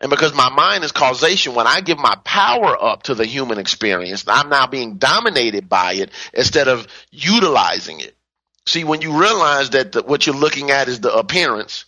and 0.00 0.10
because 0.10 0.32
my 0.34 0.48
mind 0.50 0.84
is 0.84 0.92
causation, 0.92 1.54
when 1.54 1.66
I 1.66 1.80
give 1.80 1.98
my 1.98 2.16
power 2.24 2.80
up 2.80 3.04
to 3.04 3.14
the 3.14 3.26
human 3.26 3.58
experience, 3.58 4.24
I'm 4.28 4.48
now 4.48 4.66
being 4.68 4.96
dominated 4.96 5.68
by 5.68 5.94
it 5.94 6.10
instead 6.32 6.68
of 6.68 6.86
utilizing 7.10 8.00
it. 8.00 8.16
See, 8.66 8.84
when 8.84 9.00
you 9.00 9.18
realize 9.18 9.70
that 9.70 9.92
the, 9.92 10.02
what 10.02 10.26
you're 10.26 10.36
looking 10.36 10.70
at 10.70 10.88
is 10.88 11.00
the 11.00 11.12
appearance, 11.12 11.84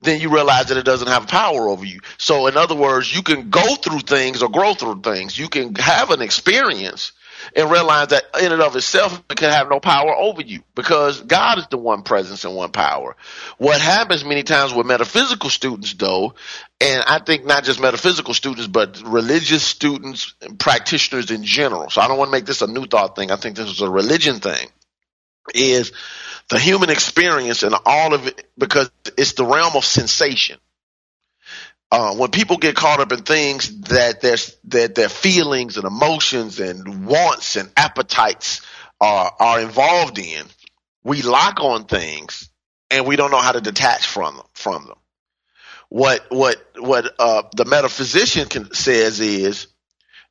then 0.00 0.20
you 0.20 0.30
realize 0.30 0.66
that 0.68 0.76
it 0.76 0.84
doesn't 0.84 1.08
have 1.08 1.28
power 1.28 1.68
over 1.68 1.84
you. 1.84 2.00
So 2.18 2.48
in 2.48 2.56
other 2.56 2.74
words, 2.74 3.14
you 3.14 3.22
can 3.22 3.50
go 3.50 3.76
through 3.76 4.00
things 4.00 4.42
or 4.42 4.48
grow 4.48 4.74
through 4.74 5.02
things. 5.02 5.38
You 5.38 5.48
can 5.48 5.76
have 5.76 6.10
an 6.10 6.20
experience 6.20 7.12
and 7.56 7.70
realize 7.70 8.08
that 8.08 8.24
in 8.40 8.52
and 8.52 8.62
of 8.62 8.76
itself 8.76 9.22
it 9.30 9.36
can 9.36 9.50
have 9.50 9.68
no 9.68 9.80
power 9.80 10.14
over 10.14 10.42
you 10.42 10.62
because 10.74 11.20
God 11.20 11.58
is 11.58 11.66
the 11.68 11.78
one 11.78 12.02
presence 12.02 12.44
and 12.44 12.54
one 12.54 12.72
power. 12.72 13.16
What 13.58 13.80
happens 13.80 14.24
many 14.24 14.42
times 14.42 14.72
with 14.72 14.86
metaphysical 14.86 15.50
students 15.50 15.94
though, 15.94 16.34
and 16.80 17.04
I 17.06 17.18
think 17.18 17.44
not 17.44 17.64
just 17.64 17.80
metaphysical 17.80 18.34
students, 18.34 18.66
but 18.66 19.02
religious 19.04 19.62
students 19.62 20.34
and 20.42 20.58
practitioners 20.58 21.30
in 21.30 21.44
general. 21.44 21.90
So 21.90 22.00
I 22.00 22.08
don't 22.08 22.18
want 22.18 22.28
to 22.28 22.32
make 22.32 22.46
this 22.46 22.62
a 22.62 22.66
new 22.66 22.86
thought 22.86 23.16
thing. 23.16 23.30
I 23.30 23.36
think 23.36 23.56
this 23.56 23.68
is 23.68 23.80
a 23.80 23.90
religion 23.90 24.40
thing 24.40 24.68
is 25.54 25.92
the 26.48 26.58
human 26.58 26.90
experience 26.90 27.62
and 27.62 27.74
all 27.84 28.14
of 28.14 28.26
it 28.26 28.46
because 28.56 28.90
it's 29.16 29.32
the 29.32 29.44
realm 29.44 29.74
of 29.74 29.84
sensation 29.84 30.58
uh, 31.92 32.14
when 32.14 32.30
people 32.30 32.56
get 32.56 32.74
caught 32.74 33.00
up 33.00 33.12
in 33.12 33.22
things 33.22 33.80
that 33.82 34.22
their 34.22 34.38
that 34.64 34.94
their 34.94 35.10
feelings 35.10 35.76
and 35.76 35.84
emotions 35.84 36.58
and 36.58 37.04
wants 37.04 37.56
and 37.56 37.70
appetites 37.76 38.62
are 38.98 39.30
are 39.38 39.60
involved 39.60 40.18
in, 40.18 40.46
we 41.04 41.20
lock 41.20 41.60
on 41.60 41.84
things 41.84 42.48
and 42.90 43.06
we 43.06 43.16
don't 43.16 43.30
know 43.30 43.42
how 43.42 43.52
to 43.52 43.60
detach 43.60 44.06
from 44.06 44.36
them 44.36 44.46
from 44.54 44.86
them. 44.86 44.96
What 45.90 46.24
what 46.30 46.56
what 46.78 47.14
uh, 47.18 47.42
the 47.54 47.66
metaphysician 47.66 48.48
can, 48.48 48.72
says 48.72 49.20
is 49.20 49.66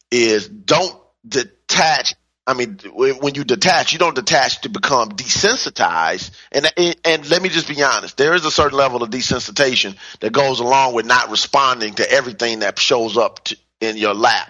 is 0.10 0.50
don't 0.50 1.00
detach 1.28 2.16
I 2.48 2.54
mean, 2.56 2.80
when 2.94 3.36
you 3.36 3.44
detach, 3.44 3.94
you 3.94 4.00
don't 4.00 4.16
detach 4.16 4.62
to 4.62 4.70
become 4.70 5.10
desensitized. 5.10 6.32
And, 6.52 6.72
and 7.06 7.30
let 7.30 7.42
me 7.42 7.50
just 7.50 7.68
be 7.68 7.82
honest, 7.84 8.18
there 8.18 8.34
is 8.34 8.46
a 8.46 8.52
certain 8.52 8.78
level 8.78 9.04
of 9.04 9.12
desensitization 9.12 9.96
that 10.22 10.34
goes 10.34 10.60
along 10.60 10.96
with 10.96 11.06
not 11.06 11.30
responding 11.30 11.94
to 11.96 12.12
everything 12.12 12.60
that 12.60 12.80
shows 12.80 13.16
up 13.16 13.44
to, 13.46 13.58
in 13.80 13.98
your 13.98 14.14
lap 14.14 14.50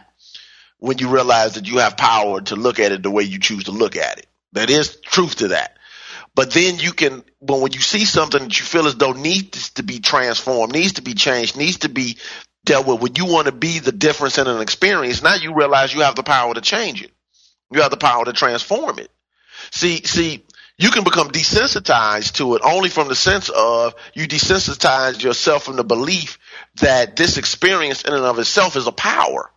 when 0.79 0.97
you 0.97 1.09
realize 1.09 1.53
that 1.55 1.67
you 1.67 1.77
have 1.77 1.95
power 1.95 2.41
to 2.41 2.55
look 2.55 2.79
at 2.79 2.91
it 2.91 3.03
the 3.03 3.11
way 3.11 3.23
you 3.23 3.39
choose 3.39 3.65
to 3.65 3.71
look 3.71 3.95
at 3.95 4.19
it. 4.19 4.27
that 4.53 4.69
is 4.69 4.97
truth 5.01 5.35
to 5.37 5.49
that. 5.49 5.77
But 6.33 6.51
then 6.51 6.79
you 6.79 6.93
can, 6.93 7.23
when, 7.39 7.61
when 7.61 7.71
you 7.73 7.81
see 7.81 8.05
something 8.05 8.41
that 8.41 8.59
you 8.59 8.65
feel 8.65 8.87
as 8.87 8.95
though 8.95 9.11
needs 9.11 9.71
to 9.71 9.83
be 9.83 9.99
transformed, 9.99 10.73
needs 10.73 10.93
to 10.93 11.01
be 11.01 11.13
changed, 11.13 11.57
needs 11.57 11.79
to 11.79 11.89
be 11.89 12.17
dealt 12.65 12.87
with, 12.87 13.01
when 13.01 13.15
you 13.15 13.25
want 13.25 13.47
to 13.47 13.51
be 13.51 13.79
the 13.79 13.91
difference 13.91 14.37
in 14.37 14.47
an 14.47 14.61
experience, 14.61 15.21
now 15.21 15.35
you 15.35 15.53
realize 15.53 15.93
you 15.93 16.01
have 16.01 16.15
the 16.15 16.23
power 16.23 16.53
to 16.53 16.61
change 16.61 17.03
it. 17.03 17.11
You 17.71 17.81
have 17.81 17.91
the 17.91 17.97
power 17.97 18.25
to 18.25 18.33
transform 18.33 18.99
it. 18.99 19.11
See, 19.71 20.03
see, 20.03 20.45
you 20.77 20.91
can 20.91 21.03
become 21.03 21.29
desensitized 21.29 22.33
to 22.33 22.55
it 22.55 22.61
only 22.65 22.89
from 22.89 23.07
the 23.07 23.15
sense 23.15 23.49
of 23.49 23.95
you 24.13 24.27
desensitize 24.27 25.23
yourself 25.23 25.63
from 25.65 25.77
the 25.77 25.83
belief 25.83 26.39
that 26.81 27.15
this 27.15 27.37
experience 27.37 28.03
in 28.03 28.13
and 28.13 28.23
of 28.25 28.39
itself 28.39 28.75
is 28.75 28.87
a 28.87 28.91
power. 28.91 29.49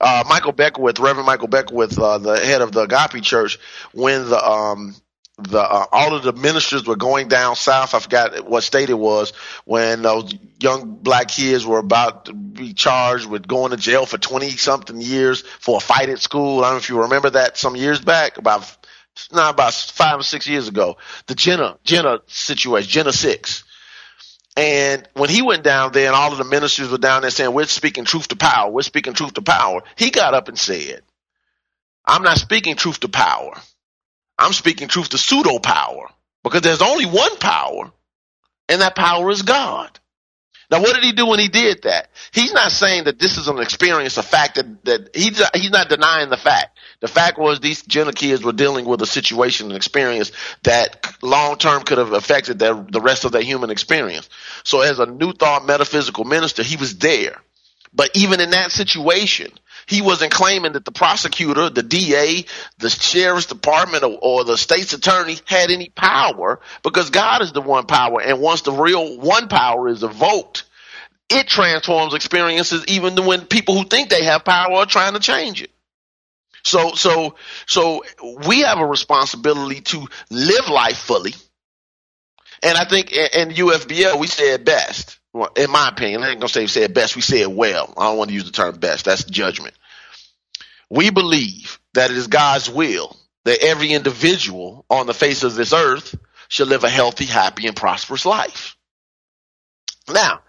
uh, 0.00 0.24
Michael 0.28 0.52
Beckwith, 0.52 1.00
Reverend 1.00 1.26
Michael 1.26 1.48
Beckwith, 1.48 1.98
uh, 1.98 2.18
the 2.18 2.38
head 2.38 2.62
of 2.62 2.72
the 2.72 2.82
Agape 2.82 3.22
Church, 3.22 3.58
when 3.92 4.28
the 4.30 4.38
um, 4.50 4.94
the 5.38 5.58
uh, 5.58 5.86
all 5.90 6.14
of 6.14 6.22
the 6.22 6.32
ministers 6.32 6.86
were 6.86 6.96
going 6.96 7.28
down 7.28 7.56
south. 7.56 7.94
I 7.94 7.98
forgot 7.98 8.48
what 8.48 8.62
state 8.62 8.90
it 8.90 8.98
was 8.98 9.32
when 9.64 10.02
those 10.02 10.32
young 10.60 10.96
black 10.96 11.28
kids 11.28 11.66
were 11.66 11.78
about 11.78 12.26
to 12.26 12.32
be 12.32 12.72
charged 12.72 13.26
with 13.26 13.46
going 13.46 13.72
to 13.72 13.76
jail 13.76 14.06
for 14.06 14.18
twenty 14.18 14.50
something 14.50 15.00
years 15.00 15.42
for 15.42 15.78
a 15.78 15.80
fight 15.80 16.08
at 16.08 16.20
school. 16.20 16.60
I 16.60 16.64
don't 16.64 16.74
know 16.74 16.78
if 16.78 16.88
you 16.88 17.02
remember 17.02 17.30
that 17.30 17.56
some 17.56 17.74
years 17.74 18.00
back, 18.00 18.38
about 18.38 18.76
not 19.32 19.54
about 19.54 19.74
five 19.74 20.20
or 20.20 20.22
six 20.22 20.46
years 20.46 20.68
ago. 20.68 20.96
The 21.26 21.34
Jena 21.34 21.78
Jena 21.84 22.20
situation, 22.26 22.90
Jena 22.90 23.12
six. 23.12 23.64
And 24.56 25.08
when 25.14 25.30
he 25.30 25.42
went 25.42 25.64
down 25.64 25.90
there 25.90 26.06
and 26.06 26.14
all 26.14 26.30
of 26.30 26.38
the 26.38 26.44
ministers 26.44 26.88
were 26.88 26.98
down 26.98 27.22
there 27.22 27.30
saying, 27.32 27.52
we're 27.52 27.66
speaking 27.66 28.04
truth 28.04 28.28
to 28.28 28.36
power, 28.36 28.70
we're 28.70 28.82
speaking 28.82 29.12
truth 29.12 29.34
to 29.34 29.42
power, 29.42 29.82
he 29.96 30.10
got 30.10 30.32
up 30.32 30.46
and 30.46 30.56
said, 30.56 31.02
I'm 32.04 32.22
not 32.22 32.38
speaking 32.38 32.76
truth 32.76 33.00
to 33.00 33.08
power. 33.08 33.60
I'm 34.38 34.52
speaking 34.52 34.88
truth 34.88 35.10
to 35.10 35.18
pseudo 35.18 35.58
power 35.58 36.08
because 36.42 36.62
there's 36.62 36.82
only 36.82 37.06
one 37.06 37.36
power 37.38 37.90
and 38.68 38.80
that 38.80 38.96
power 38.96 39.30
is 39.30 39.42
God. 39.42 39.98
Now, 40.70 40.80
what 40.80 40.94
did 40.94 41.04
he 41.04 41.12
do 41.12 41.26
when 41.26 41.38
he 41.38 41.48
did 41.48 41.82
that? 41.82 42.08
He's 42.32 42.52
not 42.52 42.72
saying 42.72 43.04
that 43.04 43.18
this 43.18 43.36
is 43.36 43.48
an 43.48 43.58
experience, 43.58 44.16
a 44.16 44.22
fact 44.22 44.56
that, 44.56 44.84
that 44.84 45.14
he's, 45.14 45.40
he's 45.54 45.70
not 45.70 45.88
denying 45.88 46.30
the 46.30 46.36
fact. 46.36 46.78
The 47.00 47.08
fact 47.08 47.38
was 47.38 47.60
these 47.60 47.82
gentle 47.82 48.12
kids 48.12 48.42
were 48.42 48.52
dealing 48.52 48.86
with 48.86 49.02
a 49.02 49.06
situation 49.06 49.66
and 49.68 49.76
experience 49.76 50.32
that 50.62 51.06
long 51.22 51.58
term 51.58 51.82
could 51.82 51.98
have 51.98 52.12
affected 52.12 52.58
their, 52.58 52.74
the 52.74 53.00
rest 53.00 53.24
of 53.24 53.32
their 53.32 53.42
human 53.42 53.70
experience. 53.70 54.28
So 54.64 54.80
as 54.80 54.98
a 54.98 55.06
new 55.06 55.32
thought 55.32 55.66
metaphysical 55.66 56.24
minister, 56.24 56.62
he 56.62 56.76
was 56.76 56.98
there. 56.98 57.36
But 57.92 58.10
even 58.14 58.40
in 58.40 58.50
that 58.50 58.72
situation, 58.72 59.52
he 59.86 60.02
wasn't 60.02 60.32
claiming 60.32 60.72
that 60.72 60.84
the 60.84 60.92
prosecutor, 60.92 61.70
the 61.70 61.82
DA, 61.82 62.44
the 62.78 62.90
sheriff's 62.90 63.46
department, 63.46 64.04
or, 64.04 64.18
or, 64.20 64.44
the 64.44 64.56
state's 64.56 64.92
attorney 64.92 65.38
had 65.46 65.70
any 65.70 65.88
power 65.90 66.60
because 66.82 67.10
God 67.10 67.42
is 67.42 67.52
the 67.52 67.60
one 67.60 67.86
power. 67.86 68.20
And 68.20 68.40
once 68.40 68.62
the 68.62 68.72
real 68.72 69.18
one 69.18 69.48
power 69.48 69.88
is 69.88 70.02
evoked, 70.02 70.64
it 71.28 71.46
transforms 71.46 72.14
experiences 72.14 72.84
even 72.88 73.16
when 73.24 73.46
people 73.46 73.76
who 73.76 73.84
think 73.84 74.08
they 74.08 74.24
have 74.24 74.44
power 74.44 74.72
are 74.74 74.86
trying 74.86 75.14
to 75.14 75.20
change 75.20 75.62
it. 75.62 75.70
So, 76.64 76.94
so, 76.94 77.36
so 77.66 78.04
we 78.46 78.60
have 78.60 78.78
a 78.78 78.86
responsibility 78.86 79.82
to 79.82 80.08
live 80.30 80.68
life 80.68 80.96
fully. 80.96 81.34
And 82.62 82.78
I 82.78 82.84
think 82.84 83.12
in 83.12 83.50
UFBL, 83.50 84.18
we 84.18 84.26
said 84.26 84.64
best 84.64 85.18
well, 85.34 85.50
in 85.56 85.70
my 85.70 85.88
opinion, 85.88 86.22
I 86.22 86.30
ain't 86.30 86.40
gonna 86.40 86.48
say 86.48 86.66
said 86.68 86.94
best, 86.94 87.16
we 87.16 87.22
said 87.22 87.48
well. 87.48 87.92
I 87.96 88.04
don't 88.04 88.18
want 88.18 88.28
to 88.28 88.34
use 88.34 88.44
the 88.44 88.52
term 88.52 88.76
best. 88.78 89.04
That's 89.04 89.24
judgment. 89.24 89.74
We 90.88 91.10
believe 91.10 91.80
that 91.94 92.10
it 92.10 92.16
is 92.16 92.28
God's 92.28 92.70
will 92.70 93.16
that 93.44 93.62
every 93.62 93.92
individual 93.92 94.86
on 94.88 95.06
the 95.06 95.14
face 95.14 95.42
of 95.42 95.54
this 95.54 95.72
earth 95.72 96.14
should 96.48 96.68
live 96.68 96.84
a 96.84 96.88
healthy, 96.88 97.26
happy, 97.26 97.66
and 97.66 97.76
prosperous 97.76 98.24
life. 98.24 98.76
Now, 100.08 100.40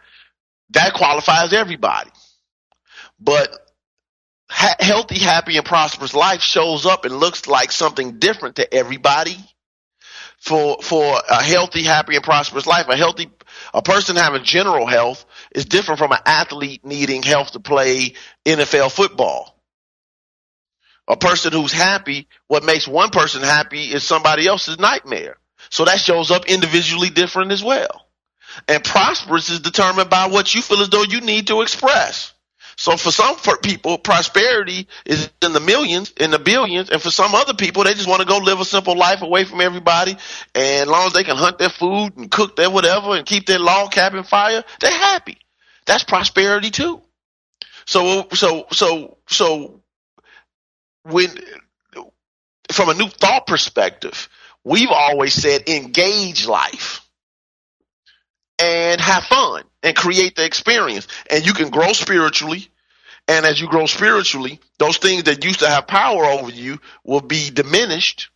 that 0.72 0.94
qualifies 0.94 1.52
everybody. 1.52 2.12
But 3.20 3.50
ha- 4.50 4.76
healthy, 4.80 5.20
happy, 5.20 5.58
and 5.58 5.66
prosperous 5.66 6.14
life 6.14 6.42
shows 6.42 6.86
up 6.86 7.06
and 7.06 7.20
looks 7.20 7.48
like 7.48 7.72
something 7.72 8.20
different 8.20 8.58
to 8.58 8.74
everybody. 8.74 9.38
For 10.40 10.78
for 10.82 11.22
a 11.28 11.42
healthy, 11.42 11.84
happy, 11.84 12.16
and 12.16 12.24
prosperous 12.24 12.68
life, 12.68 12.88
a 12.88 12.96
healthy 12.96 13.32
a 13.74 13.82
person 13.82 14.16
having 14.16 14.44
general 14.44 14.86
health 14.86 15.26
is 15.52 15.66
different 15.66 16.00
from 16.00 16.12
an 16.12 16.20
athlete 16.26 16.86
needing 16.86 17.24
health 17.24 17.52
to 17.52 17.60
play 17.60 18.14
NFL 18.46 18.92
football. 18.92 19.56
A 21.08 21.18
person 21.18 21.54
who's 21.54 21.72
happy, 21.72 22.28
what 22.48 22.64
makes 22.64 22.88
one 22.88 23.10
person 23.10 23.44
happy 23.44 23.86
is 23.86 24.04
somebody 24.04 24.48
else's 24.48 24.80
nightmare. 24.80 25.38
So 25.70 25.86
that 25.86 26.00
shows 26.00 26.32
up 26.32 26.46
individually 26.48 27.10
different 27.10 27.52
as 27.52 27.64
well. 27.64 28.08
And 28.68 28.84
prosperous 28.84 29.50
is 29.50 29.60
determined 29.60 30.10
by 30.10 30.28
what 30.28 30.54
you 30.56 30.62
feel 30.62 30.82
as 30.82 30.90
though 30.90 31.04
you 31.04 31.22
need 31.22 31.48
to 31.48 31.62
express. 31.62 32.34
So 32.78 32.98
for 32.98 33.12
some 33.12 33.38
people, 33.62 33.98
prosperity 33.98 34.88
is 35.06 35.30
in 35.42 35.54
the 35.54 35.60
millions, 35.60 36.12
in 36.18 36.32
the 36.32 36.40
billions, 36.40 36.90
and 36.90 37.02
for 37.02 37.10
some 37.10 37.34
other 37.34 37.54
people, 37.54 37.84
they 37.84 37.94
just 37.94 38.08
want 38.08 38.22
to 38.22 38.28
go 38.28 38.38
live 38.38 38.60
a 38.60 38.66
simple 38.66 38.98
life 38.98 39.22
away 39.22 39.46
from 39.46 39.62
everybody. 39.62 40.12
And 40.54 40.82
as 40.82 40.88
long 40.88 41.08
as 41.08 41.14
they 41.14 41.24
can 41.24 41.38
hunt 41.38 41.58
their 41.58 41.70
food 41.70 42.18
and 42.18 42.30
cook 42.30 42.56
their 42.56 42.70
whatever 42.70 43.16
and 43.16 43.26
keep 43.26 43.46
their 43.46 43.60
log 43.60 43.92
cabin 43.92 44.24
fire, 44.24 44.64
they're 44.82 44.92
happy. 44.92 45.38
That's 45.86 46.04
prosperity 46.04 46.70
too. 46.70 47.02
So, 47.86 48.28
so, 48.34 48.66
so, 48.72 49.18
so 49.28 49.82
when, 51.04 51.30
from 52.72 52.90
a 52.90 52.94
new 52.94 53.08
thought 53.08 53.48
perspective, 53.48 54.28
we've 54.64 54.92
always 54.92 55.34
said 55.34 55.70
engage 55.70 56.46
life 56.46 57.05
and 58.60 59.02
have 59.02 59.24
fun 59.24 59.64
and 59.84 59.96
create 59.96 60.36
the 60.36 60.46
experience. 60.46 61.08
And 61.30 61.46
you 61.46 61.54
can 61.54 61.70
grow 61.70 61.94
spiritually. 61.94 62.68
And 63.28 63.46
as 63.46 63.60
you 63.60 63.68
grow 63.68 63.86
spiritually, 63.88 64.60
those 64.78 64.98
things 64.98 65.24
that 65.24 65.44
used 65.44 65.60
to 65.60 65.70
have 65.70 65.88
power 65.88 66.26
over 66.26 66.52
you 66.52 66.80
will 67.04 67.22
be 67.22 67.50
diminished. 67.50 68.30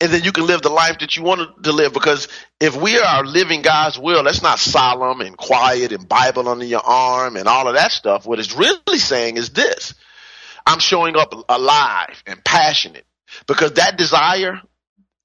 And 0.00 0.12
then 0.12 0.24
you 0.24 0.32
can 0.32 0.46
live 0.46 0.62
the 0.62 0.68
life 0.68 0.98
that 0.98 1.16
you 1.16 1.22
want 1.22 1.62
to 1.62 1.72
live. 1.72 1.92
Because 1.92 2.28
if 2.60 2.76
we 2.76 2.98
are 2.98 3.24
living 3.24 3.62
God's 3.62 3.98
will, 3.98 4.24
that's 4.24 4.42
not 4.42 4.58
solemn 4.58 5.20
and 5.20 5.36
quiet 5.36 5.92
and 5.92 6.08
Bible 6.08 6.48
under 6.48 6.64
your 6.64 6.84
arm 6.84 7.36
and 7.36 7.46
all 7.46 7.68
of 7.68 7.74
that 7.74 7.92
stuff. 7.92 8.26
What 8.26 8.38
it's 8.38 8.54
really 8.54 8.98
saying 8.98 9.36
is 9.36 9.50
this. 9.50 9.94
I'm 10.66 10.80
showing 10.80 11.16
up 11.16 11.34
alive 11.48 12.22
and 12.26 12.44
passionate 12.44 13.06
because 13.46 13.74
that 13.74 13.96
desire 13.96 14.60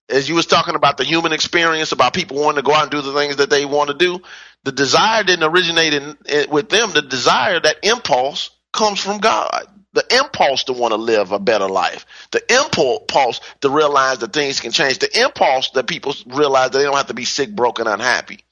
as 0.10 0.30
you 0.30 0.36
was 0.36 0.45
talking 0.45 0.76
about 0.76 0.97
the 0.97 1.03
human 1.03 1.34
experience 1.34 1.91
about 1.91 2.14
people 2.14 2.38
wanting 2.38 2.64
to 2.64 2.66
go 2.66 2.74
out 2.74 2.84
and 2.84 2.91
do 2.91 3.01
the 3.01 3.14
things 3.14 3.38
that 3.38 3.49
they 3.49 3.66
want 3.66 3.89
to 3.89 3.95
do 3.95 4.22
the 4.68 4.74
desire 4.74 5.24
didn't 5.24 5.49
originate 5.49 5.93
in, 5.93 6.18
in, 6.28 6.49
with 6.49 6.68
them. 6.68 6.91
The 6.91 7.01
desire 7.01 7.58
that 7.58 7.78
impulse 7.84 8.49
comes 8.74 8.99
from 8.99 9.20
god. 9.20 9.66
The 9.93 10.05
impulse 10.20 10.66
to 10.66 10.74
want 10.74 10.91
to 10.91 10.97
live 10.97 11.32
a 11.32 11.39
better 11.39 11.70
life. 11.70 12.05
The 12.32 12.41
impulse 12.53 13.39
to 13.62 13.70
realize 13.70 14.20
that 14.20 14.34
things 14.34 14.60
can 14.60 14.72
change. 14.72 14.99
The 14.99 15.22
impulse 15.22 15.70
that 15.72 15.88
people 15.88 16.14
realize 16.26 16.72
that 16.72 16.80
they 16.80 16.84
don't 16.84 16.97
have 16.97 17.08
to 17.08 17.14
be 17.14 17.24
sick 17.24 17.55
broken 17.55 17.88
unhappy 17.88 18.43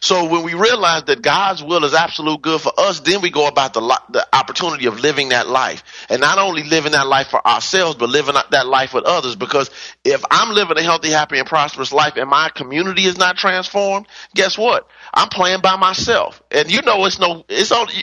so 0.00 0.28
when 0.28 0.42
we 0.42 0.54
realize 0.54 1.04
that 1.04 1.22
God's 1.22 1.62
will 1.62 1.84
is 1.84 1.94
absolute 1.94 2.42
good 2.42 2.60
for 2.60 2.72
us, 2.78 3.00
then 3.00 3.20
we 3.20 3.30
go 3.30 3.46
about 3.46 3.74
the 3.74 3.80
the 4.10 4.26
opportunity 4.32 4.86
of 4.86 5.00
living 5.00 5.30
that 5.30 5.48
life, 5.48 5.82
and 6.08 6.20
not 6.20 6.38
only 6.38 6.62
living 6.64 6.92
that 6.92 7.06
life 7.06 7.28
for 7.28 7.46
ourselves, 7.46 7.96
but 7.96 8.08
living 8.08 8.34
that 8.50 8.66
life 8.66 8.94
with 8.94 9.04
others. 9.04 9.36
Because 9.36 9.70
if 10.04 10.24
I'm 10.30 10.54
living 10.54 10.78
a 10.78 10.82
healthy, 10.82 11.10
happy, 11.10 11.38
and 11.38 11.48
prosperous 11.48 11.92
life, 11.92 12.16
and 12.16 12.28
my 12.28 12.50
community 12.50 13.04
is 13.04 13.18
not 13.18 13.36
transformed, 13.36 14.06
guess 14.34 14.58
what? 14.58 14.88
I'm 15.14 15.28
playing 15.28 15.60
by 15.60 15.76
myself, 15.76 16.42
and 16.50 16.70
you 16.70 16.82
know 16.82 17.04
it's 17.06 17.18
no, 17.18 17.44
it's 17.48 17.72
only 17.72 17.94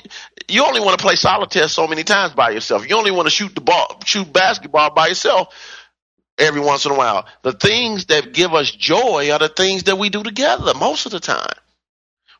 you 0.47 0.65
only 0.65 0.81
want 0.81 0.97
to 0.97 1.03
play 1.03 1.15
solitaire 1.15 1.67
so 1.67 1.87
many 1.87 2.03
times 2.03 2.33
by 2.33 2.51
yourself. 2.51 2.89
You 2.89 2.97
only 2.97 3.11
want 3.11 3.27
to 3.27 3.31
shoot 3.31 3.53
the 3.53 3.61
ball, 3.61 3.99
shoot 4.05 4.31
basketball 4.31 4.93
by 4.93 5.07
yourself 5.07 5.53
every 6.37 6.61
once 6.61 6.85
in 6.85 6.91
a 6.91 6.95
while. 6.95 7.27
The 7.43 7.53
things 7.53 8.05
that 8.07 8.33
give 8.33 8.53
us 8.53 8.71
joy 8.71 9.31
are 9.31 9.39
the 9.39 9.49
things 9.49 9.83
that 9.83 9.97
we 9.97 10.09
do 10.09 10.23
together 10.23 10.73
most 10.73 11.05
of 11.05 11.11
the 11.11 11.19
time 11.19 11.53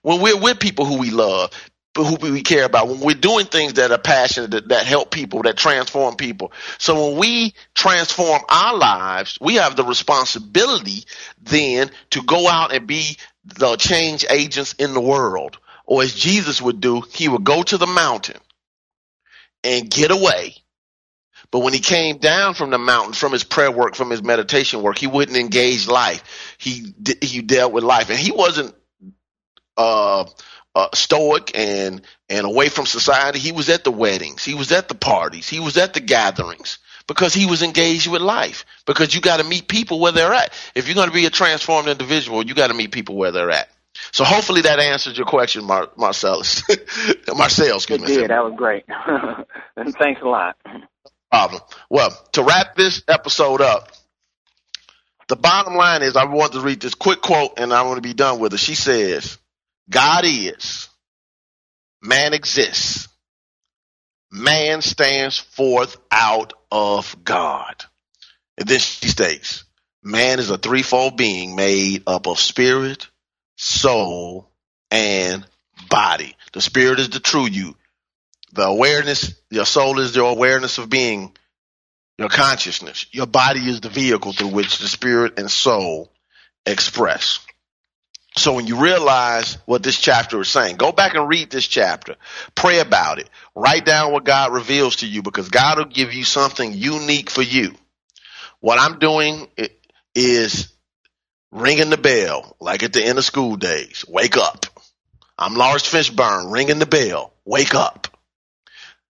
when 0.04 0.22
we're 0.22 0.40
with 0.40 0.60
people 0.60 0.86
who 0.86 1.00
we 1.00 1.10
love, 1.10 1.52
who 1.96 2.16
we 2.16 2.42
care 2.42 2.66
about, 2.66 2.88
when 2.88 3.00
we're 3.00 3.16
doing 3.16 3.46
things 3.46 3.74
that 3.74 3.92
are 3.92 3.98
passionate, 3.98 4.52
that, 4.52 4.70
that 4.70 4.86
help 4.86 5.12
people, 5.12 5.44
that 5.44 5.58
transform 5.58 6.16
people. 6.16 6.52
So 6.78 7.10
when 7.10 7.20
we 7.20 7.54
transform 7.74 8.42
our 8.50 8.78
lives, 8.78 9.38
we 9.42 9.56
have 9.56 9.76
the 9.76 9.84
responsibility 9.84 11.06
then 11.42 11.90
to 12.12 12.22
go 12.22 12.48
out 12.48 12.74
and 12.74 12.86
be 12.86 13.18
the 13.46 13.76
change 13.78 14.26
agents 14.30 14.74
in 14.74 14.94
the 14.94 15.02
world. 15.02 15.58
Or 15.86 16.04
as 16.04 16.14
Jesus 16.14 16.62
would 16.62 16.80
do, 16.80 17.02
he 17.14 17.28
would 17.28 17.44
go 17.44 17.64
to 17.64 17.78
the 17.78 17.88
mountain 17.88 18.40
and 19.64 19.90
get 19.90 20.12
away. 20.12 20.56
But 21.52 21.60
when 21.60 21.74
he 21.74 21.80
came 21.80 22.18
down 22.18 22.56
from 22.56 22.72
the 22.72 22.80
mountain, 22.80 23.14
from 23.14 23.32
his 23.32 23.44
prayer 23.44 23.72
work, 23.72 23.96
from 23.96 24.10
his 24.10 24.24
meditation 24.24 24.82
work, 24.82 24.98
he 24.98 25.08
wouldn't 25.08 25.38
engage 25.38 25.88
life. 25.88 26.24
He 26.58 26.96
he 27.22 27.42
dealt 27.42 27.74
with 27.74 27.84
life, 27.84 28.10
and 28.10 28.18
he 28.18 28.32
wasn't 28.32 28.74
uh, 29.78 30.26
uh, 30.76 30.88
stoic 30.94 31.58
and 31.58 32.02
and 32.30 32.46
away 32.46 32.70
from 32.70 32.86
society. 32.86 33.40
He 33.40 33.52
was 33.52 33.70
at 33.70 33.84
the 33.84 33.92
weddings, 33.92 34.44
he 34.44 34.54
was 34.54 34.72
at 34.72 34.88
the 34.88 34.96
parties, 34.96 35.50
he 35.50 35.60
was 35.60 35.78
at 35.78 35.94
the 35.94 36.00
gatherings 36.00 36.80
because 37.08 37.34
he 37.34 37.46
was 37.46 37.62
engaged 37.62 38.08
with 38.08 38.22
life. 38.22 38.66
Because 38.86 39.14
you 39.14 39.22
got 39.22 39.38
to 39.38 39.44
meet 39.44 39.68
people 39.68 40.00
where 40.00 40.12
they're 40.12 40.34
at. 40.34 40.54
If 40.76 40.88
you're 40.88 40.96
going 40.96 41.10
to 41.10 41.14
be 41.14 41.26
a 41.26 41.30
transformed 41.30 41.90
individual, 41.90 42.46
you 42.46 42.54
got 42.54 42.68
to 42.68 42.74
meet 42.74 42.92
people 42.92 43.16
where 43.16 43.32
they're 43.32 43.52
at. 43.52 43.70
So 44.12 44.24
hopefully 44.24 44.62
that 44.62 44.80
answers 44.80 45.18
your 45.18 45.28
question, 45.28 45.66
Mar- 45.66 45.92
Marcellus. 45.96 46.64
Marcel, 47.36 47.76
excuse 47.76 48.00
me. 48.00 48.08
did. 48.08 48.30
That 48.30 48.44
was 48.44 48.54
great. 48.56 48.86
and 49.78 49.96
thanks 49.96 50.22
a 50.22 50.28
lot. 50.28 50.58
Problem. 51.32 51.62
Well, 51.90 52.10
to 52.34 52.44
wrap 52.44 52.76
this 52.76 53.04
episode 53.08 53.62
up, 53.62 53.92
the 55.28 55.36
bottom 55.36 55.76
line 55.76 56.02
is 56.02 56.16
I 56.16 56.26
want 56.26 56.54
to 56.54 56.62
read 56.62 56.82
this 56.82 56.96
quick 56.96 57.22
quote 57.22 57.54
and 57.58 57.74
I 57.74 57.84
want 57.84 57.98
to 57.98 58.02
be 58.02 58.14
done 58.14 58.40
with 58.40 58.54
it. 58.54 58.60
She 58.60 58.76
says, 58.76 59.38
God 59.90 60.26
is. 60.26 60.90
Man 62.02 62.34
exists. 62.34 63.08
man 64.32 64.82
stands 64.82 65.38
forth 65.40 65.98
out 66.12 66.54
of 66.72 67.16
God. 67.24 67.86
And 68.58 68.68
then 68.68 68.80
she 68.80 69.08
states, 69.08 69.64
man 70.04 70.40
is 70.40 70.50
a 70.50 70.58
threefold 70.58 71.18
being 71.18 71.56
made 71.56 72.04
up 72.08 72.28
of 72.28 72.40
spirit, 72.40 73.08
soul, 73.58 74.50
and 74.92 75.46
body. 75.90 76.36
The 76.54 76.62
spirit 76.62 77.00
is 77.00 77.10
the 77.10 77.20
true 77.20 77.48
you. 77.48 77.76
The 78.54 78.64
awareness, 78.64 79.34
your 79.52 79.66
soul 79.66 80.00
is 80.00 80.16
your 80.16 80.32
awareness 80.32 80.78
of 80.78 80.90
being, 80.90 81.36
your 82.18 82.30
consciousness. 82.30 83.08
Your 83.12 83.28
body 83.28 83.62
is 83.62 83.82
the 83.82 83.90
vehicle 83.90 84.34
through 84.34 84.50
which 84.50 84.80
the 84.80 84.88
spirit 84.88 85.40
and 85.40 85.50
soul 85.50 86.12
express. 86.66 87.40
So 88.36 88.54
when 88.54 88.66
you 88.66 88.78
realize 88.78 89.60
what 89.66 89.84
this 89.84 90.00
chapter 90.00 90.42
is 90.42 90.50
saying, 90.50 90.78
go 90.78 90.92
back 90.92 91.14
and 91.14 91.30
read 91.30 91.52
this 91.52 91.68
chapter. 91.68 92.16
Pray 92.56 92.80
about 92.80 93.20
it. 93.20 93.30
Write 93.56 93.86
down 93.86 94.12
what 94.12 94.24
God 94.24 94.54
reveals 94.54 94.98
to 94.98 95.08
you 95.08 95.22
because 95.22 95.50
God 95.50 95.78
will 95.78 95.86
give 95.86 96.14
you 96.14 96.24
something 96.24 96.74
unique 96.74 97.30
for 97.30 97.44
you. 97.44 97.74
What 98.60 98.80
I'm 98.80 98.98
doing 98.98 99.48
is 100.16 100.74
ringing 101.52 101.92
the 101.92 101.98
bell, 101.98 102.56
like 102.60 102.82
at 102.82 102.94
the 102.94 103.04
end 103.04 103.20
of 103.20 103.26
school 103.26 103.56
days. 103.56 104.04
Wake 104.08 104.38
up. 104.38 104.66
I'm 105.38 105.54
Lars 105.54 105.84
Fishburne, 105.84 106.52
ringing 106.52 106.80
the 106.80 106.86
bell. 106.88 107.34
Wake 107.46 107.76
up. 107.76 108.08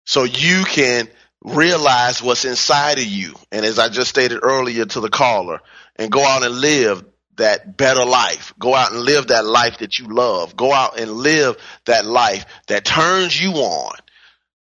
So 0.05 0.23
you 0.23 0.65
can 0.65 1.07
realize 1.41 2.21
what's 2.21 2.43
inside 2.43 2.97
of 2.97 3.05
you. 3.05 3.33
And 3.51 3.65
as 3.65 3.79
I 3.79 3.87
just 3.87 4.09
stated 4.09 4.39
earlier 4.41 4.85
to 4.85 4.99
the 4.99 5.09
caller, 5.09 5.61
and 5.95 6.11
go 6.11 6.23
out 6.23 6.43
and 6.43 6.55
live 6.55 7.05
that 7.37 7.77
better 7.77 8.05
life. 8.05 8.53
Go 8.59 8.73
out 8.73 8.91
and 8.91 9.01
live 9.01 9.27
that 9.27 9.45
life 9.45 9.79
that 9.79 9.99
you 9.99 10.07
love. 10.07 10.55
Go 10.55 10.71
out 10.71 10.99
and 10.99 11.11
live 11.11 11.57
that 11.85 12.05
life 12.05 12.45
that 12.67 12.85
turns 12.85 13.39
you 13.39 13.51
on, 13.51 13.95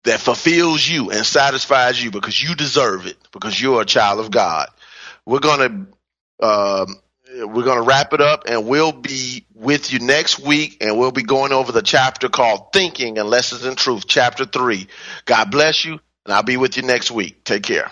that 0.03 0.19
fulfills 0.19 0.87
you 0.87 1.11
and 1.11 1.25
satisfies 1.25 2.01
you 2.01 2.11
because 2.11 2.41
you 2.41 2.55
deserve 2.55 3.07
it, 3.07 3.17
because 3.31 3.59
you're 3.59 3.81
a 3.81 3.85
child 3.85 4.19
of 4.19 4.31
God. 4.31 4.69
We're 5.25 5.39
going 5.39 5.87
to, 6.39 6.45
um, 6.47 6.95
we're 7.35 7.63
going 7.63 7.77
to 7.77 7.87
wrap 7.87 8.13
it 8.13 8.21
up 8.21 8.43
and 8.47 8.67
we'll 8.67 8.93
be 8.93 9.45
with 9.53 9.91
you 9.91 9.99
next 9.99 10.39
week 10.39 10.77
and 10.81 10.97
we'll 10.97 11.11
be 11.11 11.23
going 11.23 11.51
over 11.51 11.71
the 11.71 11.81
chapter 11.81 12.29
called 12.29 12.71
Thinking 12.73 13.17
and 13.17 13.29
Lessons 13.29 13.65
in 13.65 13.75
Truth, 13.75 14.07
chapter 14.07 14.45
three. 14.45 14.87
God 15.25 15.51
bless 15.51 15.83
you 15.83 15.99
and 16.25 16.33
I'll 16.33 16.43
be 16.43 16.57
with 16.57 16.77
you 16.77 16.83
next 16.83 17.11
week. 17.11 17.43
Take 17.43 17.63
care. 17.63 17.91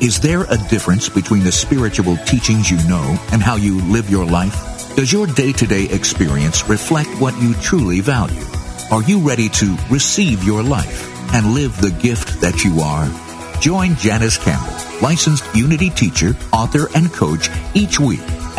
Is 0.00 0.18
there 0.18 0.44
a 0.44 0.56
difference 0.56 1.10
between 1.10 1.44
the 1.44 1.52
spiritual 1.52 2.16
teachings 2.24 2.70
you 2.70 2.78
know 2.88 3.18
and 3.32 3.42
how 3.42 3.56
you 3.56 3.82
live 3.82 4.08
your 4.08 4.24
life? 4.24 4.96
Does 4.96 5.12
your 5.12 5.26
day-to-day 5.26 5.90
experience 5.90 6.70
reflect 6.70 7.10
what 7.20 7.38
you 7.38 7.52
truly 7.56 8.00
value? 8.00 8.42
Are 8.90 9.02
you 9.02 9.18
ready 9.18 9.50
to 9.50 9.76
receive 9.90 10.42
your 10.42 10.62
life 10.62 11.06
and 11.34 11.52
live 11.52 11.78
the 11.82 11.90
gift 11.90 12.40
that 12.40 12.64
you 12.64 12.80
are? 12.80 13.10
Join 13.60 13.94
Janice 13.96 14.38
Campbell, 14.38 14.72
licensed 15.02 15.44
Unity 15.54 15.90
teacher, 15.90 16.34
author, 16.50 16.88
and 16.94 17.12
coach 17.12 17.50
each 17.74 18.00
week 18.00 18.22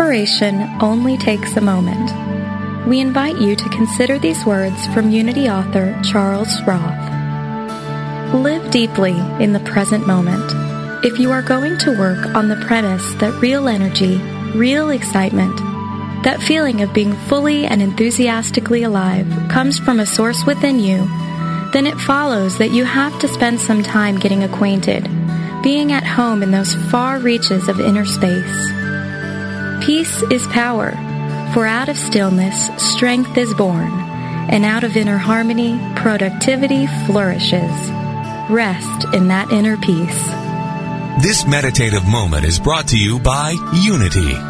Inspiration 0.00 0.62
only 0.80 1.18
takes 1.18 1.58
a 1.58 1.60
moment. 1.60 2.88
We 2.88 3.00
invite 3.00 3.38
you 3.38 3.54
to 3.54 3.68
consider 3.68 4.18
these 4.18 4.46
words 4.46 4.86
from 4.94 5.10
Unity 5.10 5.50
author 5.50 5.94
Charles 6.02 6.62
Roth. 6.62 8.32
Live 8.32 8.70
deeply 8.70 9.12
in 9.40 9.52
the 9.52 9.60
present 9.60 10.06
moment. 10.06 11.04
If 11.04 11.18
you 11.18 11.30
are 11.32 11.42
going 11.42 11.76
to 11.80 11.98
work 11.98 12.34
on 12.34 12.48
the 12.48 12.56
premise 12.66 13.12
that 13.16 13.38
real 13.42 13.68
energy, 13.68 14.16
real 14.56 14.88
excitement, 14.88 15.54
that 16.24 16.42
feeling 16.42 16.80
of 16.80 16.94
being 16.94 17.12
fully 17.28 17.66
and 17.66 17.82
enthusiastically 17.82 18.84
alive 18.84 19.28
comes 19.50 19.78
from 19.78 20.00
a 20.00 20.06
source 20.06 20.46
within 20.46 20.80
you, 20.80 21.06
then 21.74 21.86
it 21.86 22.00
follows 22.00 22.56
that 22.56 22.72
you 22.72 22.84
have 22.86 23.18
to 23.20 23.28
spend 23.28 23.60
some 23.60 23.82
time 23.82 24.18
getting 24.18 24.44
acquainted, 24.44 25.04
being 25.62 25.92
at 25.92 26.06
home 26.06 26.42
in 26.42 26.52
those 26.52 26.74
far 26.90 27.18
reaches 27.18 27.68
of 27.68 27.78
inner 27.78 28.06
space. 28.06 28.79
Peace 29.80 30.22
is 30.24 30.46
power, 30.48 30.90
for 31.54 31.66
out 31.66 31.88
of 31.88 31.96
stillness 31.96 32.68
strength 32.76 33.38
is 33.38 33.54
born, 33.54 33.90
and 34.50 34.62
out 34.62 34.84
of 34.84 34.94
inner 34.94 35.16
harmony 35.16 35.80
productivity 35.96 36.86
flourishes. 37.06 37.90
Rest 38.50 39.06
in 39.14 39.28
that 39.28 39.50
inner 39.50 39.78
peace. 39.78 40.26
This 41.22 41.46
meditative 41.46 42.06
moment 42.06 42.44
is 42.44 42.58
brought 42.58 42.88
to 42.88 42.98
you 42.98 43.20
by 43.20 43.56
Unity. 43.82 44.49